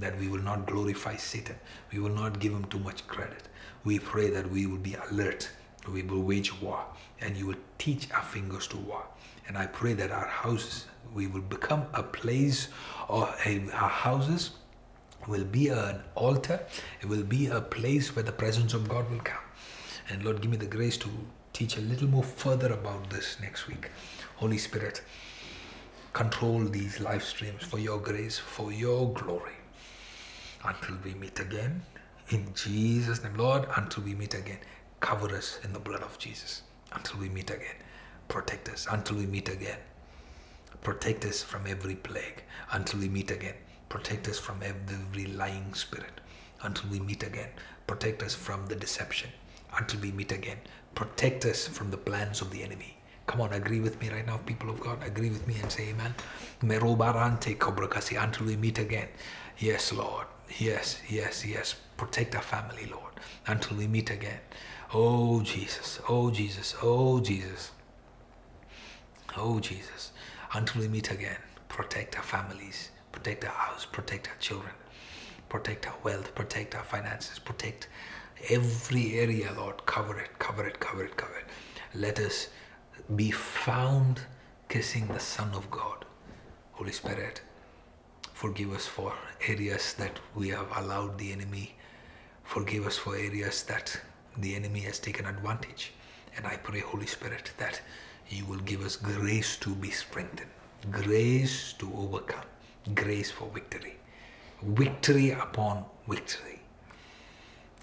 that 0.00 0.18
we 0.18 0.26
will 0.26 0.42
not 0.42 0.66
glorify 0.66 1.14
Satan. 1.14 1.54
We 1.92 2.00
will 2.00 2.10
not 2.10 2.40
give 2.40 2.52
him 2.52 2.64
too 2.64 2.80
much 2.80 3.06
credit. 3.06 3.44
We 3.84 4.00
pray 4.00 4.28
that 4.30 4.50
we 4.50 4.66
will 4.66 4.82
be 4.90 4.96
alert. 5.08 5.48
We 5.88 6.02
will 6.02 6.22
wage 6.22 6.60
war 6.60 6.84
and 7.20 7.36
you 7.36 7.46
will 7.46 7.62
teach 7.78 8.10
our 8.10 8.24
fingers 8.24 8.66
to 8.66 8.76
war. 8.76 9.04
And 9.46 9.56
I 9.56 9.66
pray 9.66 9.92
that 9.92 10.10
our 10.10 10.26
houses, 10.26 10.86
we 11.14 11.28
will 11.28 11.42
become 11.42 11.84
a 11.94 12.02
place, 12.02 12.66
or 13.08 13.28
our 13.72 13.88
houses 13.88 14.50
will 15.28 15.44
be 15.44 15.68
an 15.68 16.02
altar. 16.16 16.58
It 17.02 17.06
will 17.06 17.22
be 17.22 17.46
a 17.46 17.60
place 17.60 18.16
where 18.16 18.24
the 18.24 18.32
presence 18.32 18.74
of 18.74 18.88
God 18.88 19.08
will 19.12 19.20
come. 19.20 19.44
And 20.08 20.24
Lord, 20.24 20.40
give 20.40 20.50
me 20.50 20.56
the 20.56 20.66
grace 20.66 20.96
to 20.96 21.08
teach 21.52 21.76
a 21.76 21.82
little 21.82 22.08
more 22.08 22.24
further 22.24 22.72
about 22.72 23.10
this 23.10 23.36
next 23.40 23.68
week. 23.68 23.90
Holy 24.36 24.58
Spirit, 24.58 25.02
control 26.16 26.60
these 26.60 26.98
live 26.98 27.22
streams 27.22 27.62
for 27.62 27.78
your 27.78 27.98
grace, 27.98 28.38
for 28.38 28.72
your 28.72 29.12
glory. 29.12 29.58
Until 30.64 30.96
we 31.04 31.12
meet 31.12 31.38
again, 31.40 31.82
in 32.30 32.54
Jesus' 32.54 33.22
name, 33.22 33.34
Lord, 33.36 33.66
until 33.76 34.02
we 34.02 34.14
meet 34.14 34.32
again, 34.32 34.60
cover 35.00 35.28
us 35.36 35.60
in 35.62 35.74
the 35.74 35.78
blood 35.78 36.00
of 36.00 36.18
Jesus. 36.18 36.62
Until 36.92 37.20
we 37.20 37.28
meet 37.28 37.50
again. 37.50 37.76
Protect 38.28 38.70
us 38.70 38.86
until 38.90 39.18
we 39.18 39.26
meet 39.26 39.50
again. 39.50 39.76
Protect 40.82 41.26
us 41.26 41.42
from 41.42 41.66
every 41.66 41.96
plague 41.96 42.42
until 42.72 43.00
we 43.00 43.10
meet 43.10 43.30
again. 43.30 43.54
Protect 43.90 44.26
us 44.26 44.38
from 44.38 44.62
every 44.62 45.26
lying 45.26 45.74
spirit 45.74 46.22
until 46.62 46.88
we 46.88 46.98
meet 46.98 47.24
again. 47.24 47.50
Protect 47.86 48.22
us 48.22 48.34
from 48.34 48.66
the 48.68 48.74
deception 48.74 49.28
until 49.76 50.00
we 50.00 50.12
meet 50.12 50.32
again. 50.32 50.60
Protect 50.94 51.44
us 51.44 51.68
from 51.68 51.90
the 51.90 51.98
plans 51.98 52.40
of 52.40 52.50
the 52.50 52.62
enemy. 52.62 52.95
Come 53.26 53.40
on, 53.40 53.52
agree 53.52 53.80
with 53.80 54.00
me 54.00 54.08
right 54.10 54.26
now, 54.26 54.38
people 54.38 54.70
of 54.70 54.80
God. 54.80 55.02
Agree 55.04 55.30
with 55.30 55.46
me 55.46 55.56
and 55.60 55.70
say 55.70 55.88
amen. 55.88 56.14
Merobarante 56.62 57.56
kobrakasi 57.56 58.22
until 58.22 58.46
we 58.46 58.56
meet 58.56 58.78
again. 58.78 59.08
Yes, 59.58 59.92
Lord. 59.92 60.26
Yes, 60.58 61.00
yes, 61.08 61.44
yes. 61.44 61.74
Protect 61.96 62.36
our 62.36 62.42
family, 62.42 62.86
Lord, 62.86 63.14
until 63.46 63.76
we 63.78 63.86
meet 63.86 64.10
again. 64.10 64.38
Oh, 64.94 65.42
Jesus. 65.42 65.98
Oh, 66.08 66.30
Jesus. 66.30 66.76
Oh, 66.82 67.20
Jesus. 67.20 67.72
Oh, 69.38 69.60
Jesus, 69.60 70.12
until 70.54 70.80
we 70.80 70.88
meet 70.88 71.10
again, 71.10 71.36
protect 71.68 72.16
our 72.16 72.22
families, 72.22 72.90
protect 73.12 73.44
our 73.44 73.50
house, 73.50 73.84
protect 73.84 74.28
our 74.28 74.36
children, 74.36 74.72
protect 75.50 75.86
our 75.86 75.94
wealth, 76.02 76.34
protect 76.34 76.74
our 76.74 76.84
finances, 76.84 77.38
protect 77.38 77.88
every 78.48 79.18
area, 79.18 79.52
Lord. 79.54 79.84
Cover 79.84 80.18
it, 80.18 80.38
cover 80.38 80.66
it, 80.66 80.80
cover 80.80 81.04
it, 81.04 81.16
cover 81.18 81.36
it. 81.36 81.44
Let 81.94 82.18
us 82.18 82.48
be 83.14 83.30
found 83.30 84.20
kissing 84.68 85.06
the 85.06 85.20
Son 85.20 85.50
of 85.54 85.70
God. 85.70 86.04
Holy 86.72 86.92
Spirit, 86.92 87.40
forgive 88.32 88.72
us 88.72 88.86
for 88.86 89.12
areas 89.46 89.94
that 89.94 90.18
we 90.34 90.48
have 90.48 90.66
allowed 90.76 91.16
the 91.18 91.32
enemy. 91.32 91.74
Forgive 92.42 92.86
us 92.86 92.98
for 92.98 93.14
areas 93.16 93.62
that 93.64 93.98
the 94.38 94.56
enemy 94.56 94.80
has 94.80 94.98
taken 94.98 95.26
advantage. 95.26 95.92
And 96.36 96.46
I 96.46 96.56
pray, 96.56 96.80
Holy 96.80 97.06
Spirit, 97.06 97.52
that 97.58 97.80
you 98.28 98.44
will 98.44 98.58
give 98.58 98.84
us 98.84 98.96
grace 98.96 99.56
to 99.58 99.74
be 99.74 99.90
strengthened, 99.90 100.50
grace 100.90 101.74
to 101.74 101.90
overcome, 101.96 102.44
grace 102.94 103.30
for 103.30 103.48
victory, 103.54 103.96
victory 104.62 105.30
upon 105.30 105.84
victory. 106.08 106.60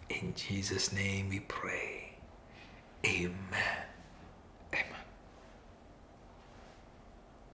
In 0.09 0.33
Jesus' 0.35 0.91
name 0.91 1.29
we 1.29 1.39
pray. 1.39 2.17
Amen. 3.05 3.92